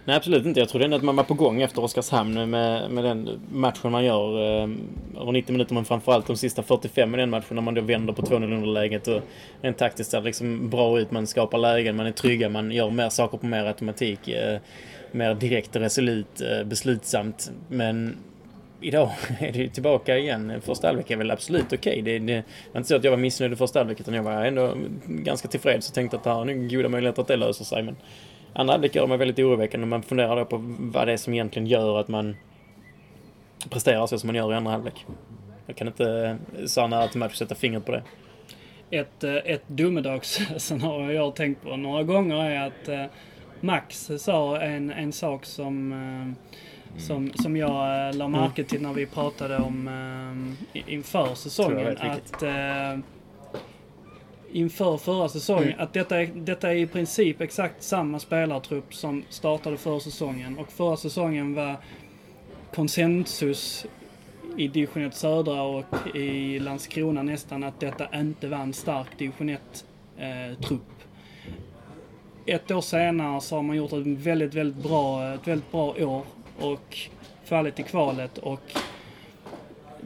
Nej, 0.04 0.16
absolut 0.16 0.46
inte. 0.46 0.60
Jag 0.60 0.68
trodde 0.68 0.84
ändå 0.84 0.96
att 0.96 1.02
man 1.02 1.16
var 1.16 1.24
på 1.24 1.34
gång 1.34 1.62
efter 1.62 1.84
Oskarshamn 1.84 2.50
med, 2.50 2.90
med 2.90 3.04
den 3.04 3.40
matchen 3.52 3.92
man 3.92 4.04
gör 4.04 4.62
eh, 4.62 4.68
över 5.20 5.32
90 5.32 5.52
minuter, 5.52 5.74
men 5.74 5.84
framförallt 5.84 6.26
de 6.26 6.36
sista 6.36 6.62
45 6.62 7.14
i 7.14 7.18
den 7.18 7.30
matchen 7.30 7.54
när 7.54 7.62
man 7.62 7.74
då 7.74 7.80
vänder 7.80 8.12
på 8.12 8.22
2-0 8.22 8.34
underläget 8.54 9.08
och 9.08 9.20
rent 9.60 9.78
taktiskt 9.78 10.10
ser 10.10 10.20
liksom 10.20 10.70
bra 10.70 11.00
ut. 11.00 11.10
Man 11.10 11.26
skapar 11.26 11.58
lägen, 11.58 11.96
man 11.96 12.06
är 12.06 12.12
trygga, 12.12 12.48
man 12.48 12.70
gör 12.70 12.90
mer 12.90 13.08
saker 13.08 13.38
på 13.38 13.46
mer 13.46 13.64
automatik. 13.64 14.28
Eh, 14.28 14.58
mer 15.12 15.34
direkt 15.34 15.76
och 15.76 15.82
resolut, 15.82 16.40
eh, 16.40 16.64
beslutsamt. 16.64 17.50
Men 17.68 18.16
idag 18.80 19.10
är 19.40 19.52
det 19.52 19.68
tillbaka 19.68 20.18
igen. 20.18 20.60
Första 20.64 20.86
halvlek 20.86 21.10
är 21.10 21.16
väl 21.16 21.30
absolut 21.30 21.72
okej. 21.72 21.76
Okay. 21.76 22.02
Det, 22.02 22.18
det 22.18 22.44
var 22.72 22.78
inte 22.78 22.88
så 22.88 22.96
att 22.96 23.04
jag 23.04 23.10
var 23.10 23.18
missnöjd 23.18 23.52
i 23.52 23.56
första 23.56 23.78
halvlek, 23.78 24.00
utan 24.00 24.14
jag 24.14 24.22
var 24.22 24.44
ändå 24.44 24.74
ganska 25.06 25.48
tillfreds 25.48 25.88
och 25.88 25.94
tänkte 25.94 26.16
att 26.16 26.24
det 26.24 26.30
har 26.30 26.44
nog 26.44 26.70
goda 26.70 26.88
möjligheter 26.88 27.22
att 27.22 27.28
det 27.28 27.36
löser 27.36 27.64
sig. 27.64 27.82
Men 27.82 27.96
Andra 28.52 28.72
halvlek 28.74 28.94
gör 28.94 29.06
mig 29.06 29.18
väldigt 29.18 29.38
oroväckande. 29.38 29.86
Man 29.86 30.02
funderar 30.02 30.36
då 30.36 30.44
på 30.44 30.60
vad 30.78 31.06
det 31.06 31.12
är 31.12 31.16
som 31.16 31.32
egentligen 31.32 31.66
gör 31.66 31.98
att 31.98 32.08
man 32.08 32.36
presterar 33.70 34.06
så 34.06 34.18
som 34.18 34.26
man 34.26 34.36
gör 34.36 34.52
i 34.52 34.56
andra 34.56 34.72
halvlek. 34.72 35.06
Jag 35.66 35.76
kan 35.76 35.86
inte 35.86 36.38
så 36.66 36.86
nära 36.86 37.08
till 37.08 37.18
match 37.18 37.34
sätta 37.34 37.54
fingret 37.54 37.86
på 37.86 37.92
det. 37.92 38.02
Ett, 38.90 39.24
eh, 39.24 39.34
ett 39.34 39.62
domedagsscenario 39.66 41.12
jag 41.12 41.24
har 41.24 41.32
tänkt 41.32 41.62
på 41.62 41.76
några 41.76 42.02
gånger 42.02 42.50
är 42.50 42.66
att 42.66 42.88
eh, 42.88 43.04
Max 43.60 44.10
sa 44.18 44.60
en, 44.60 44.90
en 44.90 45.12
sak 45.12 45.44
som, 45.44 45.92
eh, 45.92 46.98
som, 46.98 47.32
som 47.34 47.56
jag 47.56 48.14
la 48.14 48.28
märke 48.28 48.64
till 48.64 48.82
när 48.82 48.92
vi 48.92 49.06
pratade 49.06 49.56
om 49.56 50.56
inför 50.72 51.34
säsongen. 51.34 51.96
Att 51.98 52.42
inför 54.52 54.96
förra 54.96 55.28
säsongen 55.28 55.68
mm. 55.68 55.80
att 55.80 55.92
detta 55.92 56.20
är, 56.20 56.26
detta 56.26 56.72
är 56.72 56.76
i 56.76 56.86
princip 56.86 57.40
exakt 57.40 57.82
samma 57.82 58.18
spelartrupp 58.18 58.94
som 58.94 59.24
startade 59.28 59.76
förra 59.76 60.00
säsongen. 60.00 60.58
Och 60.58 60.72
förra 60.72 60.96
säsongen 60.96 61.54
var 61.54 61.76
konsensus 62.74 63.86
i 64.56 64.68
division 64.68 65.02
1 65.02 65.14
södra 65.14 65.62
och 65.62 66.16
i 66.16 66.58
Landskrona 66.58 67.22
nästan 67.22 67.64
att 67.64 67.80
detta 67.80 68.20
inte 68.20 68.48
var 68.48 68.58
en 68.58 68.72
stark 68.72 69.18
division 69.18 69.50
1-trupp. 69.50 70.80
Eh, 72.46 72.54
ett 72.54 72.70
år 72.70 72.80
senare 72.80 73.40
så 73.40 73.56
har 73.56 73.62
man 73.62 73.76
gjort 73.76 73.92
ett 73.92 74.06
väldigt, 74.06 74.54
väldigt 74.54 74.82
bra, 74.82 75.34
ett 75.34 75.48
väldigt 75.48 75.72
bra 75.72 75.94
år 75.98 76.24
och 76.58 76.98
fallit 77.44 77.78
i 77.80 77.82
kvalet 77.82 78.38
och 78.38 78.60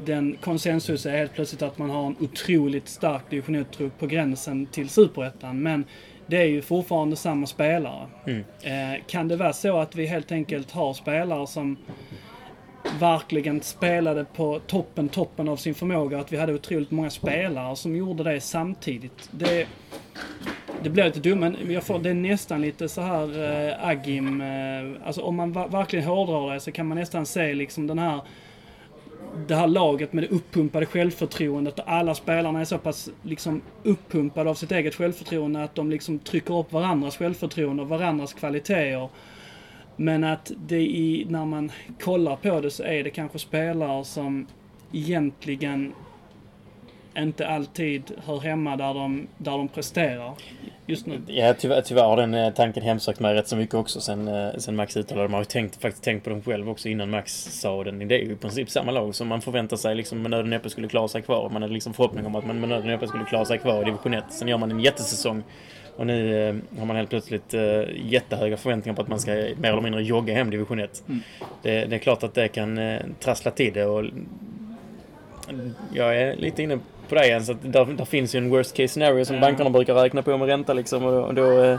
den 0.05 0.37
konsensus 0.41 1.07
är 1.07 1.17
helt 1.17 1.35
plötsligt 1.35 1.63
att 1.63 1.79
man 1.79 1.91
har 1.91 2.07
en 2.07 2.17
otroligt 2.21 2.89
stark 2.89 3.23
division 3.31 3.65
trupp 3.65 3.99
på 3.99 4.07
gränsen 4.07 4.67
till 4.67 4.89
superettan. 4.89 5.63
Men 5.63 5.85
det 6.27 6.37
är 6.37 6.47
ju 6.47 6.63
fortfarande 6.63 7.17
samma 7.17 7.47
spelare. 7.47 8.07
Mm. 8.27 8.45
Eh, 8.63 9.03
kan 9.07 9.29
det 9.29 9.37
vara 9.37 9.53
så 9.53 9.79
att 9.79 9.97
vi 9.97 10.07
helt 10.07 10.33
enkelt 10.33 10.71
har 10.71 10.95
spelare 10.95 11.47
som 11.47 11.77
verkligen 13.01 13.61
spelade 13.61 14.25
på 14.25 14.61
toppen, 14.67 15.09
toppen 15.09 15.49
av 15.49 15.57
sin 15.57 15.75
förmåga. 15.75 16.19
Att 16.19 16.33
vi 16.33 16.37
hade 16.37 16.55
otroligt 16.55 16.91
många 16.91 17.11
spelare 17.11 17.77
som 17.77 17.97
gjorde 17.97 18.25
det 18.25 18.41
samtidigt. 18.41 19.29
Det, 19.31 19.67
det 20.83 20.91
blir 20.91 21.05
lite 21.05 21.21
dumt, 21.21 21.41
men 21.41 21.73
jag 21.73 21.83
får, 21.83 21.99
det 21.99 22.11
är 22.11 22.15
nästan 22.15 22.61
lite 22.61 22.89
så 22.89 23.01
här 23.01 23.43
eh, 23.69 23.89
Agim. 23.89 24.41
Eh, 24.41 25.07
alltså 25.07 25.23
om 25.23 25.37
man 25.37 25.53
verkligen 25.53 26.05
hårdrar 26.05 26.55
det 26.55 26.61
så 26.61 26.73
kan 26.73 26.87
man 26.87 26.99
nästan 26.99 27.27
se 27.27 27.55
liksom 27.55 27.87
den 27.87 27.99
här 27.99 28.21
det 29.47 29.55
här 29.55 29.67
laget 29.67 30.13
med 30.13 30.25
det 30.25 30.29
uppumpade 30.29 30.87
självförtroendet 30.87 31.79
och 31.79 31.93
alla 31.93 32.15
spelarna 32.15 32.61
är 32.61 32.65
så 32.65 32.79
pass 32.79 33.11
liksom 33.23 33.63
uppumpade 33.83 34.51
av 34.51 34.55
sitt 34.55 34.73
eget 34.73 34.95
självförtroende 34.95 35.65
att 35.65 35.75
de 35.75 35.91
liksom 35.91 36.19
trycker 36.19 36.59
upp 36.59 36.73
varandras 36.73 37.17
självförtroende 37.17 37.83
och 37.83 37.89
varandras 37.89 38.33
kvaliteter. 38.33 39.09
Men 39.97 40.25
att 40.25 40.53
det 40.57 40.81
i, 40.81 41.27
när 41.29 41.45
man 41.45 41.73
kollar 42.01 42.37
på 42.37 42.61
det 42.61 42.71
så 42.71 42.83
är 42.83 43.05
det 43.05 43.11
kanske 43.11 43.39
spelare 43.39 44.05
som 44.05 44.47
egentligen 44.93 45.93
inte 47.19 47.49
alltid 47.49 48.13
hör 48.27 48.41
hemma 48.41 48.77
där 48.77 48.95
de, 48.95 49.27
där 49.39 49.53
de 49.53 49.69
presterar 49.69 50.35
just 50.87 51.07
nu. 51.07 51.21
Ja, 51.27 51.55
tyvärr, 51.59 51.81
tyvärr 51.81 52.03
har 52.03 52.17
den 52.17 52.35
eh, 52.35 52.53
tanken 52.53 52.83
hemsökt 52.83 53.21
mig 53.21 53.35
rätt 53.35 53.49
så 53.49 53.57
mycket 53.57 53.75
också 53.75 54.01
sen, 54.01 54.29
eh, 54.29 54.51
sen 54.59 54.77
Max 54.77 54.97
uttalade. 54.97 55.29
Man 55.29 55.35
har 55.35 55.41
ju 55.41 55.45
tänkt, 55.45 55.83
faktiskt 55.83 56.05
tänkt 56.05 56.25
på 56.25 56.31
dem 56.31 56.43
själv 56.43 56.71
också 56.71 56.89
innan 56.89 57.11
Max 57.11 57.61
sa 57.61 57.85
den. 57.85 58.09
Det 58.09 58.15
är 58.15 58.25
ju 58.25 58.33
i 58.33 58.37
princip 58.37 58.71
samma 58.71 58.93
lag 58.93 59.15
som 59.15 59.29
man 59.29 59.41
förväntar 59.41 59.77
sig 59.77 59.95
liksom 59.95 60.23
med 60.23 60.31
nöden 60.31 60.51
näppe 60.51 60.71
skulle 60.71 60.89
klara 60.89 61.09
sig 61.09 61.23
kvar. 61.23 61.51
Man 61.51 61.63
hade 61.63 61.75
liksom 61.75 61.95
förhoppning 61.95 62.27
om 62.27 62.35
att 62.35 62.47
man 62.47 62.61
med 62.61 62.69
nöden 62.69 62.87
näppe 62.87 63.07
skulle 63.07 63.25
klara 63.25 63.45
sig 63.45 63.59
kvar 63.59 63.83
i 63.83 63.85
division 63.85 64.15
1. 64.15 64.25
Sen 64.29 64.49
gör 64.49 64.59
man 64.59 64.71
en 64.71 64.81
jättesäsong. 64.81 65.43
Och 65.97 66.07
nu 66.07 66.49
eh, 66.49 66.79
har 66.79 66.87
man 66.87 66.97
helt 66.97 67.11
plötsligt 67.11 67.55
eh, 67.55 67.83
jättehöga 68.05 68.57
förväntningar 68.57 68.97
på 68.97 69.03
att 69.03 69.09
man 69.09 69.21
ska 69.21 69.31
mer 69.31 69.65
eller 69.65 69.81
mindre 69.81 70.03
jogga 70.03 70.35
hem 70.35 70.51
division 70.51 70.81
1. 70.81 71.03
Mm. 71.09 71.21
Det, 71.63 71.85
det 71.85 71.97
är 71.97 71.99
klart 71.99 72.23
att 72.23 72.35
det 72.35 72.49
kan 72.49 72.79
eh, 72.79 73.01
trassla 73.21 73.51
till 73.51 73.73
det 73.73 73.85
och 73.85 74.05
jag 75.93 76.23
är 76.23 76.37
lite 76.37 76.63
inne 76.63 76.79
på 77.09 77.15
det 77.15 77.27
igen. 77.27 77.45
Så 77.45 77.53
där, 77.63 77.85
där 77.85 78.05
finns 78.05 78.35
ju 78.35 78.39
en 78.39 78.51
worst 78.51 78.77
case 78.77 78.89
scenario 78.89 79.25
som 79.25 79.37
Ja. 79.37 79.41
bankerna 79.43 79.71
brukar 79.71 79.95
räkna 79.95 80.23
på 80.23 80.37
med 80.37 80.49
ränta 80.49 80.73
liksom. 80.73 81.05
Och 81.05 81.13
då, 81.13 81.19
och 81.21 81.35
då, 81.35 81.63
eh, 81.65 81.79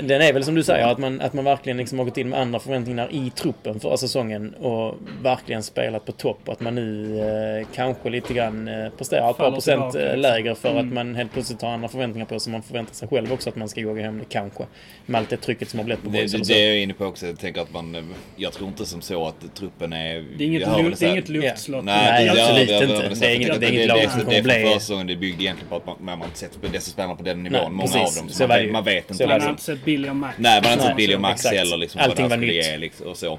den 0.00 0.22
är 0.22 0.32
väl 0.32 0.44
som 0.44 0.54
du 0.54 0.62
säger 0.62 0.86
att 0.86 0.98
man, 0.98 1.20
att 1.20 1.32
man 1.32 1.44
verkligen 1.44 1.76
liksom 1.76 1.98
har 1.98 2.04
gått 2.04 2.18
in 2.18 2.28
med 2.28 2.40
andra 2.40 2.58
förväntningar 2.58 3.08
i 3.12 3.30
truppen 3.36 3.80
förra 3.80 3.96
säsongen 3.96 4.54
och 4.54 4.94
verkligen 5.22 5.62
spelat 5.62 6.04
på 6.04 6.12
topp. 6.12 6.38
Och 6.46 6.52
att 6.52 6.60
man 6.60 6.74
nu 6.74 7.18
eh, 7.60 7.66
kanske 7.74 8.10
lite 8.10 8.34
grann 8.34 8.68
eh, 8.68 8.88
presterar 8.98 9.30
ett 9.30 9.36
par 9.36 9.50
procent 9.52 9.92
tillbaka, 9.92 9.98
eh, 9.98 10.04
liksom. 10.04 10.20
lägre 10.20 10.54
för 10.54 10.70
Mm. 10.70 10.86
att 10.88 10.92
man 10.94 11.14
helt 11.14 11.32
plötsligt 11.32 11.62
har 11.62 11.68
andra 11.68 11.88
förväntningar 11.88 12.26
på 12.26 12.40
sig. 12.40 12.52
Man 12.52 12.62
förväntar 12.62 12.94
sig 12.94 13.08
själv 13.08 13.32
också 13.32 13.48
att 13.48 13.56
man 13.56 13.68
ska 13.68 13.80
jogga 13.80 14.02
hem 14.02 14.18
det 14.18 14.24
kanske. 14.28 14.64
Med 15.06 15.18
allt 15.18 15.30
det 15.30 15.36
trycket 15.36 15.68
som 15.68 15.78
har 15.78 15.84
blivit 15.84 16.04
på 16.04 16.10
Det, 16.10 16.18
boys 16.18 16.32
det, 16.32 16.38
det 16.54 16.62
är 16.64 16.68
jag 16.68 16.78
inne 16.82 16.94
på 16.94 17.04
också. 17.04 17.26
Jag 17.26 17.38
tänker 17.38 17.60
att 17.60 17.72
man... 17.72 17.94
eh, 17.94 18.02
Jag 18.36 18.52
tror 18.52 18.68
inte 18.68 18.86
som 18.86 19.00
så 19.00 19.26
att 19.26 19.54
truppen 19.54 19.92
är... 19.92 20.14
Det 20.38 20.44
är 20.44 20.46
inget, 20.46 20.62
jag 20.62 20.94
det 20.98 21.06
är 21.06 21.10
inget 21.10 21.28
luftslott. 21.28 21.84
Nej, 21.84 22.10
Nej, 22.10 22.24
det- 22.24 22.30
absolut 22.42 22.70
jag- 22.70 22.76
jag- 22.76 22.82
inte. 22.90 22.94
jag- 22.94 23.18
Det 23.20 23.26
är 23.26 23.34
inget- 23.36 23.60
det 23.60 23.66
är 23.66 23.70
inget 23.70 23.82
det- 23.82 23.86
lag 23.94 23.98
det- 24.02 24.10
som 24.10 24.18
Det 24.18 24.24
kommer 24.24 24.38
är 24.38 24.42
bli- 24.42 24.52
från 24.52 24.72
försäsongen. 24.72 25.06
Det 25.06 25.16
byggde 25.16 25.42
egentligen 25.44 25.68
på 25.68 25.76
att 25.76 25.86
man, 26.00 26.18
man 26.18 26.22
inte 26.28 26.38
sett 26.38 26.58
dessa 26.72 26.90
spelarna 26.90 27.14
på 27.14 27.22
den 27.22 27.42
nivån. 27.42 27.58
Nej, 27.60 27.70
många 27.70 27.82
precis. 27.82 28.18
av 28.18 28.24
dem. 28.24 28.32
Så 28.34 28.46
man, 28.46 28.58
det 28.58 28.72
man 28.72 28.84
vet 28.84 29.10
inte. 29.10 29.24
Har 29.44 29.50
inte 29.50 29.62
sett 29.62 29.84
Billy 29.84 30.08
och 30.08 30.16
Max. 30.16 30.38
Nej, 30.38 30.60
man 30.60 30.64
har 30.66 30.72
inte 30.72 30.84
sett 30.86 30.96
Billy 30.96 31.14
och 31.16 31.20
Max 31.20 31.40
exakt. 31.40 31.56
heller. 31.56 31.76
Liksom, 31.76 32.00
Allting 32.00 32.28
var 32.28 32.36
nytt. 32.36 32.54
ge, 32.54 32.76
liksom, 32.78 33.06
och 33.06 33.16
så. 33.16 33.38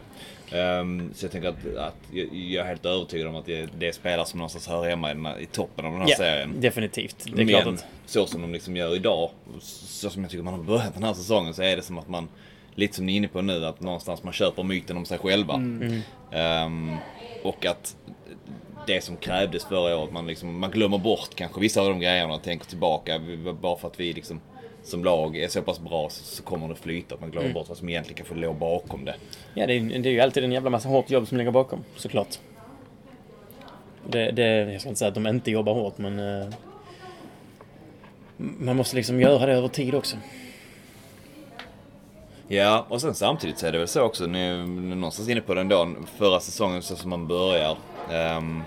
Ehm, 0.52 1.12
så 1.16 1.26
jag 1.26 1.32
tänker 1.32 1.50
att, 1.50 1.76
att 1.78 1.96
jag, 2.12 2.28
jag 2.34 2.66
är 2.66 2.68
helt 2.70 2.86
övertygad 2.86 3.28
om 3.28 3.36
att 3.36 3.46
det, 3.46 3.70
det 3.80 3.88
är 3.88 3.92
spelare 3.92 4.26
som 4.26 4.38
någonstans 4.38 4.68
hör 4.68 4.90
hemma 4.90 5.12
i, 5.40 5.44
i 5.44 5.46
toppen 5.46 5.86
av 5.86 5.92
den 5.92 6.02
här 6.02 6.10
Ja, 6.10 6.16
serien. 6.18 6.62
definitivt. 6.62 7.26
Det 7.36 7.42
är 7.42 7.48
klart 7.48 7.66
Men 7.66 7.74
att... 7.74 7.86
så 8.06 8.26
som 8.26 8.42
de 8.42 8.54
liksom 8.54 8.76
gör 8.76 8.96
idag, 8.96 9.30
så 9.62 10.10
som 10.10 10.22
jag 10.22 10.32
tycker 10.32 10.44
man 10.44 10.54
har 10.54 10.64
börjat 10.64 10.94
den 10.94 11.04
här 11.04 11.14
säsongen, 11.14 11.54
så 11.54 11.62
är 11.62 11.76
det 11.76 11.82
som 11.82 11.98
att 11.98 12.10
man, 12.10 12.28
lite 12.76 12.96
som 12.96 13.06
ni 13.06 13.14
är 13.14 13.18
inne 13.18 13.28
på 13.28 13.42
nu, 13.42 13.66
att 13.66 13.82
någonstans 13.82 14.24
man 14.24 14.34
köper 14.34 14.64
myten 14.64 14.98
om 14.98 15.06
sig 15.06 15.18
själva. 15.18 15.54
Mm. 15.54 16.02
Ehm, 16.32 16.96
och 17.44 17.66
att 17.66 17.96
det 18.88 19.04
som 19.04 19.18
krävdes 19.18 19.66
förra 19.66 19.98
året, 19.98 20.12
man, 20.14 20.28
liksom, 20.28 20.60
man 20.60 20.72
glömmer 20.72 20.98
bort 20.98 21.30
kanske 21.36 21.62
vissa 21.62 21.82
av 21.82 21.90
de 21.90 22.00
grejerna 22.00 22.34
och 22.34 22.44
tänker 22.44 22.66
tillbaka. 22.66 23.20
Bara 23.62 23.78
för 23.78 23.88
att 23.88 24.00
vi 24.00 24.14
liksom, 24.14 24.42
som 24.86 25.04
lag 25.04 25.38
är 25.38 25.48
så 25.48 25.62
pass 25.62 25.80
bra 25.80 26.10
så, 26.10 26.44
kommer 26.44 26.68
det 26.68 26.76
flyta. 26.76 27.16
Att 27.16 27.22
man 27.22 27.30
Mm. 27.30 27.40
glömmer 27.40 27.54
bort 27.54 27.70
vad 27.70 27.78
som 27.78 27.90
egentligen 27.90 28.18
kanske 28.18 28.36
låg 28.36 28.56
bakom 28.56 29.06
det. 29.06 29.16
Ja, 29.54 29.68
det 29.68 29.74
är, 29.74 30.00
det 30.00 30.10
är 30.10 30.14
ju 30.14 30.20
alltid 30.22 30.44
en 30.44 30.52
jävla 30.52 30.70
massa 30.70 30.90
hårt 30.90 31.10
jobb 31.10 31.28
som 31.28 31.38
ligger 31.38 31.52
bakom, 31.52 31.84
såklart. 31.96 32.40
Det, 34.10 34.32
det, 34.32 34.72
jag 34.72 34.82
ska 34.82 34.90
inte 34.90 35.00
säga 35.00 35.10
att 35.10 35.16
de 35.16 35.28
inte 35.28 35.52
jobbar 35.52 35.74
hårt, 35.74 35.98
men... 35.98 36.20
eh, 36.42 36.48
man 38.38 38.76
måste 38.76 38.96
liksom 38.96 39.22
göra 39.22 39.46
det 39.46 39.54
över 39.54 39.68
tid 39.68 39.96
också. 39.96 40.18
Ja, 42.48 42.86
och 42.90 43.02
sen 43.02 43.16
samtidigt 43.16 43.58
så 43.60 43.68
är 43.68 43.72
det 43.72 43.78
väl 43.78 43.88
så 43.88 44.02
också, 44.02 44.24
är 44.24 44.66
någonstans 44.96 45.30
inne 45.30 45.42
på 45.42 45.54
den 45.54 45.70
då, 45.70 45.90
förra 46.18 46.40
säsongen 46.40 46.82
så 46.82 46.96
som 46.96 47.10
man 47.10 47.28
börjar. 47.28 47.78
Um, 48.38 48.64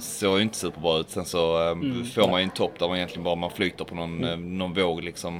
såg 0.00 0.36
ju 0.36 0.42
inte 0.42 0.56
superbra 0.58 0.98
ut. 0.98 1.10
Sen 1.10 1.24
så 1.24 1.70
ehm, 1.70 2.04
får 2.04 2.28
man 2.28 2.40
ju 2.40 2.44
en 2.44 2.50
topp 2.50 2.72
där 2.78 2.88
man 2.88 2.96
egentligen 2.96 3.24
bara 3.24 3.34
man 3.34 3.50
flyter 3.50 3.84
på 3.84 3.94
någon, 3.94 4.24
eh, 4.24 4.36
någon 4.36 4.74
våg 4.74 5.02
liksom. 5.02 5.36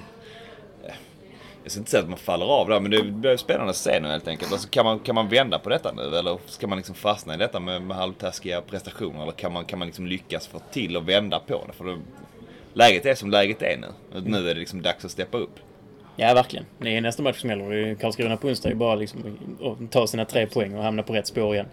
Eh, 0.85 0.95
Jag 1.63 1.71
ska 1.73 1.79
inte 1.79 1.91
säga 1.91 2.03
att 2.03 2.09
man 2.09 2.19
faller 2.19 2.47
av 2.47 2.69
där, 2.69 2.81
men 2.81 2.91
det 2.91 3.03
blir 3.03 3.37
spännande 3.37 3.71
att 3.71 3.77
se 3.77 4.01
nu 4.01 4.09
helt 4.09 4.29
enkelt. 4.29 4.53
Alltså, 4.53 4.69
kan, 4.69 4.85
man, 4.85 4.99
kan 4.99 5.15
man 5.15 5.29
vända 5.29 5.59
på 5.59 5.69
detta 5.69 5.93
nu 5.93 6.17
eller 6.17 6.39
ska 6.47 6.67
man 6.67 6.79
liksom 6.79 6.95
fastna 6.95 7.35
i 7.35 7.37
detta 7.37 7.61
med, 7.61 7.83
med 7.83 7.97
halvtaskiga 7.97 8.61
prestationer? 8.61 9.23
Eller 9.23 9.33
kan 9.33 9.53
man, 9.53 9.65
kan 9.65 9.79
man 9.79 9.87
liksom 9.87 10.07
lyckas 10.07 10.47
få 10.47 10.59
till 10.73 10.97
och 10.97 11.09
vända 11.09 11.39
på 11.39 11.65
det? 11.67 11.73
För 11.73 11.85
det, 11.85 11.99
läget 12.73 13.07
är 13.07 13.15
som 13.15 13.31
läget 13.31 13.63
är 13.63 13.77
nu. 13.77 14.21
Nu 14.21 14.51
är 14.51 14.55
det 14.55 14.61
liksom 14.61 14.83
dags 14.83 15.05
att 15.05 15.11
steppa 15.11 15.39
upp. 15.39 15.61
Ja, 16.19 16.35
verkligen. 16.35 16.67
Det 16.79 16.97
är 16.97 17.01
nästa 17.01 17.23
match 17.23 17.41
som 17.41 17.51
gäller. 17.51 17.95
Karlskrona 17.95 18.37
på 18.37 18.49
onsdag. 18.49 18.71
Är 18.71 18.75
bara 18.75 18.95
liksom 18.95 19.39
att 19.63 19.93
ta 19.93 20.07
sina 20.07 20.25
tre 20.25 20.47
poäng 20.47 20.75
och 20.75 20.83
hamna 20.85 21.03
på 21.03 21.13
rätt 21.13 21.27
spår 21.27 21.55
igen. 21.55 21.67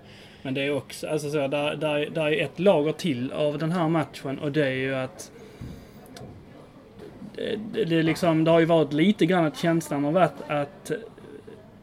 Men 0.44 0.54
det 0.54 0.62
är 0.62 0.76
också, 0.76 1.08
alltså 1.08 1.30
så, 1.30 1.48
där, 1.48 1.76
där, 1.76 2.10
där 2.10 2.28
är 2.28 2.44
ett 2.44 2.60
lager 2.60 2.92
till 2.92 3.32
av 3.32 3.58
den 3.58 3.72
här 3.72 3.88
matchen 3.88 4.40
och 4.40 4.52
det 4.52 4.68
är 4.68 4.74
ju 4.74 4.96
att 4.96 5.32
det, 7.36 7.60
det, 7.74 7.86
det, 7.86 8.04
liksom, 8.04 8.44
det 8.44 8.52
har 8.52 8.60
ju 8.60 8.66
varit 8.66 8.94
lite 8.94 9.26
grann 9.26 9.46
att 9.46 9.58
känslan 9.58 10.04
har 10.04 10.12
varit 10.12 10.42
att 10.48 10.92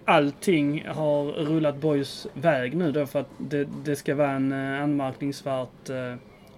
allting 0.05 0.85
har 0.89 1.25
rullat 1.25 1.77
Boys 1.77 2.27
väg 2.35 2.77
nu 2.77 2.93
då 2.93 3.07
för 3.07 3.21
att 3.21 3.31
det, 3.39 3.69
det 3.85 3.97
ska 3.97 4.15
vara 4.15 4.31
en 4.31 4.53
eh, 4.53 4.83
anmärkningsvärt 4.83 5.89
eh, 5.89 6.15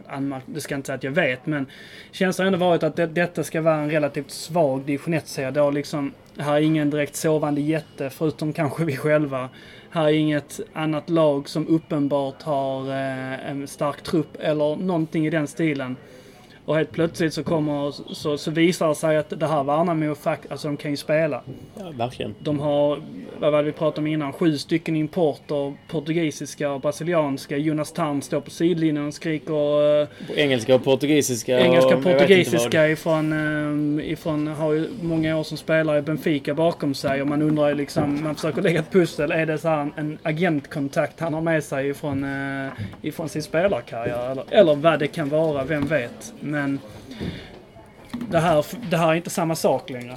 anmärk, 0.07 0.43
det 0.47 0.61
ska 0.61 0.75
jag 0.75 0.79
inte 0.79 0.87
säga 0.87 0.97
att 0.97 1.05
jag 1.05 1.11
vet, 1.11 1.47
men 1.47 1.67
känslan 2.13 2.47
har 2.47 2.53
ändå 2.53 2.67
varit 2.67 2.83
att 2.83 2.97
det, 2.97 3.07
detta 3.07 3.45
ska 3.45 3.61
vara 3.61 3.77
en 3.77 3.91
relativt 3.91 4.31
svag 4.31 4.83
division 4.83 5.15
1-serie. 5.15 5.51
Det 5.51 5.61
har 5.61 5.73
liksom, 5.73 6.13
här 6.39 6.55
är 6.55 6.61
ingen 6.61 6.91
direkt 6.91 7.17
sovande 7.17 7.61
jätte, 7.61 8.11
förutom 8.11 8.53
kanske 8.53 8.85
vi 8.85 8.97
själva. 8.97 9.49
Här 9.95 10.05
är 10.05 10.13
inget 10.13 10.61
annat 10.73 11.11
lag 11.11 11.49
som 11.49 11.69
uppenbart 11.69 12.43
har 12.43 12.89
eh, 12.89 13.51
en 13.51 13.69
stark 13.69 14.03
trupp 14.03 14.37
eller 14.41 14.77
någonting 14.77 15.27
i 15.27 15.31
den 15.31 15.47
stilen. 15.47 15.97
Och 16.65 16.77
helt 16.77 16.93
plötsligt 16.93 17.35
så 17.35 17.45
kommer, 17.45 17.91
så, 18.15 18.39
så 18.39 18.51
visar 18.51 18.89
det 18.89 18.95
sig 18.95 19.17
att 19.17 19.41
det 19.41 19.47
här 19.47 19.65
Värnamo, 19.65 20.15
alltså 20.51 20.69
de 20.69 20.77
kan 20.77 20.91
ju 20.91 20.97
spela. 20.97 21.43
Ja, 21.79 21.93
verkligen. 21.97 22.35
De 22.39 22.61
har, 22.61 23.03
vad 23.39 23.53
var 23.53 23.59
det 23.59 23.65
vi 23.65 23.73
pratade 23.73 24.01
om 24.01 24.07
innan, 24.07 24.33
sju 24.33 24.59
stycken 24.59 24.97
importer, 24.97 25.75
portugisiska 25.89 26.73
och 26.73 26.81
brasilianska. 26.81 27.57
Jonas 27.57 27.93
Tarn 27.93 28.23
står 28.23 28.41
på 28.41 28.51
sidlinjen 28.51 29.07
och 29.07 29.15
skriker 29.15 30.01
eh, 30.03 30.09
På 30.27 30.35
engelska 30.35 30.75
och 30.75 30.85
portugisiska. 30.85 31.61
engelska 31.61 31.97
och 31.97 32.03
portugisiska 32.03 32.89
ifrån, 32.89 33.33
eh, 34.01 34.13
ifrån, 34.13 34.47
har 34.47 34.73
ju 34.73 34.89
många 35.03 35.39
år 35.39 35.43
som 35.43 35.57
spelare 35.57 35.99
i 35.99 36.03
Benfica 36.03 36.55
bakom 36.55 36.95
sig 36.95 37.23
och 37.23 37.29
man 37.29 37.43
undrar 37.43 37.69
ju 37.69 37.75
liksom, 37.75 38.25
man 38.25 38.35
försöker 38.35 38.63
lägga 38.63 38.81
ett 38.81 38.93
pussel. 38.93 39.33
Är 39.33 39.47
det 39.47 39.59
så 39.59 39.69
en, 39.69 39.93
en 39.97 40.19
agentkontakt 40.23 41.21
han 41.21 41.35
har 41.35 41.41
med 41.41 41.65
sig 41.65 41.89
ifrån, 41.89 42.25
eh, 42.25 42.73
ifrån 43.03 43.29
sin 43.29 43.43
spelarkarriär? 43.43 44.31
Eller, 44.31 44.45
eller 44.51 44.75
vad 44.75 44.99
det 44.99 45.07
kan 45.07 45.29
vara, 45.29 45.65
vem 45.65 45.87
vet. 45.87 46.35
Men 46.53 46.81
det 48.31 48.39
här, 48.39 48.65
det 48.91 48.97
här 48.97 49.09
är 49.11 49.15
inte 49.15 49.31
samma 49.31 49.55
sak 49.55 49.91
längre. 49.91 50.17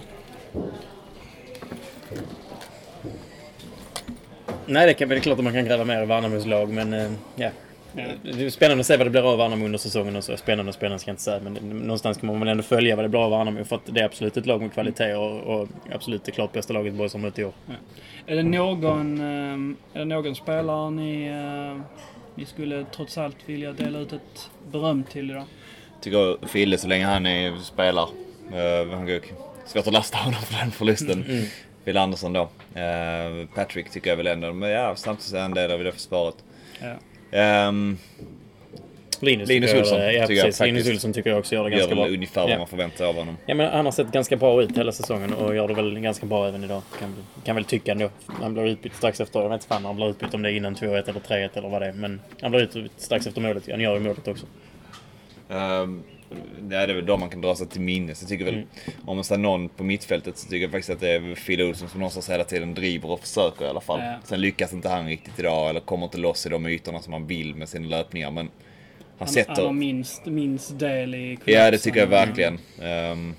Nej, 4.66 4.88
det, 4.88 4.94
kan, 4.94 5.12
är 5.12 5.20
klart 5.20 5.38
att 5.38 5.44
man 5.44 5.54
kan 5.54 5.66
gräva 5.66 5.86
mer 5.86 6.04
i 6.04 6.06
Värnamos 6.06 6.46
lag, 6.46 6.70
men 6.70 6.94
eh, 6.94 7.12
ja. 7.36 7.50
Ja. 7.98 8.04
Det 8.24 8.46
är 8.46 8.50
spännande 8.50 8.82
att 8.82 8.88
se 8.88 8.98
vad 8.98 9.06
det 9.06 9.12
blir 9.12 9.32
av 9.32 9.38
Värnamo 9.38 9.66
under 9.66 9.80
säsongen 9.80 10.16
och 10.16 10.24
så. 10.24 10.38
Spännande 10.38 10.70
och 10.70 10.76
spännande 10.76 11.00
ska 11.00 11.10
jag 11.10 11.14
inte 11.14 11.24
säga, 11.24 11.40
men 11.40 11.54
någonstans 11.54 12.18
kan 12.18 12.28
man 12.28 12.40
väl 12.40 12.50
ändå 12.50 12.64
följa 12.64 12.96
vad 12.96 13.06
det 13.06 13.10
blir 13.10 13.20
av 13.20 13.32
Värnamo 13.32 13.64
för 13.64 13.76
att 13.76 13.86
det 13.86 14.00
är 14.00 14.06
absolut 14.06 14.38
ett 14.38 14.46
lag 14.46 14.62
med 14.62 14.74
kvalitet 14.74 15.14
och, 15.14 15.40
och 15.40 15.68
absolut 15.92 16.24
det 16.24 16.32
klart 16.32 16.52
bästa 16.52 16.74
laget 16.74 16.94
Boys 16.94 17.14
har 17.14 17.20
mött 17.20 17.40
i 17.40 17.44
år. 17.44 17.54
Är 18.26 18.36
det 18.36 18.44
någon, 18.44 19.20
eh, 19.20 19.76
är 19.94 20.00
det 20.00 20.06
någon 20.06 20.36
spelare 20.36 20.92
ni, 20.92 21.28
eh, 21.28 21.82
ni 22.36 22.46
skulle 22.46 22.86
trots 22.96 23.18
allt 23.18 23.38
vilja 23.46 23.74
dela 23.74 24.00
ut 24.00 24.14
ett 24.14 24.50
beröm 24.72 25.04
till 25.04 25.32
idag? 25.32 25.46
Tycker 26.06 26.48
Fille 26.48 26.78
så 26.78 26.88
länge 26.88 27.06
han 27.06 27.26
är, 27.26 27.58
spelar. 27.58 28.04
Uh, 28.04 28.94
han 28.96 29.06
går, 29.06 29.20
svårt 29.66 29.88
att 29.88 29.94
lasta 29.94 30.18
honom 30.18 30.42
för 30.42 30.60
den 30.60 30.72
förlusten. 30.72 31.24
Mm. 31.30 31.46
Phil 31.86 31.98
Andersson 31.98 32.34
då. 32.34 32.42
Eh, 32.76 33.48
Patrick 33.56 33.90
tycker 33.90 34.10
jag 34.10 34.18
väl 34.18 34.28
ändå, 34.28 34.54
men 34.54 34.70
ja, 34.70 34.96
samtidigt 34.96 35.34
är 35.34 35.40
han 35.42 35.52
en 35.52 35.56
del 35.56 35.72
av 35.72 35.84
det 35.84 35.92
försvaret. 35.92 36.36
Ja. 36.82 36.96
Ehm, 37.40 37.98
Linus, 39.20 39.50
Linus 39.50 39.70
tycker 39.70 39.82
Olsson 39.82 40.00
jag, 40.00 40.14
ja, 40.14 40.28
tycker 40.28 40.54
jag. 40.60 40.68
Linus 40.68 40.90
Olsson 40.90 41.14
tycker 41.14 41.30
jag 41.30 41.40
också 41.40 41.56
gör 41.56 41.64
det 41.64 41.70
gör 41.70 41.78
ganska 41.78 41.96
väl 41.96 42.04
bra. 42.04 42.14
ungefär 42.14 42.42
vad 42.42 42.52
Ja. 42.52 42.58
man 42.58 42.68
förväntar 42.68 42.98
sig 42.98 43.06
av 43.06 43.16
honom. 43.16 43.38
Ja, 43.46 43.56
men 43.56 43.72
han 43.72 43.86
har 43.86 43.92
sett 43.92 44.12
ganska 44.12 44.36
bra 44.36 44.62
ut 44.62 44.78
hela 44.78 44.92
säsongen 44.92 45.34
och 45.34 45.56
gör 45.56 45.68
det 45.68 45.74
väl 45.74 46.00
ganska 46.00 46.26
bra 46.26 46.48
även 46.48 46.64
idag. 46.64 46.82
Kan, 47.00 47.16
kan 47.44 47.56
väl 47.56 47.66
tycka 47.66 47.92
ändå. 47.92 48.10
Han 48.42 48.54
blir 48.54 48.66
utbytt 48.66 48.96
strax 48.96 49.22
efter. 49.22 49.40
Jag 49.40 49.50
vet 49.50 49.56
inte 49.56 49.68
fan 49.68 49.86
han 49.86 49.96
blir 49.96 50.10
utbytt 50.10 50.34
om 50.34 50.42
det 50.42 50.52
är 50.52 50.54
innan 50.54 50.76
2-1 50.76 51.10
eller 51.10 51.20
3-1 51.20 51.50
eller 51.54 51.70
vad 51.70 51.82
det 51.82 51.88
är. 51.88 51.94
Men 51.94 52.22
han 52.42 52.52
blir 52.52 52.62
utbytt 52.62 52.92
strax 52.98 53.28
efter 53.28 53.42
målet. 53.42 53.64
Han 53.72 53.82
gör 53.82 53.94
ju 53.94 54.00
målet 54.00 54.28
också. 54.28 54.46
Ehm, 55.50 56.04
det 56.62 56.76
är 56.76 56.88
väl 56.88 57.06
de 57.06 57.20
man 57.20 57.30
kan 57.30 57.42
dra 57.42 57.56
sig 57.56 57.68
till 57.68 57.82
minnes. 57.82 58.22
Jag 58.22 58.30
tycker 58.30 58.46
väl, 58.46 58.54
Mm. 58.54 58.68
om 59.06 59.18
man 59.18 59.24
ser 59.24 59.38
någon 59.38 59.70
på 59.70 59.84
mittfältet 59.84 60.38
så 60.38 60.48
tycker 60.50 60.62
jag 60.62 60.72
faktiskt 60.72 60.90
att 60.90 61.00
det 61.00 61.10
är 61.10 61.36
Phil 61.36 61.62
Olsson 61.62 61.90
som 61.90 62.00
någonstans 62.00 62.30
hela 62.30 62.44
tiden 62.44 62.74
driver 62.74 63.10
och 63.12 63.20
försöker 63.20 63.66
i 63.66 63.68
alla 63.68 63.82
fall. 63.82 64.00
Ja. 64.00 64.16
Sen 64.24 64.42
lyckas 64.42 64.74
inte 64.74 64.90
han 64.90 65.08
riktigt 65.08 65.40
idag 65.40 65.70
eller 65.70 65.80
kommer 65.80 66.04
inte 66.06 66.18
loss 66.18 66.46
i 66.46 66.50
de 66.50 66.66
ytorna 66.66 67.02
som 67.02 67.14
han 67.14 67.28
vill 67.28 67.56
med 67.56 67.70
sina 67.70 67.88
löpningar. 67.88 68.32
Men 68.32 68.46
han, 68.46 68.52
Han, 69.18 69.28
sätter... 69.28 69.56
han 69.56 69.66
har 69.66 69.72
minst, 69.74 70.26
minst 70.26 70.80
del 70.80 71.16
i 71.16 71.38
Ja, 71.46 71.72
det 71.72 71.78
tycker 71.78 72.00
jag 72.00 72.10
kollapsen. 72.10 72.28
verkligen. 72.28 72.60
Ehm, 72.82 73.34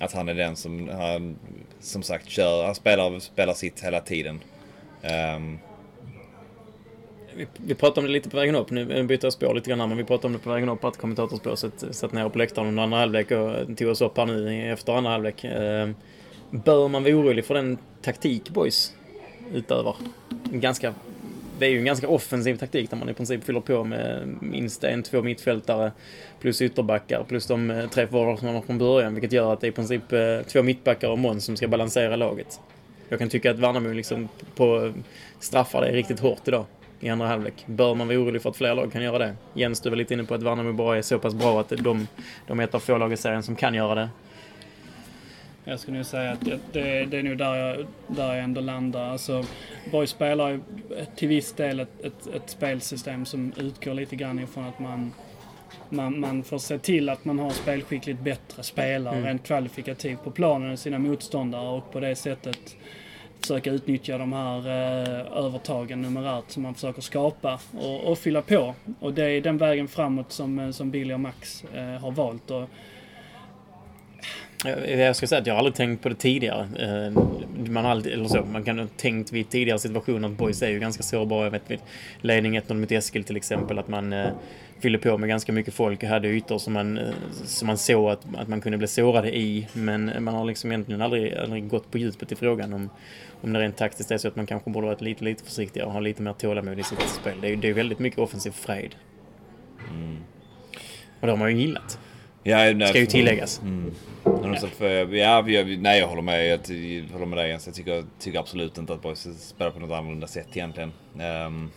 att 0.00 0.12
han 0.12 0.28
är 0.28 0.34
den 0.34 0.56
som, 0.56 0.88
han, 0.88 1.36
som 1.80 2.02
sagt, 2.02 2.28
kör. 2.28 2.64
Han 2.66 2.74
spelar, 2.74 3.18
spelar 3.18 3.54
sitt 3.54 3.84
hela 3.84 4.00
tiden. 4.00 4.40
Ehm, 5.02 5.58
vi, 7.36 7.46
vi 7.56 7.74
pratade 7.74 8.00
om 8.00 8.06
det 8.06 8.12
lite 8.12 8.30
på 8.30 8.36
vägen 8.36 8.54
upp. 8.54 8.70
Nu 8.70 9.02
byter 9.02 9.24
jag 9.24 9.32
spår 9.32 9.54
lite 9.54 9.70
grann 9.70 9.80
här, 9.80 9.86
men 9.86 9.96
vi 9.96 10.04
pratade 10.04 10.26
om 10.26 10.32
det 10.32 10.38
på 10.38 10.50
vägen 10.50 10.68
upp 10.68 10.84
att 10.84 10.96
kommentatorsbåset 10.96 11.84
satt 11.90 12.12
ner 12.12 12.28
på 12.28 12.38
läktaren 12.38 12.68
under 12.68 12.82
andra 12.82 12.98
halvlek 12.98 13.30
och 13.30 13.76
tog 13.76 13.88
oss 13.88 14.00
upp 14.00 14.16
här 14.16 14.26
nu 14.26 14.72
efter 14.72 14.92
andra 14.92 15.10
halvlek. 15.10 15.44
Ehm, 15.44 15.94
bör 16.50 16.88
man 16.88 17.02
vara 17.02 17.14
orolig 17.14 17.44
för 17.44 17.54
den 17.54 17.78
taktik 18.02 18.50
boys 18.50 18.94
utövar? 19.54 19.96
Ganska, 20.52 20.94
det 21.58 21.66
är 21.66 21.70
ju 21.70 21.78
en 21.78 21.84
ganska 21.84 22.08
offensiv 22.08 22.56
taktik 22.56 22.90
där 22.90 22.96
man 22.96 23.08
i 23.08 23.14
princip 23.14 23.44
fyller 23.44 23.60
på 23.60 23.84
med 23.84 24.28
minst 24.40 24.84
en, 24.84 25.02
två 25.02 25.22
mittfältare 25.22 25.92
plus 26.40 26.62
ytterbackar 26.62 27.24
plus 27.28 27.46
de 27.46 27.70
eh, 27.70 27.88
tre 27.88 28.06
forwards 28.06 28.40
som 28.40 28.46
man 28.46 28.54
har 28.54 28.62
från 28.62 28.78
början, 28.78 29.14
vilket 29.14 29.32
gör 29.32 29.52
att 29.52 29.60
det 29.60 29.66
är 29.66 29.68
i 29.68 29.72
princip 29.72 30.12
eh, 30.12 30.40
två 30.46 30.62
mittbackar 30.62 31.08
och 31.08 31.18
Måns 31.18 31.44
som 31.44 31.56
ska 31.56 31.68
balansera 31.68 32.16
laget. 32.16 32.60
Jag 33.08 33.18
kan 33.18 33.28
tycka 33.28 33.50
att 33.50 33.58
Värnamo 33.58 33.92
liksom 33.92 34.28
på 34.54 34.92
straffar 35.40 35.80
det 35.80 35.92
riktigt 35.92 36.20
hårt 36.20 36.48
idag 36.48 36.64
i 37.04 37.08
andra 37.08 37.26
halvlek. 37.26 37.64
Bör 37.66 37.94
man 37.94 38.08
vara 38.08 38.18
orolig 38.18 38.42
för 38.42 38.50
att 38.50 38.56
fler 38.56 38.74
lag 38.74 38.92
kan 38.92 39.02
göra 39.02 39.18
det? 39.18 39.34
Jens, 39.54 39.80
du 39.80 39.90
var 39.90 39.96
lite 39.96 40.14
inne 40.14 40.24
på 40.24 40.34
att 40.34 40.42
Värnamo 40.42 40.72
bara 40.72 40.98
är 40.98 41.02
så 41.02 41.18
pass 41.18 41.34
bra 41.34 41.60
att 41.60 41.68
de, 41.68 42.08
de 42.46 42.60
är 42.60 42.64
ett 42.64 42.74
av 42.74 42.80
få 42.80 42.98
lag 42.98 43.12
i 43.12 43.16
serien 43.16 43.42
som 43.42 43.56
kan 43.56 43.74
göra 43.74 43.94
det. 43.94 44.08
Jag 45.64 45.80
skulle 45.80 45.96
nog 45.96 46.06
säga 46.06 46.32
att 46.32 46.40
det, 46.72 47.04
det, 47.04 47.18
är 47.18 47.22
nog 47.22 47.38
där 47.38 47.54
jag, 47.54 47.86
där 48.06 48.34
jag 48.34 48.44
ändå 48.44 48.60
landar. 48.60 49.10
Alltså, 49.10 49.44
Borg 49.92 50.06
spelar 50.06 50.48
ju 50.50 50.60
till 51.16 51.28
viss 51.28 51.52
del 51.52 51.80
ett, 51.80 52.00
ett, 52.04 52.26
ett 52.34 52.50
spelsystem 52.50 53.24
som 53.26 53.52
utgår 53.56 53.94
lite 53.94 54.16
grann 54.16 54.38
ifrån 54.38 54.64
att 54.64 54.78
man, 54.78 55.12
man, 55.88 56.20
man 56.20 56.42
får 56.42 56.58
se 56.58 56.78
till 56.78 57.08
att 57.08 57.24
man 57.24 57.38
har 57.38 57.50
spelskickligt 57.50 58.20
bättre 58.20 58.62
spelare 58.62 59.14
Mm. 59.14 59.26
rent 59.26 59.46
kvalifikativt 59.46 60.24
på 60.24 60.30
planen 60.30 60.70
än 60.70 60.76
sina 60.76 60.98
motståndare 60.98 61.68
och 61.68 61.92
på 61.92 62.00
det 62.00 62.16
sättet 62.16 62.76
försöka 63.44 63.70
utnyttja 63.70 64.18
de 64.18 64.32
här 64.32 64.58
eh, 64.58 65.38
övertagen 65.44 66.02
numerärt 66.02 66.44
som 66.50 66.62
man 66.62 66.74
försöker 66.74 67.02
skapa 67.02 67.60
och, 67.72 68.04
och 68.04 68.18
fylla 68.18 68.42
på. 68.42 68.74
Och 69.00 69.14
det 69.14 69.24
är 69.24 69.40
den 69.40 69.58
vägen 69.58 69.88
framåt 69.88 70.32
som, 70.32 70.58
eh, 70.58 70.70
som 70.70 70.90
Billy 70.90 71.14
och 71.14 71.20
Max 71.20 71.64
eh, 71.74 71.84
har 71.84 72.10
valt. 72.10 72.50
Och, 72.50 72.68
Jag 74.64 74.98
jag 74.98 75.16
ska 75.16 75.26
säga 75.26 75.40
att 75.40 75.46
jag 75.46 75.54
har 75.54 75.58
aldrig 75.58 75.74
tänkt 75.74 76.02
på 76.02 76.08
det 76.08 76.14
tidigare. 76.14 76.68
Eh, 76.78 77.22
Man, 77.68 77.86
aldrig, 77.86 78.14
eller 78.14 78.28
så, 78.28 78.44
man 78.44 78.64
kan 78.64 78.78
ha 78.78 78.86
tänkt 78.96 79.32
vid 79.32 79.48
tidigare 79.48 79.78
situationer 79.78 80.28
att 80.28 80.34
boys 80.34 80.62
är 80.62 80.70
ju 80.70 80.78
ganska 80.78 81.02
sårbara. 81.02 81.44
Jag 81.44 81.50
vet 81.50 81.70
vid 81.70 81.80
ledning 82.20 82.58
1-0 82.58 82.74
mot 82.74 82.92
Eskil 82.92 83.24
till 83.24 83.36
exempel 83.36 83.78
att 83.78 83.88
man 83.88 84.12
eh, 84.12 84.28
fyller 84.80 84.98
på 84.98 85.18
med 85.18 85.28
ganska 85.28 85.52
mycket 85.52 85.74
folk 85.74 86.02
och 86.02 86.08
hade 86.08 86.28
ytor 86.28 86.58
som 86.58 86.72
man, 86.72 86.98
eh, 86.98 87.04
som 87.44 87.66
man 87.66 87.78
såg 87.78 88.10
att, 88.10 88.26
att 88.36 88.48
man 88.48 88.60
kunde 88.60 88.78
bli 88.78 88.86
sårade 88.86 89.36
i. 89.36 89.68
Men 89.72 90.12
man 90.20 90.34
har 90.34 90.44
liksom 90.44 90.72
egentligen 90.72 91.02
aldrig, 91.02 91.34
aldrig 91.34 91.68
gått 91.68 91.90
på 91.90 91.98
djupet 91.98 92.32
i 92.32 92.34
frågan 92.34 92.72
om, 92.72 92.90
om 93.44 93.52
det 93.52 93.60
rent 93.60 93.76
taktiskt 93.76 94.10
är 94.10 94.18
så 94.18 94.28
att 94.28 94.36
man 94.36 94.46
kanske 94.46 94.70
borde 94.70 94.86
varit 94.86 95.00
lite, 95.00 95.24
lite 95.24 95.44
försiktigare 95.44 95.86
och 95.86 95.92
ha 95.92 96.00
lite 96.00 96.22
mer 96.22 96.32
tålamod 96.32 96.78
i 96.78 96.82
sitt 96.82 97.00
spel. 97.00 97.40
Det 97.40 97.46
är 97.46 97.50
ju 97.50 97.56
det 97.56 97.68
är 97.68 97.74
väldigt 97.74 97.98
mycket 97.98 98.18
offensiv 98.18 98.50
fröjd. 98.50 98.96
Och 101.20 101.26
det 101.26 101.32
har 101.32 101.36
man 101.36 101.50
ju 101.50 101.56
gillat. 101.56 101.98
ja, 102.42 102.56
nej, 102.56 102.88
Ska 102.88 102.98
ju 102.98 103.06
tilläggas. 103.06 103.60
Mm. 103.62 103.94
Ja. 104.24 104.56
För, 104.76 105.14
ja, 105.14 105.48
jag, 105.48 105.78
nej, 105.78 106.00
jag 106.00 106.08
håller 106.08 106.22
med. 106.22 106.46
Jag 106.46 107.12
håller 107.12 107.26
med 107.26 107.38
dig 107.38 107.48
Jens. 107.48 107.66
Jag 107.66 107.74
tycker, 107.74 108.04
tycker 108.18 108.38
absolut 108.38 108.78
inte 108.78 108.92
att 108.92 109.02
Boys 109.02 109.48
spelar 109.48 109.70
på 109.70 109.78
något 109.78 109.98
annorlunda 109.98 110.26
sätt 110.26 110.48
egentligen. 110.52 110.92
Ehm, 111.20 111.70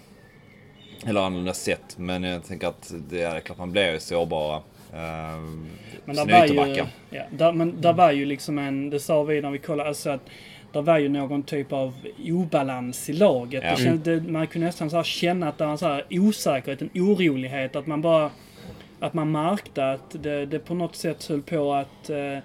eller 1.05 1.21
annorlunda 1.21 1.53
sätt. 1.53 1.95
Men 1.97 2.23
jag 2.23 2.45
tänker 2.45 2.67
att 2.67 2.93
det 3.09 3.21
är 3.21 3.39
klart 3.39 3.57
man 3.57 3.71
blir 3.71 3.91
ju 3.91 3.99
sårbara. 3.99 4.61
Um, 4.93 5.67
Men 6.05 6.15
där 6.15 6.53
var, 6.55 6.67
ju, 6.67 6.83
ja, 7.09 7.23
där, 7.31 7.53
men 7.53 7.81
där 7.81 7.93
var 7.93 8.11
ju 8.11 8.25
liksom 8.25 8.57
en, 8.57 8.89
det 8.89 8.99
sa 8.99 9.23
vi 9.23 9.41
när 9.41 9.51
vi 9.51 9.57
kollade, 9.57 9.89
alltså 9.89 10.09
att 10.09 10.29
där 10.71 10.81
var 10.81 10.97
ju 10.97 11.09
någon 11.09 11.43
typ 11.43 11.73
av 11.73 11.93
obalans 12.29 13.09
i 13.09 13.13
laget. 13.13 13.63
Ja. 13.63 13.71
Det 13.71 13.83
kände, 13.83 14.21
man 14.31 14.47
kunde 14.47 14.67
nästan 14.67 14.89
så 14.89 15.03
känna 15.03 15.49
att 15.49 15.57
det 15.57 15.63
var 15.65 15.71
en 15.71 15.77
så 15.77 15.87
här 15.87 16.03
osäkerhet, 16.09 16.81
en 16.81 16.89
orolighet. 16.95 17.75
Att 17.75 17.87
man 17.87 18.01
bara, 18.01 18.31
att 18.99 19.13
man 19.13 19.31
märkte 19.31 19.91
att 19.91 20.23
det, 20.23 20.45
det 20.45 20.59
på 20.59 20.73
något 20.73 20.95
sätt 20.95 21.25
höll 21.25 21.41
på 21.41 21.73
att, 21.73 22.09
eh, 22.09 22.37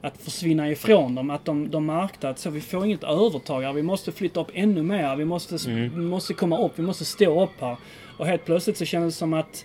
att 0.00 0.16
försvinna 0.22 0.70
ifrån 0.70 1.14
dem. 1.14 1.30
Att 1.30 1.44
de, 1.44 1.70
de 1.70 1.86
märkte 1.86 2.28
att 2.28 2.38
så, 2.38 2.50
vi 2.50 2.60
får 2.60 2.84
inget 2.86 3.04
övertag 3.04 3.62
här. 3.62 3.72
Vi 3.72 3.82
måste 3.82 4.12
flytta 4.12 4.40
upp 4.40 4.50
ännu 4.54 4.82
mer. 4.82 5.16
Vi 5.16 5.24
måste, 5.24 5.70
Mm. 5.70 6.04
måste 6.08 6.34
komma 6.34 6.58
upp. 6.58 6.72
Vi 6.78 6.82
måste 6.82 7.04
stå 7.04 7.42
upp 7.44 7.60
här. 7.60 7.76
Och 8.18 8.26
helt 8.26 8.44
plötsligt 8.44 8.76
så 8.76 8.84
kändes 8.84 9.14
det 9.14 9.18
som 9.18 9.34
att 9.34 9.64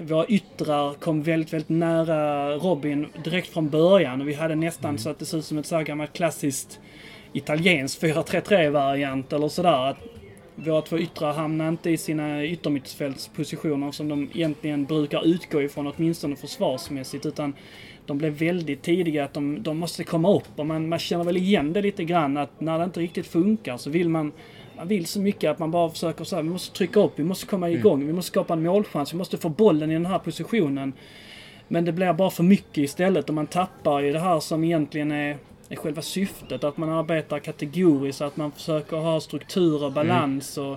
våra 0.00 0.26
yttrar 0.26 0.94
kom 0.94 1.22
väldigt, 1.22 1.52
väldigt 1.52 1.68
nära 1.68 2.54
Robin 2.56 3.06
direkt 3.24 3.48
från 3.48 3.68
början. 3.68 4.20
Och 4.20 4.28
vi 4.28 4.34
hade 4.34 4.54
nästan 4.54 4.98
så 4.98 5.10
att 5.10 5.18
det 5.18 5.24
såg 5.24 5.38
ut 5.38 5.44
som 5.44 5.58
ett 5.58 5.66
så 5.66 5.76
här 5.76 5.82
gammalt 5.82 6.12
klassiskt 6.12 6.80
italienskt 7.32 8.02
4-3-3-variant 8.02 9.32
eller 9.32 9.48
sådär. 9.48 9.90
Att 9.90 9.96
våra 10.54 10.82
två 10.82 10.98
yttrar 10.98 11.32
hamnade 11.32 11.70
inte 11.70 11.90
i 11.90 11.96
sina 11.96 12.44
yttermittfältspositioner 12.44 13.90
som 13.90 14.08
de 14.08 14.30
egentligen 14.34 14.84
brukar 14.84 15.26
utgå 15.26 15.62
ifrån, 15.62 15.92
åtminstone 15.96 16.36
försvarsmässigt. 16.36 17.26
Utan 17.26 17.54
de 18.06 18.18
blev 18.18 18.32
väldigt 18.32 18.82
tidiga 18.82 19.24
att 19.24 19.34
de, 19.34 19.62
de 19.62 19.78
måste 19.78 20.04
komma 20.04 20.34
upp. 20.34 20.48
Och 20.56 20.66
man, 20.66 20.88
man 20.88 20.98
känner 20.98 21.24
väl 21.24 21.36
igen 21.36 21.72
det 21.72 21.82
lite 21.82 22.04
grann 22.04 22.36
att 22.36 22.60
när 22.60 22.78
det 22.78 22.84
inte 22.84 23.00
riktigt 23.00 23.26
funkar 23.26 23.76
så 23.76 23.90
vill 23.90 24.08
man 24.08 24.32
man 24.76 24.88
vill 24.88 25.06
så 25.06 25.20
mycket 25.20 25.50
att 25.50 25.58
man 25.58 25.70
bara 25.70 25.90
försöker 25.90 26.24
så 26.24 26.36
här, 26.36 26.42
vi 26.42 26.48
måste 26.48 26.76
trycka 26.76 27.00
upp, 27.00 27.12
vi 27.16 27.24
måste 27.24 27.46
komma 27.46 27.70
igång, 27.70 28.06
vi 28.06 28.12
måste 28.12 28.30
skapa 28.30 28.52
en 28.52 28.62
målchans, 28.62 29.12
vi 29.12 29.18
måste 29.18 29.38
få 29.38 29.48
bollen 29.48 29.90
i 29.90 29.94
den 29.94 30.06
här 30.06 30.18
positionen. 30.18 30.92
Men 31.68 31.84
det 31.84 31.92
blir 31.92 32.12
bara 32.12 32.30
för 32.30 32.42
mycket 32.42 32.78
istället 32.78 33.28
och 33.28 33.34
man 33.34 33.46
tappar 33.46 34.00
ju 34.00 34.12
det 34.12 34.18
här 34.18 34.40
som 34.40 34.64
egentligen 34.64 35.12
är, 35.12 35.36
är 35.72 35.76
själva 35.76 36.02
syftet. 36.02 36.64
Att 36.64 36.76
man 36.76 36.88
arbetar 36.88 37.38
kategoriskt, 37.38 38.20
att 38.20 38.36
man 38.36 38.52
försöker 38.52 38.96
ha 38.96 39.20
struktur 39.20 39.84
och 39.84 39.92
balans 39.92 40.58
och, 40.58 40.76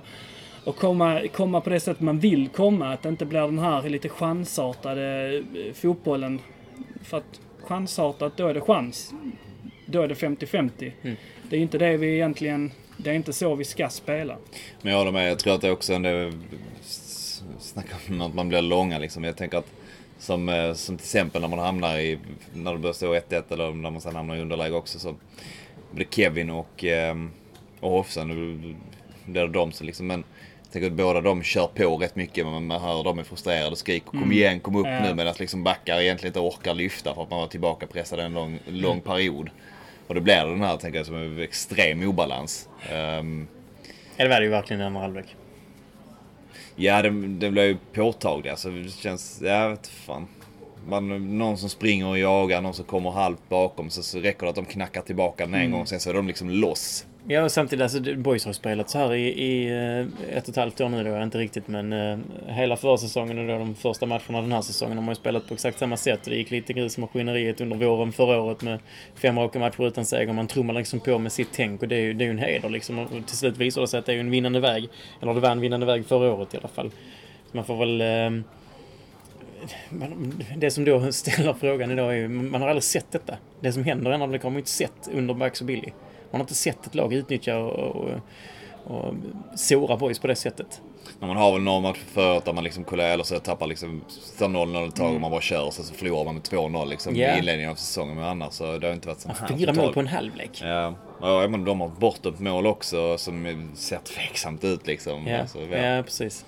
och 0.64 0.76
komma, 0.76 1.22
komma 1.34 1.62
på 1.62 1.70
det 1.70 1.80
sättet 1.80 2.02
man 2.02 2.20
vill 2.20 2.50
komma. 2.50 2.94
Att 2.94 3.02
det 3.02 3.10
inte 3.10 3.26
blir 3.26 3.42
den 3.42 3.60
här 3.60 3.90
lite 3.90 4.10
chansartade 4.10 5.36
eh, 5.36 5.74
fotbollen. 5.74 6.40
För 7.04 7.18
att 7.18 7.42
chansartat, 7.64 8.38
då 8.38 8.48
är 8.48 8.54
det 8.54 8.62
chans. 8.62 9.14
Då 9.86 10.02
är 10.02 10.08
det 10.08 10.14
50-50. 10.14 10.92
Mm. 11.02 11.16
Det 11.50 11.56
är 11.56 11.60
inte 11.60 11.78
det 11.78 11.98
vi 11.98 12.14
egentligen... 12.14 12.72
Det 12.98 13.10
är 13.10 13.14
inte 13.14 13.34
så 13.34 13.56
vi 13.56 13.64
ska 13.64 13.90
spela. 13.90 14.38
Men 14.82 14.92
jag 14.92 15.00
håller 15.00 15.12
med. 15.12 15.30
Jag 15.30 15.40
tror 15.40 15.54
att 15.54 15.62
det 15.62 15.72
också 15.72 15.94
är 15.94 16.00
det 16.00 16.34
Snacka 17.60 17.96
om 18.10 18.22
att 18.22 18.34
man 18.34 18.50
blir 18.50 18.62
långa 18.62 19.00
liksom. 19.00 19.24
Jag 19.24 19.38
tänker 19.38 19.58
att 19.58 19.72
som, 20.20 20.50
eh, 20.50 20.74
som 20.74 20.98
till 20.98 21.04
exempel 21.06 21.42
när 21.42 21.48
man 21.48 21.60
hamnar 21.60 21.98
i, 22.00 22.18
när 22.54 22.74
det 22.74 22.80
börjar 22.80 22.94
stå 22.94 23.14
1-1 23.16 23.44
eller 23.54 23.72
när 23.72 23.90
man 23.92 24.02
sen 24.02 24.16
hamnar 24.16 24.36
i 24.36 24.42
underläge 24.42 24.76
också 24.76 25.00
så 25.00 25.16
blir 25.92 26.08
Kevin 26.12 26.50
och, 26.50 26.84
eh, 26.84 27.16
och 27.80 27.92
Hoffsen, 27.92 28.28
blir 29.26 29.42
det 29.42 29.48
de 29.54 29.72
som 29.72 29.86
liksom, 29.88 30.08
men 30.08 30.24
jag 30.64 30.72
tänker 30.72 30.88
att 30.88 30.94
båda 30.94 31.22
de 31.22 31.44
kör 31.44 31.68
på 31.68 31.98
rätt 31.98 32.16
mycket, 32.16 32.46
men 32.46 32.66
man 32.68 32.82
hör 32.82 33.04
dem 33.04 33.20
är 33.20 33.24
frustrerade 33.24 33.72
och 33.72 33.78
skriker 33.78 34.06
kom 34.10 34.32
igen, 34.32 34.60
kom 34.60 34.76
upp 34.76 34.88
Ja. 34.88 35.04
nu, 35.04 35.14
medan 35.16 35.34
liksom 35.40 35.64
backar 35.64 36.00
egentligen 36.02 36.30
inte 36.30 36.40
orkar 36.40 36.74
lyfta 36.74 37.16
för 37.16 37.24
att 37.24 37.30
man 37.30 37.40
var 37.40 37.48
tillbaka 37.48 37.88
pressad 37.88 38.20
en 38.20 38.34
lång, 38.34 38.60
lång 38.68 39.02
period. 39.02 39.50
Och 40.08 40.16
då 40.16 40.22
blir 40.22 40.36
det 40.46 40.50
den 40.50 40.62
här, 40.62 40.78
tänker 40.78 41.00
jag, 41.00 41.06
som 41.06 41.16
en 41.16 41.40
extrem 41.42 42.10
obalans. 42.10 42.70
Ehm, 42.90 43.48
Ja, 44.18 44.24
det 44.24 44.30
var 44.30 44.38
det 44.40 44.44
ju 44.44 44.50
verkligen 44.52 44.82
i 44.82 44.86
andra 44.86 45.02
halvlek. 45.02 45.26
Ja, 46.76 47.02
det, 47.02 47.10
det 47.28 47.52
blir 47.52 47.64
ju 47.64 47.78
påtagligt. 47.94 48.52
Alltså, 48.52 48.70
det 48.70 48.90
känns... 48.90 49.42
Jag 49.42 49.70
vet 49.70 49.88
fan. 49.88 50.28
Man, 50.88 51.38
någon 51.38 51.58
som 51.58 51.70
springer 51.70 52.08
och 52.08 52.20
jagar, 52.20 52.62
någon 52.62 52.74
som 52.74 52.86
kommer 52.86 53.12
halvt 53.12 53.50
bakom. 53.50 53.90
Så, 53.90 54.04
så 54.04 54.20
räcker 54.20 54.46
det 54.46 54.50
att 54.50 54.56
de 54.56 54.66
knackar 54.66 55.02
tillbaka 55.02 55.46
den 55.46 55.54
en 55.54 55.72
gång. 55.72 55.88
Sen 55.88 56.00
så 56.00 56.10
är 56.10 56.14
de 56.14 56.28
liksom 56.28 56.50
loss. 56.50 57.06
Ja, 57.28 57.44
och 57.44 57.52
samtidigt, 57.52 57.84
alltså, 57.84 58.16
Boys 58.16 58.46
har 58.46 58.54
spelat 58.54 58.90
så 58.90 58.98
här 58.98 59.14
i, 59.14 59.28
i 59.28 59.68
eh, 59.68 60.38
ett 60.38 60.44
och 60.44 60.50
ett 60.50 60.56
halvt 60.56 60.82
år 60.82 60.90
nu 60.90 61.04
då, 61.04 61.24
inte 61.24 61.38
riktigt, 61.38 61.68
men 61.68 61.94
eh, 61.94 62.18
hela 62.48 62.78
förra 62.78 62.98
säsongen 62.98 63.40
och 63.40 63.48
då 63.48 63.58
de 63.58 63.76
första 63.76 64.06
matcherna 64.06 64.42
den 64.42 64.52
här 64.52 64.62
säsongen 64.62 64.98
har 64.98 65.04
man 65.04 65.12
ju 65.12 65.16
spelat 65.16 65.48
på 65.48 65.54
exakt 65.54 65.80
samma 65.80 65.98
sätt. 65.98 66.20
Det 66.24 66.36
gick 66.36 66.52
lite 66.52 66.74
grus 66.74 66.98
i 66.98 67.02
maskineriet 67.02 67.62
under 67.62 67.78
våren 67.78 68.12
förra 68.12 68.42
året 68.42 68.62
med 68.62 68.80
fem 69.16 69.40
raka 69.40 69.60
matcher 69.60 69.88
utan 69.88 70.06
seger. 70.06 70.34
Man 70.34 70.48
trummar 70.48 70.74
liksom 70.74 71.00
på 71.00 71.18
med 71.18 71.32
sitt 71.32 71.50
tänk 71.52 71.82
och 71.82 71.88
det 71.88 71.96
är 71.96 72.02
ju, 72.02 72.14
det 72.14 72.24
är 72.24 72.26
ju 72.26 72.32
en 72.32 72.40
heder 72.40 72.70
liksom. 72.70 73.00
Och 73.00 73.10
till 73.10 73.38
slut 73.38 73.58
visar 73.58 73.82
det 73.82 73.88
sig 73.88 74.00
att 74.00 74.06
det 74.06 74.12
är 74.12 74.14
ju 74.14 74.20
en 74.20 74.32
vinnande 74.32 74.60
väg. 74.60 74.90
Eller 75.22 75.34
det 75.34 75.40
var 75.40 75.50
en 75.50 75.62
vinnande 75.62 75.86
väg 75.86 76.06
förra 76.06 76.34
året 76.34 76.54
i 76.54 76.58
alla 76.58 76.68
fall. 76.68 76.92
Så 77.52 77.58
man 77.58 77.66
får 77.66 77.78
väl... 77.78 78.02
Eh, 78.02 78.44
det 80.58 80.72
som 80.72 80.86
då 80.86 81.12
ställer 81.12 81.54
frågan 81.54 81.92
idag 81.92 82.12
är 82.12 82.18
ju, 82.18 82.28
man 82.28 82.62
har 82.62 82.70
aldrig 82.70 82.84
sett 82.84 83.12
detta. 83.12 83.38
Det 83.60 83.72
som 83.72 83.84
händer 83.84 84.10
i 84.10 84.18
det 84.18 84.20
har 84.20 84.28
man 84.28 84.54
ju 84.54 84.58
inte 84.58 84.70
sett 84.70 85.10
under 85.14 85.34
Bucks 85.34 85.62
och 85.62 85.68
Billy. 85.68 85.92
Man 86.36 86.40
har 86.40 86.44
inte 86.44 86.56
sett 86.56 86.86
ett 86.88 86.96
lag 86.96 87.14
utnyttja 87.14 87.58
och, 87.58 87.96
och, 87.96 88.10
och 88.84 89.14
såra 89.56 89.98
boys 89.98 90.20
på 90.20 90.28
det 90.28 90.36
sättet. 90.36 90.82
När 91.20 91.28
man 91.28 91.38
har 91.38 91.52
väl 91.54 91.62
några 91.62 91.80
matcher 91.80 92.00
förut 92.14 92.46
där 92.46 92.54
man 92.54 92.64
liksom 92.64 92.84
kollar 92.84 93.06
eller 93.06 93.24
så 93.24 93.40
tappar 93.40 93.68
liksom 93.68 94.02
står 94.10 94.48
0-0 94.48 94.88
ett 94.88 94.96
tag 94.96 95.14
och 95.16 95.22
man 95.22 95.32
bara 95.32 95.42
kör 95.42 95.66
och 95.66 95.74
sen 95.74 95.86
så 95.86 95.94
förlorar 95.94 96.26
man 96.26 96.34
med 96.34 96.44
2-0 96.44 96.90
liksom 96.90 97.16
Ja. 97.16 97.36
i 97.36 97.38
inledningen 97.40 97.72
av 97.72 97.76
säsongen. 97.76 98.16
Men 98.16 98.26
annars 98.26 98.54
så 98.54 98.78
det 98.78 98.88
har 98.88 98.94
inte 98.94 99.08
varit 99.08 99.20
så 99.20 99.30
här 99.30 99.58
Fyra 99.58 99.74
mål 99.74 99.94
på 99.94 100.00
en 100.00 100.08
halvlek. 100.08 100.60
Ja, 100.62 100.94
jag 101.22 101.52
menar, 101.52 101.66
de 101.66 101.82
har 101.82 101.88
bort 101.88 102.26
ett 102.26 102.40
mål 102.40 102.68
också 102.68 103.18
som 103.18 103.70
ser 103.76 103.98
tveksamt 103.98 104.64
ut 104.64 104.88
liksom. 104.88 105.28
Ja, 105.28 105.40
Alltså, 105.42 105.62
ja. 105.62 105.78
ja 105.78 106.04
precis. 106.04 106.46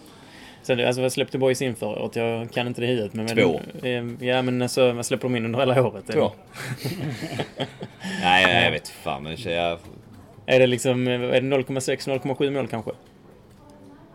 Sen, 0.67 0.87
alltså 0.87 1.01
vad 1.01 1.11
släppte 1.13 1.37
boys 1.37 1.61
in 1.61 1.75
förra 1.75 1.99
året? 2.01 2.15
Jag 2.15 2.51
kan 2.51 2.67
inte 2.67 2.81
det 2.81 2.87
i 2.87 2.89
huvudet. 2.89 3.13
Men, 3.13 3.27
Två. 3.27 3.59
Men, 3.81 4.17
ja 4.21 4.41
men 4.41 4.61
alltså 4.61 4.91
vad 4.91 5.05
släpper 5.05 5.23
de 5.27 5.35
in 5.35 5.45
under 5.45 5.59
hela 5.59 5.83
året? 5.87 6.03
Två. 6.07 6.31
Nej, 8.21 8.45
nej, 8.45 8.63
jag 8.63 8.71
vet 8.71 8.87
fan. 8.89 9.23
Men 9.23 9.35
det 9.43 9.55
är 10.45 10.59
det 10.59 10.67
liksom, 10.67 11.07
är 11.07 11.17
det 11.19 11.39
0,6-0,7 11.57 12.51
mål 12.51 12.67
kanske? 12.67 12.91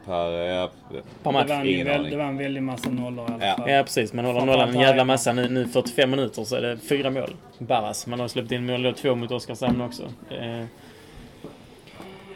per, 0.07 0.31
ja, 0.33 0.71
Per 0.89 1.03
Det 1.23 1.33
match? 1.33 1.49
var, 1.49 1.57
en, 1.57 1.67
ingen 1.69 1.87
väl, 1.87 2.11
det 2.11 2.17
var 2.17 2.25
en 2.25 2.37
väldig 2.39 2.63
massa 2.63 2.91
nollor 2.91 3.31
i 3.31 3.33
alla 3.35 3.47
Ja. 3.47 3.57
fall. 3.57 3.71
Ja 3.71 3.83
precis, 3.83 4.13
man 4.13 4.25
håller 4.25 4.41
nollan 4.47 4.69
en 4.69 4.81
jävla 4.81 5.05
massa. 5.05 5.33
Nu, 5.33 5.49
nu 5.49 5.69
45 5.69 6.11
minuter 6.11 6.45
så 6.45 6.57
är 6.57 6.63
det 6.63 6.77
fyra 6.89 7.11
mål. 7.11 7.35
Barras. 7.59 8.07
Man 8.07 8.21
har 8.21 8.29
släppt 8.29 8.53
in 8.53 8.67
mål 8.67 8.83
då, 8.83 8.93
två 8.93 9.15
mot 9.15 9.31
Oskarshamn 9.31 9.81
också. 9.81 10.03
Eh, 10.31 10.65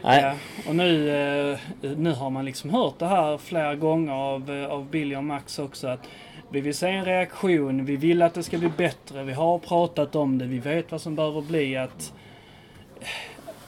nej, 0.03 0.21
Ja, 0.21 0.35
och 0.69 0.75
nu, 0.75 1.09
eh, 1.09 1.59
nu 1.97 2.13
har 2.13 2.29
man 2.29 2.45
liksom 2.45 2.69
hört 2.69 2.99
det 2.99 3.07
här 3.07 3.37
flera 3.37 3.75
gånger 3.75 4.13
av, 4.13 4.51
eh, 4.51 4.65
av 4.65 4.89
Billy 4.89 5.15
och 5.15 5.23
Max 5.23 5.59
också. 5.59 5.87
Att 5.87 6.09
vi 6.51 6.61
vill 6.61 6.75
se 6.75 6.89
en 6.89 7.05
reaktion, 7.05 7.85
vi 7.85 7.95
vill 7.95 8.21
att 8.21 8.33
det 8.33 8.43
ska 8.43 8.57
bli 8.57 8.69
bättre, 8.77 9.23
vi 9.23 9.33
har 9.33 9.59
pratat 9.59 10.15
om 10.15 10.37
det, 10.37 10.45
vi 10.45 10.59
vet 10.59 10.91
vad 10.91 11.01
som 11.01 11.15
behöver 11.15 11.41
bli. 11.41 11.77
att 11.77 12.13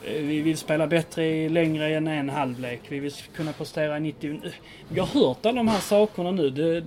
eh, 0.04 0.22
Vi 0.22 0.40
vill 0.40 0.56
spela 0.56 0.86
bättre 0.86 1.24
i 1.24 1.48
längre 1.48 1.96
än 1.96 2.08
en 2.08 2.30
halvlek. 2.30 2.80
Vi 2.88 2.98
vill 2.98 3.12
kunna 3.12 3.52
prestera 3.52 3.98
90... 3.98 4.40
Vi 4.88 5.00
har 5.00 5.06
hört 5.06 5.46
alla 5.46 5.56
de 5.56 5.68
här 5.68 5.80
sakerna 5.80 6.30
nu. 6.30 6.50
Det, 6.50 6.84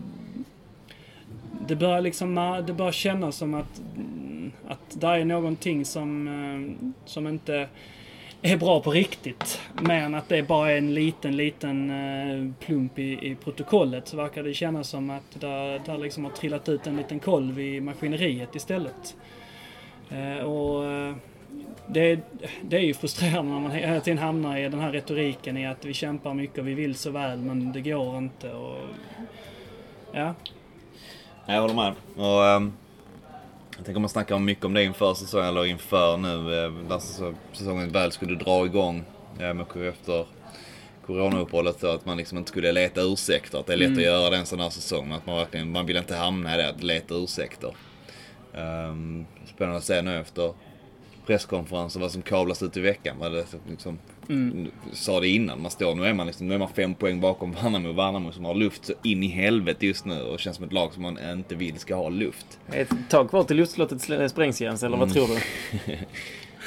det 1.68 1.76
börjar 1.76 2.02
liksom 2.02 2.64
det 2.68 2.74
börjar 2.74 2.92
kännas 2.92 3.36
som 3.36 3.54
att, 3.54 3.82
mm, 3.96 4.52
att 4.68 5.02
det 5.02 5.08
är 5.08 5.26
någonting 5.26 5.86
som, 5.86 6.94
som 7.06 7.28
inte 7.28 7.68
är 8.52 8.58
bra 8.58 8.82
på 8.82 8.92
riktigt. 8.92 9.62
Men 9.74 10.16
att 10.16 10.30
det 10.30 10.44
bara 10.44 10.72
är 10.72 10.78
en 10.78 10.94
liten, 10.94 11.38
liten 11.38 11.90
eh, 11.90 12.66
plump 12.66 13.00
i, 13.00 13.32
i 13.32 13.36
protokollet 13.44 14.08
så 14.08 14.18
verkar 14.18 14.44
det 14.44 14.54
kännas 14.54 14.90
som 14.90 15.10
att 15.10 15.40
det 15.40 15.82
där 15.86 15.98
liksom 15.98 16.24
har 16.24 16.32
trillat 16.32 16.70
ut 16.70 16.88
en 16.88 16.98
liten 16.98 17.20
kolv 17.20 17.60
i 17.60 17.82
maskineriet 17.82 18.56
istället. 18.56 19.16
Eh, 20.10 20.46
och 20.46 20.86
eh, 20.86 21.16
det, 21.88 22.20
det 22.62 22.78
är 22.78 22.82
ju 22.82 22.94
frustrerande 22.94 23.52
när 23.52 23.60
man 23.60 23.72
hela 23.72 24.00
tiden 24.00 24.18
hamnar 24.18 24.58
i 24.58 24.70
den 24.70 24.80
här 24.80 24.92
retoriken 24.92 25.58
i 25.58 25.68
att 25.68 25.86
vi 25.86 25.94
kämpar 25.94 26.34
mycket 26.34 26.58
och 26.60 26.68
vi 26.68 26.74
vill 26.74 26.96
så 26.96 27.12
väl 27.12 27.40
men 27.40 27.72
det 27.72 27.82
går 27.82 28.18
inte. 28.18 28.54
Och, 28.54 28.78
ja, 30.12 30.34
Jag 31.46 31.62
håller 31.62 31.76
med. 31.76 31.94
Och, 32.16 32.58
um 32.58 32.74
jag 33.78 33.86
tänker 33.86 34.00
man 34.00 34.10
snackar 34.10 34.40
mycket 34.40 34.66
om 34.66 34.74
det 34.74 34.84
inför 34.84 35.14
säsongen, 35.14 35.48
eller 35.48 35.66
inför 35.66 36.18
nu, 36.18 36.66
eh, 36.66 36.72
när 36.72 37.00
säsong- 37.00 37.36
säsongen 37.54 37.90
väl 37.92 38.12
skulle 38.12 38.36
dra 38.36 38.66
igång. 38.66 39.04
eh, 39.40 39.54
med, 39.54 39.66
efter 39.88 40.26
coronauppehållet 41.06 41.80
så 41.80 41.88
att 41.88 42.06
man 42.06 42.18
liksom 42.18 42.38
inte 42.38 42.50
skulle 42.50 42.72
leta 42.72 43.02
ursäkter. 43.02 43.60
Att 43.60 43.66
det 43.66 43.74
är 43.74 43.78
lätt 43.78 43.98
att 43.98 44.04
göra 44.04 44.30
det 44.30 44.38
en 44.38 44.46
sån 44.46 44.60
här 44.60 44.70
säsong. 44.70 45.12
Att 45.12 45.26
man 45.26 45.36
verkligen, 45.38 45.72
man 45.72 45.86
vill 45.86 45.98
inte 45.98 46.16
hamna 46.16 46.56
i 46.56 46.58
det, 46.58 46.70
att 46.70 46.84
leta 46.84 47.16
ursäkter. 47.16 47.76
Um, 48.54 49.26
spännande 49.56 49.78
att 49.78 49.84
se 49.84 50.02
nu 50.02 50.20
efter 50.20 50.54
presskonferensen 51.26 52.02
vad 52.02 52.12
som 52.12 52.22
kablas 52.22 52.64
ut 52.64 52.78
i 52.78 52.80
veckan. 52.80 53.16
Vad 53.20 53.32
det 53.32 53.46
liksom, 53.70 54.00
sa 54.94 55.20
det 55.20 55.28
innan, 55.28 55.62
man 55.62 55.72
står, 55.72 55.96
nu 55.96 56.06
är 56.06 56.14
man 56.14 56.28
liksom, 56.28 56.48
nu 56.48 56.54
är 56.54 56.60
man 56.60 56.70
fem 56.74 56.96
poäng 56.96 57.20
bakom 57.22 57.52
Värnamo. 57.52 57.92
Värnamo 57.94 58.32
som 58.32 58.46
har 58.46 58.54
luft 58.54 58.86
så 58.86 58.94
in 59.04 59.24
i 59.24 59.28
helvete 59.28 59.86
just 59.86 60.06
nu 60.06 60.22
och 60.22 60.40
känns 60.40 60.56
som 60.56 60.66
ett 60.66 60.74
lag 60.74 60.94
som 60.94 61.04
man 61.04 61.18
inte 61.34 61.56
vill 61.56 61.80
ska 61.80 61.96
ha 61.96 62.10
luft. 62.10 62.60
ett 62.72 62.90
tag 63.10 63.30
kvar 63.30 63.44
till 63.44 63.58
luftslottet 63.58 64.32
sprängs 64.32 64.62
Jens, 64.62 64.84
eller 64.84 64.98
vad 64.98 65.12
Mm. 65.18 65.28
tror 65.28 65.36
du? 65.36 65.42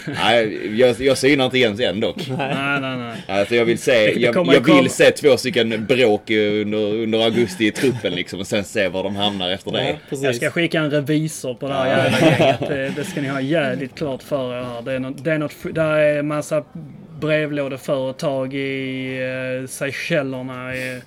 Nej, 0.06 0.70
jag, 0.80 1.00
jag 1.00 1.18
synar 1.18 1.44
inte 1.44 1.58
Jens 1.58 1.80
än 1.80 2.00
dock. 2.00 2.28
nej, 2.28 2.80
nej, 2.80 2.96
nej. 2.96 3.24
Alltså 3.28 3.54
jag 3.54 3.64
vill 3.64 3.78
se, 3.78 4.20
jag, 4.20 4.46
jag 4.54 4.74
vill 4.76 4.90
se 4.90 5.10
två 5.10 5.36
stycken 5.36 5.86
bråk 5.86 6.30
under, 6.30 6.78
under 6.78 7.24
augusti 7.24 7.66
i 7.66 7.70
truppen 7.70 8.12
liksom 8.12 8.40
och 8.40 8.46
sen 8.46 8.64
se 8.64 8.88
var 8.88 9.02
de 9.02 9.16
hamnar 9.16 9.50
efter 9.50 9.72
det. 9.72 9.88
Ja, 9.88 9.96
precis. 10.08 10.24
Jag 10.24 10.34
ska 10.34 10.50
skicka 10.50 10.80
en 10.80 10.90
revisor 10.90 11.54
på 11.54 11.68
det 11.68 11.74
här 11.74 11.86
jävla 11.86 12.20
gänget. 12.20 12.60
Det, 12.60 12.92
det 12.96 13.04
ska 13.04 13.20
ni 13.20 13.28
ha 13.28 13.40
jävligt 13.40 13.94
klart 13.94 14.22
för 14.22 14.58
er 14.58 14.62
här. 14.62 14.82
Det 14.82 14.92
är 14.92 14.98
något, 14.98 15.24
det 15.24 15.32
är 15.32 15.38
något, 15.38 15.54
det 15.72 15.82
är 15.82 16.22
massa 16.22 16.64
brevlådeföretag 17.20 18.54
i 18.54 19.20
uh, 19.60 19.66
Seychellerna. 19.66 20.74
I, 20.74 21.00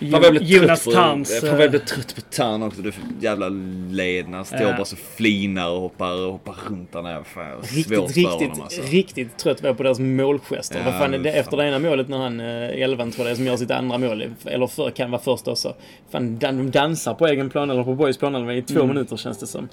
Fan 0.00 0.10
vad 0.22 0.42
Jonas 0.42 0.84
Tams. 0.84 1.40
fan 1.40 1.50
vad 1.50 1.60
jag 1.62 1.70
blev 1.70 1.84
trött 1.84 2.14
på 2.14 2.20
Tarn 2.20 2.62
också. 2.62 2.82
Det 2.82 2.88
är 2.88 2.92
för 2.92 3.02
jävla 3.20 3.48
leden. 3.90 4.34
Han 4.34 4.44
står 4.44 4.58
bara 4.76 4.84
så 4.84 4.96
flinar 4.96 5.70
och 5.70 5.80
hoppar, 5.80 6.30
hoppar 6.30 6.56
runt 6.68 6.92
där 6.92 7.02
nere. 7.02 7.24
Fan, 7.24 7.60
Riktigt, 7.62 7.98
riktigt, 8.00 8.26
honom 8.28 8.60
alltså. 8.62 8.82
riktigt 8.90 9.38
trött 9.38 9.62
var 9.62 9.68
jag 9.70 9.76
på 9.76 9.82
deras 9.82 9.98
målgester. 9.98 10.78
Ja, 10.78 10.84
Vad 10.84 10.94
fan 11.00 11.22
det, 11.22 11.30
efter 11.30 11.56
det 11.56 11.64
ena 11.68 11.78
målet 11.78 12.08
när 12.08 12.18
han, 12.18 12.40
eh, 12.40 12.82
elvan 12.82 13.10
tror 13.12 13.26
jag 13.26 13.30
det 13.30 13.34
är, 13.34 13.36
som 13.36 13.46
gör 13.46 13.56
sitt 13.56 13.70
andra 13.70 13.98
mål, 13.98 14.24
eller 14.44 14.66
för, 14.66 14.90
kan 14.90 15.10
vara 15.10 15.22
först 15.22 15.48
också. 15.48 15.74
Fan, 16.10 16.38
de 16.38 16.70
dansar 16.70 17.14
på 17.14 17.26
egen 17.26 17.50
plan 17.50 17.70
eller 17.70 17.84
på 17.84 17.94
boys 17.94 18.16
plan 18.18 18.34
eller 18.34 18.52
i 18.52 18.62
två 18.62 18.74
Mm. 18.74 18.88
minuter 18.88 19.16
känns 19.16 19.38
det 19.38 19.46
som. 19.46 19.68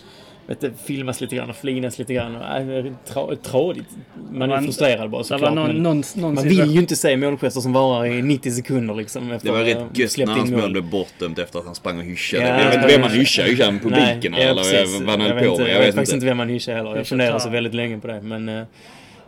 Vet 0.48 0.62
du, 0.62 0.72
filmas 0.86 1.22
lite 1.22 1.36
grann 1.36 1.50
och 1.50 1.56
flinas 1.56 2.00
lite 2.00 2.14
grann. 2.14 2.36
Och, 2.36 2.58
äh, 2.58 2.86
tra, 3.06 3.36
tradigt. 3.36 3.88
Man 4.32 4.52
är 4.52 4.62
frustrerad 4.62 5.10
bara 5.10 5.24
såklart. 5.24 5.54
någon, 5.54 5.68
men 5.68 5.84
någon, 5.84 6.04
någon 6.16 6.34
man 6.34 6.44
vill 6.44 6.72
ju 6.72 6.80
inte 6.80 6.96
se 6.96 7.18
målgester 7.18 7.62
som 7.62 7.74
varar 7.74 8.06
i 8.06 8.22
90 8.22 8.52
sekunder 8.52 8.96
liksom. 8.96 9.32
Efter 9.32 9.48
Det 9.48 9.54
var 9.54 9.64
rätt 9.64 9.98
gött 9.98 10.18
när 10.18 10.26
hans 10.36 10.52
mål 10.52 10.72
blev 10.72 10.90
bortdömt 10.90 11.40
efter 11.40 11.60
att 11.60 11.66
han 11.66 11.76
sprang 11.76 11.98
och 11.98 12.04
hyschade. 12.04 12.48
Ja, 12.48 12.60
jag 12.60 12.66
vet 12.66 12.76
inte 12.76 12.88
vem 12.88 13.02
man 13.02 13.12
hyschar. 13.12 13.44
Hyschar 13.44 13.66
han 13.66 13.80
publiken 13.80 14.32
Nej, 14.32 14.44
eller 14.44 14.64
precis. 14.64 15.02
vad 15.02 15.10
han 15.10 15.20
jag 15.28 15.36
höll 15.36 15.50
på 15.50 15.58
med? 15.58 15.70
Jag 15.70 15.80
vet 15.80 15.96
faktiskt 15.96 16.14
inte 16.14 16.26
vem 16.26 16.40
han 16.40 16.50
hyschar 16.50 16.76
heller. 16.76 16.96
Jag 16.96 17.08
funderar 17.08 17.40
så 17.40 17.50
väldigt 17.50 17.74
länge 17.74 18.00
på 18.00 18.08
det. 18.08 18.22
Men 18.22 18.50
eh, 18.50 18.64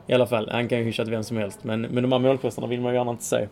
i 0.07 0.13
alla 0.13 0.27
fall, 0.27 0.49
han 0.51 0.67
kan 0.67 0.77
ju 0.77 0.83
hyscha 0.83 1.03
till 1.03 1.11
vem 1.11 1.23
som 1.23 1.37
helst. 1.37 1.59
Men, 1.61 1.81
men 1.81 2.03
de 2.03 2.11
här 2.11 2.19
målgesterna 2.19 2.67
vill 2.67 2.81
man 2.81 2.91
ju 2.91 2.97
gärna 2.97 3.11
inte 3.11 3.23
se. 3.23 3.47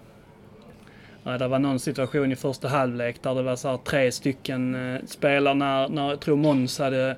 Ja, 1.25 1.37
det 1.37 1.47
var 1.47 1.59
någon 1.59 1.79
situation 1.79 2.31
i 2.31 2.35
första 2.35 2.67
halvlek 2.67 3.21
där 3.21 3.35
det 3.35 3.43
var 3.43 3.55
så 3.55 3.69
här 3.69 3.77
tre 3.77 4.11
stycken 4.11 4.75
eh, 4.75 5.01
spelare 5.05 5.53
när, 5.53 5.89
när 5.89 6.09
jag 6.09 6.19
tror 6.19 6.35
Måns 6.35 6.79
hade 6.79 7.17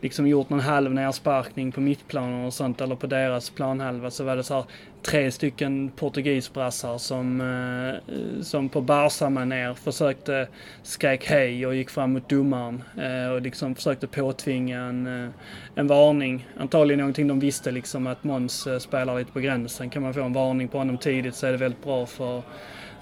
liksom 0.00 0.26
gjort 0.26 0.50
någon 0.50 0.60
halv 0.60 0.94
nersparkning 0.94 1.72
på 1.72 1.80
mittplanen 1.80 2.44
och 2.44 2.54
sånt 2.54 2.80
eller 2.80 2.96
på 2.96 3.06
deras 3.06 3.50
planhalva 3.50 4.10
så 4.10 4.24
var 4.24 4.36
det 4.36 4.42
så 4.42 4.54
här 4.54 4.64
tre 5.02 5.30
stycken 5.30 5.90
portugisbrassar 5.96 6.98
som, 6.98 7.40
eh, 7.40 8.42
som 8.42 8.68
på 8.68 8.80
Barca-manér 8.80 9.74
försökte 9.74 10.48
skrek 10.82 11.26
hej 11.26 11.66
och 11.66 11.74
gick 11.74 11.90
fram 11.90 12.12
mot 12.12 12.28
domaren 12.28 12.82
eh, 12.98 13.32
och 13.32 13.40
liksom 13.40 13.74
försökte 13.74 14.06
påtvinga 14.06 14.80
en, 14.80 15.32
en 15.74 15.86
varning. 15.86 16.48
Antagligen 16.58 16.98
någonting 16.98 17.28
de 17.28 17.40
visste 17.40 17.70
liksom 17.70 18.06
att 18.06 18.24
Måns 18.24 18.68
spelar 18.78 19.18
lite 19.18 19.32
på 19.32 19.40
gränsen. 19.40 19.90
Kan 19.90 20.02
man 20.02 20.14
få 20.14 20.22
en 20.22 20.32
varning 20.32 20.68
på 20.68 20.78
honom 20.78 20.98
tidigt 20.98 21.34
så 21.34 21.46
är 21.46 21.52
det 21.52 21.58
väldigt 21.58 21.84
bra 21.84 22.06
för 22.06 22.42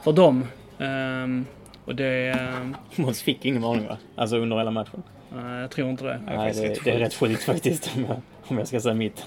för 0.09 0.23
dem. 0.23 0.45
Ehm, 0.79 1.47
och 1.85 1.95
det... 1.95 2.37
Måns 2.97 3.23
fick 3.23 3.45
ingen 3.45 3.63
varning 3.63 3.87
va? 3.87 3.99
Alltså 4.17 4.37
under 4.37 4.57
hela 4.59 4.71
matchen. 4.71 5.03
nej, 5.35 5.61
jag 5.61 5.71
tror 5.71 5.91
inte 5.91 6.05
det. 6.05 6.21
Nej, 6.27 6.53
det, 6.55 6.69
rätt 6.69 6.85
det 6.85 6.91
är 6.91 6.99
rätt 6.99 7.15
sjukt 7.15 7.43
faktiskt 7.45 7.91
om 7.97 8.05
jag, 8.09 8.21
om 8.47 8.59
jag 8.59 8.69
ska 8.69 8.81
säga 8.81 8.95
mitt. 8.95 9.25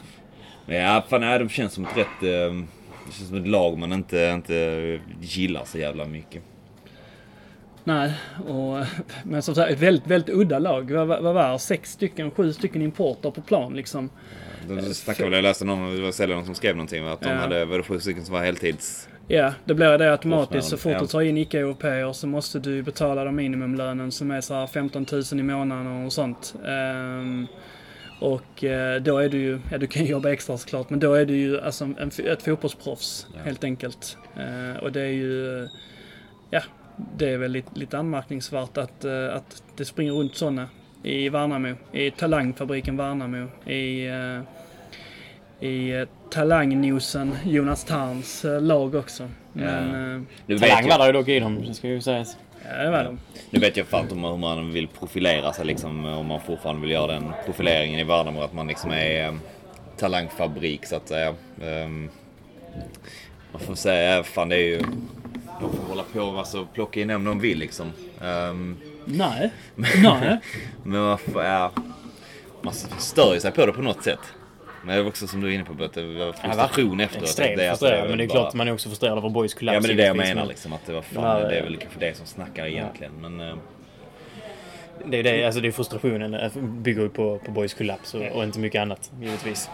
Ja, 0.65 1.03
fan 1.09 1.21
nej, 1.21 1.39
de 1.39 1.49
känns 1.49 1.73
som 1.73 1.85
ett 1.85 1.97
rätt... 1.97 2.23
eh, 2.23 2.53
Det 3.05 3.11
känns 3.13 3.27
som 3.29 3.37
ett 3.37 3.47
lag 3.47 3.77
man 3.77 3.93
inte, 3.93 4.31
inte 4.35 4.99
gillar 5.21 5.65
så 5.65 5.77
jävla 5.77 6.05
mycket. 6.05 6.43
Nej, 7.83 8.13
och, 8.47 8.85
men 9.23 9.41
som 9.41 9.55
sagt 9.55 9.71
ett 9.71 9.79
väldigt, 9.79 10.07
väldigt 10.07 10.35
udda 10.35 10.59
lag. 10.59 10.91
Vad, 10.91 11.07
var 11.23 11.51
det? 11.51 11.59
Sex 11.59 11.91
stycken, 11.91 12.31
sju 12.31 12.53
stycken 12.53 12.81
importer 12.81 13.31
på 13.31 13.41
plan 13.41 13.73
liksom. 13.73 14.09
De 14.67 14.93
snackade 14.93 15.29
väl, 15.29 15.33
jag 15.37 15.43
läste 15.43 15.65
någon, 15.65 15.95
det 15.95 16.01
var 16.01 16.11
Selleron 16.11 16.45
som 16.45 16.55
skrev 16.55 16.75
någonting 16.75 17.07
att 17.07 17.21
de 17.21 17.29
Ja. 17.29 17.35
hade, 17.35 17.65
var 17.65 17.77
det 17.77 17.83
sju 17.83 17.99
stycken 17.99 18.25
som 18.25 18.33
var 18.35 18.43
heltids... 18.43 19.07
Ja, 19.33 19.53
det 19.65 19.73
blir 19.73 19.97
det 19.97 20.11
automatiskt. 20.11 20.67
Så 20.69 20.77
fort 20.77 20.99
du 20.99 21.07
tar 21.07 21.21
in 21.21 21.37
icke-europeer 21.37 22.13
så 22.13 22.27
måste 22.27 22.59
du 22.59 22.81
betala 22.83 23.23
den 23.23 23.35
minimumlönen 23.35 24.11
som 24.11 24.31
är 24.31 24.41
så 24.41 24.53
här 24.53 24.67
15 24.67 25.05
000 25.11 25.23
i 25.39 25.43
månaden 25.43 26.05
och 26.05 26.13
sånt. 26.13 26.55
Ehm, 26.67 27.47
och 28.21 28.63
eh, 28.63 29.01
då 29.01 29.17
är 29.17 29.29
du 29.29 29.37
ju, 29.37 29.59
ja 29.71 29.77
du 29.77 29.87
kan 29.87 30.05
jobba 30.05 30.29
extra 30.29 30.57
såklart, 30.57 30.89
men 30.89 30.99
då 30.99 31.13
är 31.13 31.25
du 31.25 31.35
ju 31.37 31.61
alltså 31.61 31.83
en, 31.83 32.11
ett 32.25 32.43
fotbollsproffs 32.43 33.27
Ja. 33.33 33.39
helt 33.43 33.63
enkelt. 33.63 34.17
Eh, 34.37 34.83
och 34.83 34.91
det 34.91 35.01
är 35.01 35.11
ju, 35.13 35.67
ja, 36.49 36.61
det 37.17 37.29
är 37.29 37.37
väl 37.37 37.51
lite, 37.51 37.79
lite 37.79 37.97
anmärkningsvärt 37.97 38.77
att, 38.77 39.05
eh, 39.05 39.35
att 39.35 39.63
det 39.77 39.85
springer 39.85 40.11
runt 40.11 40.35
sådana 40.35 40.69
i 41.03 41.29
Värnamo, 41.29 41.75
i 41.91 42.11
talangfabriken 42.11 42.97
Värnamo, 42.97 43.47
i 43.69 44.07
eh, 44.07 44.39
i 45.61 45.91
eh, 45.91 46.07
talangnosen 46.29 47.35
Jonas 47.45 47.83
Tarns 47.83 48.45
eh, 48.45 48.61
lag 48.61 48.95
också. 48.95 49.29
Men 49.53 50.13
eh, 50.15 50.21
Nu 50.45 50.59
Talang 50.59 50.83
vet, 50.83 50.97
var 50.97 51.05
jag, 51.05 51.13
det 51.15 51.19
dock 51.19 51.27
i 51.27 51.39
dem, 51.39 51.73
ska 51.73 51.87
ju 51.87 52.01
sägas. 52.01 52.37
ja, 52.69 52.83
det 52.83 52.91
var 52.91 53.03
de. 53.03 53.19
nu 53.49 53.59
vet 53.59 53.77
jag 53.77 53.87
fan 53.87 54.01
inte 54.01 54.13
om 54.13 54.23
hur 54.23 54.37
man 54.37 54.71
vill 54.73 54.87
profilera 54.87 55.53
sig 55.53 55.65
liksom. 55.65 56.05
Om 56.05 56.25
man 56.25 56.41
fortfarande 56.41 56.81
vill 56.81 56.91
göra 56.91 57.07
den 57.11 57.33
profileringen 57.45 57.99
i 57.99 58.03
Värnamo. 58.03 58.41
Att 58.41 58.53
man 58.53 58.67
liksom 58.67 58.91
är 58.91 59.27
eh, 59.27 59.33
talangfabrik 59.97 60.85
så 60.85 60.95
att 60.95 61.07
säga. 61.07 61.35
Ehm, 61.63 62.09
Man 63.51 63.61
får 63.61 63.75
säga, 63.75 64.15
ja, 64.15 64.23
fan 64.23 64.49
det 64.49 64.55
är 64.55 64.59
ju... 64.67 64.81
De 65.61 65.71
får 65.77 65.83
hålla 65.89 66.03
på 66.13 66.21
och 66.21 66.39
alltså, 66.39 66.67
plocka 66.73 67.01
in 67.01 67.09
om 67.11 67.23
de 67.23 67.39
vill 67.39 67.59
liksom. 67.59 67.91
Ehm, 68.21 68.77
Nej. 69.05 69.51
Nej. 70.03 70.39
men 70.83 71.01
man 71.01 71.17
får, 71.17 71.43
ja, 71.43 71.71
Man 72.61 72.73
stör 72.97 73.33
ju 73.33 73.39
sig 73.39 73.51
på 73.51 73.65
det 73.65 73.71
på 73.71 73.81
något 73.81 74.03
sätt. 74.03 74.19
Men 74.85 74.95
det 74.95 75.01
är 75.01 75.07
också 75.07 75.27
som 75.27 75.41
du 75.41 75.47
är 75.47 75.51
inne 75.51 75.63
på, 75.63 75.83
att 75.83 75.93
det 75.93 76.03
var 76.03 76.31
frustration 76.33 76.99
efteråt. 76.99 77.23
Extremt 77.23 77.57
det 77.57 77.65
är 77.65 77.69
alltså- 77.69 77.85
frustrerad. 77.85 78.09
Men 78.09 78.17
det 78.17 78.23
är 78.23 78.27
bara- 78.27 78.39
klart 78.39 78.53
man 78.53 78.67
är 78.67 78.73
också 78.73 78.89
frustrerad 78.89 79.17
över 79.17 79.29
Boys 79.29 79.53
kollaps. 79.53 79.73
Ja 79.73 79.79
men 79.79 79.87
det 79.87 79.93
är 79.93 79.97
det 79.97 80.05
jag 80.07 80.17
menar 80.17 80.35
men 80.35 80.47
liksom. 80.47 80.73
Att 80.73 80.85
det 80.85 80.93
var 80.93 81.01
fan, 81.01 81.23
här, 81.23 81.49
det 81.49 81.55
är 81.59 81.63
väl 81.63 81.77
kanske 81.77 81.99
det 81.99 82.17
som 82.17 82.25
snackar 82.25 82.65
egentligen. 82.65 83.11
Men 83.21 83.39
eh, 83.39 83.55
Det 85.05 85.17
är 85.19 85.23
det, 85.23 85.45
alltså 85.45 85.61
det 85.61 85.67
är 85.67 85.71
frustrationen. 85.71 86.33
eh, 86.33 86.51
Bygger 86.61 87.01
ju 87.01 87.09
på, 87.09 87.39
på 87.45 87.51
Boys 87.51 87.73
kollaps 87.73 88.13
och, 88.13 88.21
och 88.35 88.43
inte 88.43 88.59
mycket 88.59 88.81
annat, 88.81 89.11
givetvis. 89.21 89.69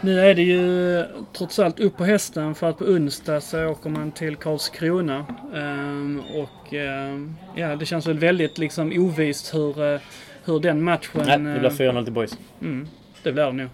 Nu 0.00 0.20
är 0.20 0.34
det 0.34 0.42
ju 0.42 1.04
trots 1.32 1.58
allt 1.58 1.80
upp 1.80 1.96
på 1.96 2.04
hästen 2.04 2.54
för 2.54 2.68
att 2.70 2.78
på 2.78 2.84
onsdag 2.84 3.40
så 3.40 3.66
åker 3.66 3.90
man 3.90 4.12
till 4.12 4.36
Karlskrona. 4.36 5.26
Ehm, 5.54 6.22
och 6.34 6.74
ehm, 6.74 7.36
ja, 7.56 7.76
det 7.76 7.86
känns 7.86 8.06
väl 8.06 8.18
väldigt 8.18 8.58
liksom 8.58 8.92
ovist 8.96 9.54
hur, 9.54 9.94
eh, 9.94 10.00
hur 10.44 10.60
den 10.60 10.82
matchen... 10.82 11.22
Nej, 11.26 11.38
det 11.38 11.60
blir 11.60 11.64
eh, 11.88 11.92
4-0 11.92 12.04
till 12.04 12.12
Boys. 12.12 12.38
mm, 12.62 12.88
det 13.22 13.32
blir 13.32 13.44
det 13.44 13.52
nog 13.52 13.68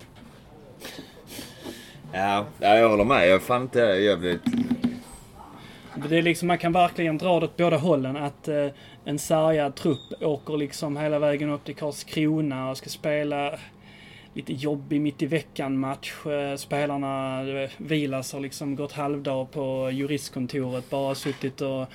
ja, 2.12 2.46
jag 2.58 2.88
håller 2.88 3.04
med. 3.04 3.28
Jag 3.28 3.34
är 3.34 3.38
fan 3.38 3.62
inte... 3.62 3.78
Jag 3.78 4.20
Det 6.08 6.18
är 6.18 6.22
liksom, 6.22 6.48
man 6.48 6.58
kan 6.58 6.72
verkligen 6.72 7.18
dra 7.18 7.40
det 7.40 7.46
åt 7.46 7.56
båda 7.56 7.76
hållen. 7.76 8.16
Att 8.16 8.48
eh, 8.48 8.66
en 9.04 9.18
sargad 9.18 9.74
trupp 9.74 10.22
åker 10.22 10.56
liksom 10.56 10.96
hela 10.96 11.18
vägen 11.18 11.50
upp 11.50 11.64
till 11.64 11.76
Karlskrona 11.76 12.70
och 12.70 12.76
ska 12.76 12.90
spela 12.90 13.58
lite 14.34 14.52
jobbig 14.52 15.00
mitt 15.00 15.22
i 15.22 15.26
veckan-match. 15.26 16.26
Eh, 16.26 16.56
spelarna, 16.56 17.40
eh, 17.40 17.70
Vilas 17.76 18.32
har 18.32 18.40
liksom 18.40 18.76
gått 18.76 18.92
halvdag 18.92 19.50
på 19.50 19.90
juristkontoret, 19.92 20.90
bara 20.90 21.14
suttit 21.14 21.60
och 21.60 21.86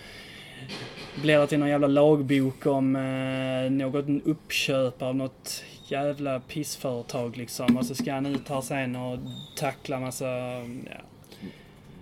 bläddrat 1.22 1.54
i 1.54 1.58
någon 1.58 1.70
jävla 1.70 1.88
lagbok 1.88 2.66
om 2.66 2.96
eh, 2.96 3.72
något 3.72 4.06
uppköp 4.26 5.02
av 5.02 5.16
något 5.16 5.64
jävla 5.92 6.40
pissföretag 6.40 7.38
liksom. 7.38 7.78
Och 7.78 7.86
så 7.86 7.96
ska 7.96 8.14
han 8.14 8.26
ut 8.26 8.50
här 8.50 8.62
sen 8.62 8.96
och 8.96 9.20
tackla 9.56 10.00
massa, 10.00 10.28
ja, 10.28 11.02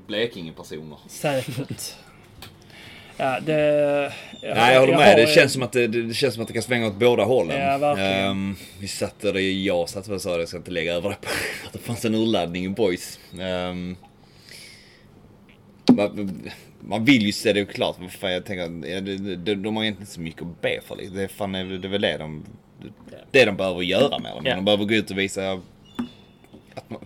Blekinge-personer. 0.08 0.98
Säkert. 1.08 1.96
Ja, 3.20 3.40
det... 3.40 4.14
Nej, 4.44 4.74
jag 4.74 4.80
håller 4.80 4.98
med. 4.98 5.08
har- 5.10 5.16
Det 5.16 5.28
känns, 5.28 5.54
som 5.54 5.64
att 5.64 5.72
det, 5.72 5.88
det 5.88 6.14
känns 6.14 6.34
som 6.34 6.42
att 6.44 6.48
det 6.48 6.54
kan 6.54 6.64
svänga 6.64 6.88
åt 6.88 6.96
båda 7.00 7.24
hållen. 7.24 7.62
Ja, 7.62 7.78
verkligen. 7.78 8.12
Ehm, 8.30 8.56
vi 8.80 8.88
satt 8.88 9.20
där, 9.20 9.38
jag 9.38 9.90
satt 9.90 10.08
och 10.08 10.22
sa 10.22 10.34
det, 10.34 10.40
jag 10.40 10.48
ska 10.48 10.58
inte 10.58 10.72
lägga 10.72 10.94
över 10.94 11.10
det 11.10 11.16
på 11.22 11.28
att 11.68 11.74
det 11.74 11.80
fanns 11.80 12.06
en 12.06 12.16
urladdning 12.16 12.66
i 12.66 12.70
boys. 12.70 13.20
Ehm, 13.40 13.96
man, 15.92 16.42
man 16.82 17.06
vill 17.06 17.22
ju 17.26 17.32
se 17.32 17.54
det 17.54 17.66
klart. 17.66 17.96
Fan, 18.20 18.32
jag 18.32 18.46
tänker, 18.46 18.90
ja, 18.90 19.02
det, 19.02 19.36
det, 19.36 19.56
de 19.56 19.76
har 19.76 19.84
egentligen 19.84 20.02
inte 20.04 20.14
så 20.14 20.22
mycket 20.22 20.42
att 20.42 20.62
be 20.62 20.80
för. 20.88 20.96
liksom. 20.96 21.16
Det 21.18 21.24
är, 21.24 21.28
fan, 21.28 21.52
det 21.52 21.60
är 21.60 21.88
väl 21.90 22.02
det 22.02 22.18
de, 22.18 22.46
det 23.32 23.46
de 23.46 23.56
behöver 23.56 23.82
göra 23.82 24.20
med 24.20 24.36
dem. 24.36 24.46
Ja. 24.46 24.56
De 24.56 24.66
behöver 24.66 24.86
gå 24.86 24.94
ut 24.94 25.12
och 25.12 25.18
visa 25.18 25.52
att 26.76 26.90
man, 26.90 27.00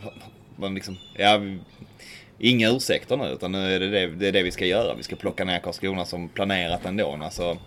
man 0.56 0.76
liksom, 0.76 0.98
ja, 1.18 1.42
Inga 2.44 2.70
ursäkter 2.70 3.18
nu, 3.18 3.26
utan 3.26 3.52
nu 3.52 3.76
är 3.76 3.80
det 3.80 3.90
det, 3.90 4.08
det 4.08 4.28
är 4.28 4.32
det 4.32 4.44
vi 4.44 4.52
ska 4.52 4.66
göra. 4.66 4.96
Vi 4.96 5.04
ska 5.04 5.16
plocka 5.16 5.46
ner 5.46 5.60
Karlskrona 5.60 6.06
som 6.06 6.30
planerat 6.30 6.86
ändå. 6.86 7.18
Alltså, 7.22 7.58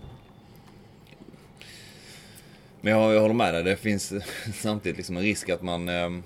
men 2.81 2.93
jag, 2.93 3.15
jag 3.15 3.21
håller 3.21 3.35
med 3.35 3.55
dig. 3.55 3.65
Det 3.65 3.77
finns 3.77 4.13
samtidigt 4.55 4.97
liksom 4.97 5.17
en 5.17 5.23
risk 5.23 5.49
att 5.49 5.63
man... 5.63 5.89
ehm, 5.89 6.23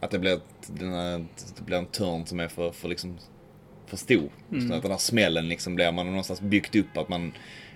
att 0.00 0.10
det 0.10 0.18
blir, 0.18 0.40
här, 0.80 1.26
det 1.56 1.62
blir 1.62 1.76
en 1.76 1.86
törn 1.86 2.26
som 2.26 2.40
är 2.40 2.48
för, 2.48 2.72
för, 2.72 2.88
liksom, 2.88 3.18
för 3.86 3.96
stor. 3.96 4.30
Så 4.68 4.74
att 4.74 4.82
den 4.82 4.90
här 4.90 4.98
smällen 4.98 5.48
liksom 5.48 5.74
blir 5.74 5.92
man 5.92 6.06
har 6.06 6.12
någonstans 6.12 6.40
byggt 6.40 6.76
upp 6.76 6.96
att 6.96 7.08
man... 7.08 7.32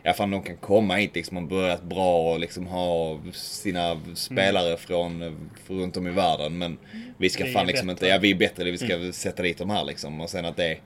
Ja 0.07 0.13
fan 0.13 0.31
de 0.31 0.43
kan 0.43 0.57
komma 0.57 0.95
hit 0.97 1.15
liksom 1.15 1.37
och 1.37 1.43
börjat 1.43 1.83
bra 1.83 2.33
och 2.33 2.41
liksom 2.41 2.67
ha 2.67 3.21
sina 3.33 4.01
spelare 4.15 4.77
från, 4.77 5.23
eh, 5.23 5.33
från 5.67 5.81
runt 5.81 5.97
om 5.97 6.07
i 6.09 6.11
världen. 6.11 6.59
Men 6.59 6.79
vi 7.19 7.31
ska 7.31 7.45
fan 7.47 7.67
liksom 7.67 7.87
bättre. 7.87 8.07
inte... 8.07 8.07
Ja 8.15 8.19
vi 8.19 8.31
är 8.31 8.35
bättre, 8.35 8.71
vi 8.71 8.79
ska 8.79 9.13
sätta 9.13 9.43
dit 9.43 9.59
de 9.59 9.71
här 9.71 9.85
liksom. 9.85 10.21
Och 10.21 10.31
sen 10.31 10.45
att 10.45 10.57
det... 10.57 10.77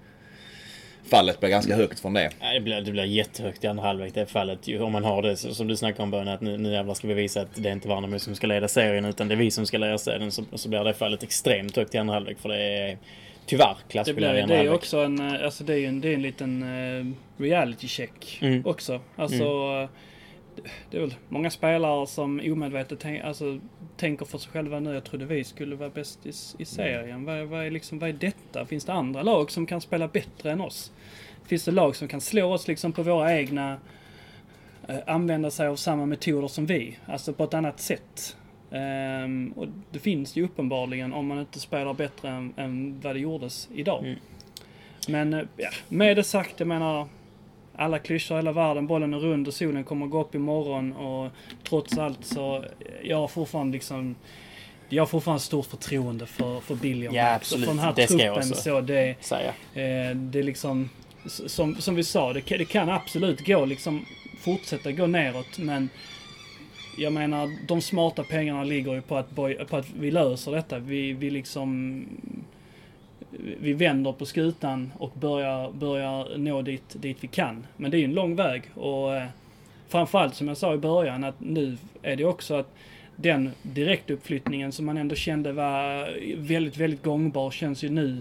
Fallet 1.11 1.41
blir 1.41 1.51
ganska 1.51 1.77
högt 1.77 2.01
från 2.01 2.15
det. 2.15 2.31
Nej, 2.41 2.55
det, 2.55 2.61
blir, 2.61 2.81
det 2.81 2.91
blir 2.91 3.05
jättehögt 3.05 3.65
i 3.65 3.67
andra 3.67 3.85
halvlek 3.85 4.15
det 4.15 4.27
fallet. 4.27 4.59
Om 4.81 4.93
man 4.93 5.05
har 5.05 5.23
det 5.23 5.37
så- 5.37 5.55
som 5.55 5.69
du 5.69 5.77
snackade 5.77 6.03
om 6.03 6.11
början 6.11 6.29
att 6.29 6.41
nu, 6.41 6.59
nu 6.59 6.73
jävlar 6.73 6.95
ska 6.95 7.09
vi 7.09 7.15
visa 7.15 7.41
att 7.41 7.49
det 7.55 7.69
är 7.69 7.73
inte 7.73 7.89
Värnamo 7.89 8.19
som 8.19 8.35
ska 8.35 8.47
leda 8.47 8.69
serien 8.69 9.05
utan 9.05 9.29
det 9.29 9.35
är 9.35 9.37
vi 9.37 9.51
som 9.51 9.67
ska 9.67 9.79
leda 9.79 9.99
serien. 9.99 10.33
Så, 10.33 10.45
så 10.55 10.69
blir 10.69 10.85
det 10.85 10.95
fallet 10.95 11.23
extremt 11.23 11.77
högt 11.77 11.95
i 11.95 11.99
andra 11.99 12.15
halvlek 12.15 12.39
för 12.39 12.49
det 12.49 12.63
är 12.63 12.99
tyvärr 13.49 13.77
Det, 13.87 13.93
klasskillnad 13.93 14.39
i 14.39 14.43
blir, 14.43 14.57
det 14.57 14.63
är 14.63 14.73
också 14.75 14.99
en, 14.99 15.21
eh, 15.21 15.45
alltså 15.45 15.65
det 15.65 15.81
är 15.81 15.89
en, 15.89 16.01
det 16.01 16.09
är 16.09 16.15
en 16.15 16.23
liten 16.23 16.63
eh, 16.63 17.43
reality 17.43 17.89
check 17.89 18.39
Mm. 18.43 18.67
också. 18.67 19.01
Alltså, 19.17 19.45
eh, 19.45 19.89
det 20.91 20.97
är 20.97 21.01
väl 21.01 21.15
många 21.29 21.51
spelare 21.51 22.07
som 22.07 22.41
omedvetet 22.45 22.99
tänk, 23.01 23.25
alltså, 23.25 23.61
tänker 23.97 24.25
för 24.27 24.39
sig 24.39 24.53
själva 24.53 24.81
nu. 24.81 24.95
Jag 24.95 25.05
trodde 25.05 25.25
vi 25.25 25.45
skulle 25.45 25.77
vara 25.77 25.91
bäst 25.91 26.27
i, 26.27 26.33
i 26.63 26.65
serien. 26.65 27.25
Vad, 27.25 27.47
vad, 27.47 27.67
är 27.67 27.71
liksom, 27.71 27.99
vad 27.99 28.09
är 28.09 28.13
detta? 28.13 28.67
Finns 28.67 28.85
det 28.85 28.93
andra 28.93 29.23
lag 29.23 29.51
som 29.51 29.67
kan 29.67 29.81
spela 29.81 30.09
bättre 30.09 30.53
än 30.53 30.61
oss? 30.61 30.93
Finns 31.47 31.65
det 31.65 31.71
lag 31.73 31.97
som 31.97 32.09
kan 32.09 32.21
slå 32.21 32.53
oss 32.53 32.69
liksom 32.69 32.93
på 32.93 33.03
våra 33.03 33.37
egna... 33.37 33.79
Använda 35.07 35.51
sig 35.51 35.67
av 35.67 35.77
samma 35.77 36.07
metoder 36.07 36.49
som 36.49 36.67
vi, 36.67 36.99
alltså 37.07 37.33
på 37.33 37.45
ett 37.45 37.55
annat 37.55 37.81
sätt. 37.81 38.37
Ehm, 38.73 39.53
och 39.57 39.67
det 39.91 39.99
finns 39.99 40.37
ju 40.37 40.45
uppenbarligen 40.45 41.13
om 41.13 41.27
man 41.27 41.39
inte 41.41 41.61
spelar 41.61 41.95
bättre 41.95 42.29
än, 42.29 42.53
än 42.57 43.01
vad 43.03 43.15
det 43.15 43.21
gjordes 43.21 43.69
idag. 43.75 44.05
Mm. 44.05 44.19
Men 45.09 45.35
eh, 45.35 45.43
ja, 45.57 45.69
med 45.89 46.17
det 46.17 46.25
sagt, 46.25 46.55
jag 46.61 46.67
menar 46.67 47.09
alla 47.77 47.99
klyschor 47.99 48.37
i 48.37 48.39
hela 48.39 48.53
världen, 48.53 48.87
bollen 48.87 49.15
är 49.15 49.19
rund 49.19 49.49
och 49.49 49.55
solen 49.55 49.85
kommer 49.85 50.07
gå 50.07 50.21
upp 50.21 50.35
imorgon 50.35 50.93
och 50.93 51.31
trots 51.69 51.99
allt 51.99 52.25
så, 52.25 52.57
eh, 52.57 52.63
jag 53.03 53.17
har 53.17 53.29
fortfarande 53.29 53.73
liksom 53.73 54.15
jag 54.91 55.03
har 55.03 55.07
fortfarande 55.07 55.43
stort 55.43 55.67
förtroende 55.67 56.27
för, 56.27 56.61
för 56.61 56.75
Billion. 56.75 57.15
Ja, 57.15 57.35
absolut. 57.35 57.65
För 57.67 57.75
den 57.75 57.85
här 57.85 57.93
Det 57.97 58.07
ska 58.07 58.13
jag 58.25 58.35
truppen 58.35 58.51
också. 58.53 58.63
så 58.63 58.81
det, 58.81 59.15
Säga. 59.25 59.49
Eh, 59.75 60.17
det 60.17 60.39
är 60.39 60.43
liksom, 60.43 60.91
som, 61.27 61.77
som 61.77 61.95
vi 61.95 62.05
sa, 62.05 62.33
det, 62.33 62.41
kan- 62.41 62.59
det 62.59 62.65
kan 62.65 62.89
absolut 62.91 63.47
gå 63.47 63.65
liksom, 63.65 64.05
fortsätta 64.41 64.93
gå 64.93 65.07
neråt 65.07 65.59
men 65.59 65.89
jag 66.99 67.13
menar, 67.13 67.67
de 67.67 67.81
smarta 67.81 68.25
pengarna 68.25 68.65
ligger 68.65 68.95
ju 68.95 69.03
på 69.03 69.17
att, 69.17 69.31
boy, 69.31 69.55
på 69.55 69.77
att 69.77 69.91
vi 69.91 70.11
löser 70.11 70.53
detta. 70.53 70.79
Vi, 70.79 71.13
vi 71.13 71.31
liksom, 71.31 72.05
vi 73.61 73.73
vänder 73.73 74.13
på 74.13 74.27
skutan 74.27 74.93
och 74.99 75.13
börjar, 75.15 75.73
börjar 75.73 76.39
nå 76.39 76.63
dit, 76.63 76.97
dit 77.03 77.17
vi 77.21 77.29
kan. 77.29 77.67
Men 77.77 77.91
det 77.91 77.97
är 77.97 77.99
ju 77.99 78.05
en 78.05 78.15
lång 78.15 78.37
väg 78.37 78.63
och 78.75 79.17
eh, 79.17 79.27
framförallt 79.89 80.35
som 80.35 80.49
jag 80.49 80.57
sa 80.57 80.75
i 80.75 80.79
början 80.79 81.25
att 81.25 81.41
nu 81.41 81.77
är 82.03 82.17
det 82.17 82.25
också 82.25 82.55
att 82.55 82.75
den 83.17 83.51
direktuppflyttningen 83.63 84.73
som 84.73 84.87
man 84.87 84.99
ändå 84.99 85.15
kände 85.15 85.53
var 85.53 86.11
väldigt, 86.37 86.77
väldigt 86.77 87.03
gångbar 87.03 87.51
känns 87.51 87.85
ju 87.85 87.89
nu 87.89 88.21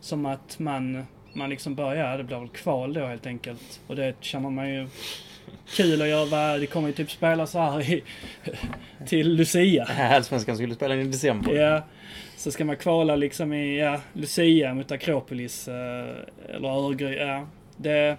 som 0.00 0.26
att 0.26 0.58
man, 0.58 1.02
man 1.32 1.50
liksom 1.50 1.74
börjar, 1.74 2.10
ja 2.10 2.16
det 2.16 2.24
blir 2.24 2.38
väl 2.38 2.48
kval 2.48 2.92
då 2.92 3.06
helt 3.06 3.26
enkelt. 3.26 3.80
Och 3.86 3.96
det 3.96 4.14
känner 4.20 4.50
man 4.50 4.74
ju 4.74 4.88
kul 5.68 6.02
att 6.02 6.08
göra. 6.08 6.58
Det 6.58 6.66
kommer 6.66 6.88
ju 6.88 6.94
typ 6.94 7.10
spela 7.10 7.46
så 7.46 7.58
här 7.58 7.90
i, 7.90 8.02
till 9.06 9.32
Lucia. 9.32 9.84
Allsvenskan 9.84 10.56
skulle 10.56 10.74
spela 10.74 10.94
i 10.94 11.04
december. 11.04 11.52
Ja, 11.52 11.82
så 12.36 12.52
ska 12.52 12.64
man 12.64 12.76
kvala 12.76 13.16
liksom 13.16 13.52
i 13.52 13.78
ja, 13.78 14.00
Lucia 14.12 14.74
mot 14.74 14.92
Akropolis 14.92 15.68
eh, 15.68 16.54
eller 16.54 16.68
Örgry. 16.68 17.16
Ja, 17.16 17.46
det, 17.76 18.16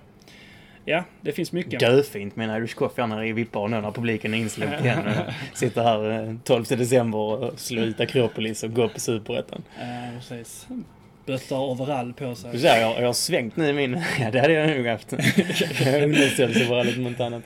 ja, 0.86 1.04
det 1.22 1.32
finns 1.32 1.52
mycket. 1.52 1.82
Görfint 1.82 2.36
med 2.36 2.50
en 2.50 2.58
Irish 2.58 2.76
coffee 2.76 3.08
när 3.08 3.24
i 3.24 3.34
vippar 3.34 3.68
nu 3.68 3.82
när 3.82 3.92
publiken 3.92 4.34
är 4.34 4.38
insläppt 4.38 4.84
igen. 4.84 5.04
Sitter 5.54 5.84
här 5.84 6.30
eh, 6.30 6.36
12 6.44 6.66
december 6.66 7.20
och 7.20 7.60
slår 7.60 7.84
ut 7.84 8.00
Akropolis 8.00 8.64
och 8.64 8.74
går 8.74 8.88
på 8.88 9.00
Superettan. 9.00 9.64
Ja, 9.80 9.86
precis. 10.18 10.68
Böttar 11.28 11.56
overall 11.56 12.14
på 12.14 12.36
sig. 12.36 12.60
ser, 12.60 12.82
jag, 12.82 13.02
jag 13.02 13.06
har 13.06 13.14
svängt 13.14 13.58
nu 13.58 13.70
i 13.70 13.74
min... 13.74 14.04
Ja, 14.20 14.32
det 14.32 14.40
hade 14.40 14.54
jag 14.54 14.78
nog 14.78 14.88
haft. 14.88 15.14
Ungdomsstälsoverallet 16.04 16.98
mot 16.98 17.20
annat. 17.20 17.44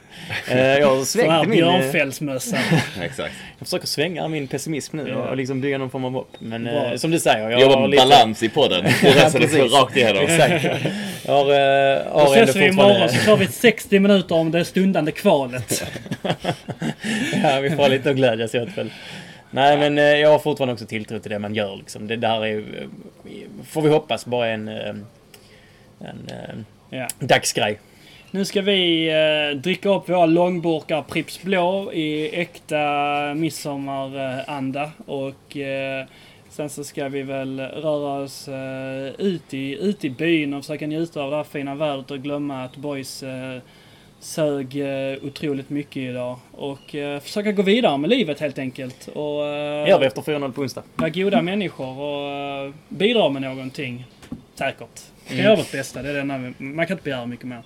Eh, 0.51 0.59
Jag 0.59 0.95
har 0.95 1.05
svängt 1.05 1.43
i 1.45 1.47
min... 1.47 1.63
eh, 1.63 1.69
björnfällsmössa. 1.69 2.57
Exakt. 3.01 3.33
Jag 3.59 3.67
försöker 3.67 3.87
svänga 3.87 4.27
min 4.27 4.47
pessimism 4.47 4.97
nu 4.97 5.15
och, 5.15 5.29
och 5.29 5.37
liksom 5.37 5.61
bygga 5.61 5.77
någon 5.77 5.89
form 5.89 6.05
av 6.05 6.11
hopp. 6.11 6.31
Men 6.39 6.63
Bra. 6.63 6.91
eh, 6.91 6.97
som 6.97 7.11
du 7.11 7.19
säger, 7.19 7.49
jag 7.49 7.61
Jobba 7.61 7.73
har 7.73 7.81
med 7.81 7.89
lite... 7.89 8.03
balans 8.03 8.43
i 8.43 8.49
podden. 8.49 8.85
Ja, 9.03 9.29
så 9.29 9.37
precis. 9.37 9.73
rakt 9.73 9.97
igenom. 9.97 10.23
Exakt. 10.23 10.63
Jag 11.25 11.33
har, 11.33 11.45
Då 11.45 12.19
har 12.19 12.35
ändå 12.35 12.43
ses 12.43 12.55
vi 12.55 12.65
imorgon 12.67 13.09
så 13.09 13.25
tar 13.25 13.37
vi 13.37 13.47
60 13.47 13.99
minuter 13.99 14.35
om 14.35 14.51
det 14.51 14.65
stundande 14.65 15.11
kvalet. 15.11 15.83
Ja, 17.43 17.59
vi 17.61 17.69
får 17.69 17.89
lite 17.89 18.09
att 18.09 18.15
glädjas 18.15 18.55
åt 18.55 18.77
väl. 18.77 18.89
Nej, 19.51 19.77
men 19.77 19.97
eh, 19.97 20.03
jag 20.03 20.29
har 20.29 20.39
fortfarande 20.39 20.73
också 20.73 20.85
tilltro 20.85 21.19
till 21.19 21.31
det 21.31 21.39
man 21.39 21.55
gör 21.55 21.75
liksom. 21.75 22.07
Det 22.07 22.15
där 22.15 22.45
är 22.45 22.57
eh, 22.57 22.87
får 23.65 23.81
vi 23.81 23.89
hoppas, 23.89 24.25
bara 24.25 24.47
en, 24.47 24.67
eh, 24.67 24.89
en 25.99 26.27
eh, 26.31 26.55
Ja. 26.99 27.07
dagsgrej. 27.19 27.79
Nu 28.31 28.45
ska 28.45 28.61
vi 28.61 29.07
eh, 29.09 29.57
dricka 29.57 29.89
upp 29.89 30.09
våra 30.09 30.25
långburkar 30.25 31.01
Pripps 31.01 31.41
Blå 31.41 31.93
i 31.93 32.35
äkta 32.39 32.83
midsommaranda 33.35 34.91
och 35.05 35.57
eh, 35.57 36.05
Sen 36.49 36.69
så 36.69 36.83
ska 36.83 37.07
vi 37.09 37.21
väl 37.23 37.59
röra 37.59 38.23
oss 38.23 38.47
eh, 38.47 39.07
ut, 39.17 39.53
i, 39.53 39.77
ut 39.81 40.05
i 40.05 40.09
byn 40.09 40.53
och 40.53 40.63
försöka 40.63 40.87
njuta 40.87 41.21
av 41.21 41.31
det 41.31 41.37
här 41.37 41.43
fina 41.43 41.75
vädret 41.75 42.11
och 42.11 42.19
glömma 42.19 42.63
att 42.63 42.75
boys 42.77 43.23
eh, 43.23 43.57
sög 44.21 44.75
eh, 44.81 45.17
otroligt 45.23 45.69
mycket 45.69 45.97
idag. 45.97 46.39
Och 46.51 46.95
eh, 46.95 47.19
försöka 47.19 47.51
gå 47.51 47.61
vidare 47.61 47.97
med 47.97 48.09
livet 48.09 48.39
helt 48.39 48.59
enkelt. 48.59 49.07
Och 49.07 49.45
eh, 49.47 49.89
Gör 49.89 49.99
vi 49.99 50.05
efter 50.05 50.21
4-0 50.21 50.51
på 50.51 50.61
onsdag. 50.61 50.83
vara 50.95 51.09
goda 51.09 51.41
människor 51.51 51.99
och 51.99 52.29
eh, 52.31 52.73
bidra 52.89 53.29
med 53.29 53.41
någonting. 53.41 54.05
Säkert. 54.55 54.97
Ska 55.25 55.33
Mm. 55.33 55.45
göra 55.45 55.55
vårt 55.55 55.71
bästa. 55.71 56.01
Det 56.01 56.09
är 56.09 56.13
det 56.13 56.19
enda 56.19 56.37
man 56.57 56.87
kan 56.87 56.93
inte 56.95 57.03
begära 57.03 57.25
mycket 57.25 57.45
mer. 57.45 57.61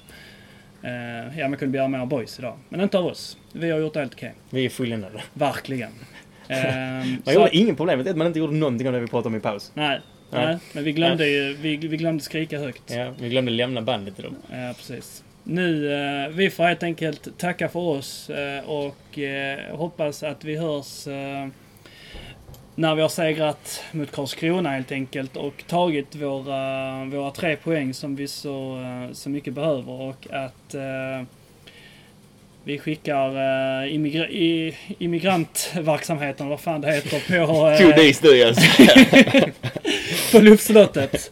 Eh, 0.84 1.40
ja, 1.40 1.48
man 1.48 1.58
kunde 1.58 1.72
begära 1.72 1.88
mer 1.88 2.00
av 2.00 2.08
boys 2.08 2.40
idag. 2.40 2.58
Men 2.70 2.82
inte 2.82 2.98
av 2.98 3.06
oss. 3.06 3.38
Vi 3.54 3.72
har 3.72 3.80
gjort 3.80 3.94
det 3.94 4.00
helt 4.00 4.14
okej. 4.14 4.34
Vi 4.50 4.66
är 4.66 4.70
fulländade. 4.70 5.22
Verkligen. 5.34 5.92
Ehm, 6.48 7.10
Man 7.10 7.22
så 7.26 7.32
gjorde 7.32 7.58
ingen 7.58 7.76
problemet 7.76 8.06
är 8.08 8.12
att 8.12 8.18
man 8.18 8.28
inte 8.28 8.40
gjorde 8.40 8.54
någonting 8.54 8.88
av 8.88 8.94
det 8.94 9.00
vi 9.00 9.08
pratade 9.08 9.28
om 9.28 9.36
i 9.36 9.40
paus. 9.40 9.72
Nej, 9.74 10.00
Nej. 10.32 10.46
nej, 10.46 10.58
men 10.74 10.84
vi 10.84 10.92
glömde 10.92 11.28
ju 11.28 11.54
vi, 11.54 11.78
vi 11.78 11.98
glömde 11.98 12.24
skrika 12.24 12.60
högt. 12.60 12.84
Ja, 12.88 13.12
vi 13.20 13.30
glömde 13.30 13.52
lämna 13.52 13.82
bandet 13.82 14.16
till 14.16 14.24
dem. 14.24 14.36
Ja, 14.52 14.74
precis. 14.78 15.24
Nu, 15.48 15.94
eh, 15.94 16.30
vi 16.36 16.50
får 16.50 16.64
helt 16.64 16.84
enkelt 16.84 17.38
tacka 17.38 17.70
för 17.70 17.80
oss 17.80 18.30
eh, 18.30 18.70
och 18.70 19.20
eh, 19.20 19.76
hoppas 19.76 20.24
att 20.24 20.44
vi 20.44 20.58
hörs 20.58 21.08
eh, 21.08 21.48
när 22.76 22.96
vi 22.96 23.02
har 23.02 23.10
segrat 23.10 23.84
mot 23.92 24.12
Karlskrona 24.12 24.70
helt 24.70 24.92
enkelt 24.92 25.38
och 25.38 25.64
tagit 25.68 26.16
våra, 26.16 27.06
våra 27.06 27.32
tre 27.32 27.56
poäng 27.56 27.94
som 27.94 28.16
vi 28.16 28.28
så, 28.28 28.82
eh, 28.82 29.14
så 29.14 29.30
mycket 29.30 29.54
behöver 29.54 29.92
och 29.92 30.28
att 30.32 30.74
eh, 30.74 31.28
vi 32.64 32.80
skickar 32.80 33.30
eh, 33.30 33.94
immigra- 33.94 34.30
i, 34.30 34.76
immigrantverksamheten, 35.00 36.48
vad 36.48 36.60
fan 36.60 36.82
det 36.82 36.92
heter, 36.92 37.46
på, 37.48 37.68
eh, 37.70 37.78
QD 37.78 38.16
Studios. 38.16 38.58
på 40.32 40.40
luftslottet. 40.40 41.32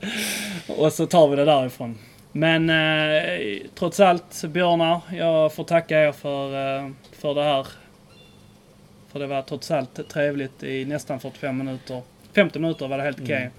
Och 0.68 0.94
så 0.94 1.06
tar 1.06 1.28
vi 1.28 1.36
det 1.36 1.46
därifrån. 1.46 1.98
Men 2.36 2.70
eh, 2.70 3.58
trots 3.76 4.00
allt, 4.00 4.44
Björnar, 4.44 5.02
jag 5.12 5.54
får 5.54 5.64
tacka 5.64 6.00
er 6.08 6.12
för, 6.12 6.78
eh, 6.78 6.90
för 7.12 7.34
det 7.34 7.44
här. 7.44 7.68
För 9.12 9.20
det 9.20 9.28
var 9.28 9.42
trots 9.42 9.72
allt 9.72 10.10
trevligt 10.10 10.64
i 10.64 10.86
nästan 10.86 11.20
45 11.20 11.58
minuter. 11.58 12.02
50 12.36 12.60
minuter 12.60 12.88
var 12.88 12.98
det 12.98 13.04
helt 13.04 13.22
okej. 13.22 13.50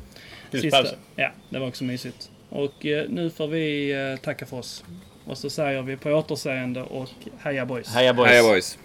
Plus 0.50 0.70
pausen. 0.70 0.98
Ja, 1.16 1.30
det 1.48 1.58
var 1.58 1.68
också 1.68 1.84
mysigt. 1.84 2.30
Och 2.48 2.86
eh, 2.86 3.08
nu 3.08 3.30
får 3.30 3.46
vi 3.46 3.92
eh, 3.92 4.20
tacka 4.20 4.46
för 4.46 4.56
oss. 4.56 4.84
Och 5.24 5.38
så 5.38 5.50
säger 5.50 5.82
vi 5.82 5.96
på 5.96 6.10
återseende 6.10 6.82
och 6.82 7.08
heja 7.38 7.66
boys. 7.66 7.94
Heja 7.94 8.14
boys! 8.14 8.30
Heja 8.30 8.42
boys. 8.42 8.78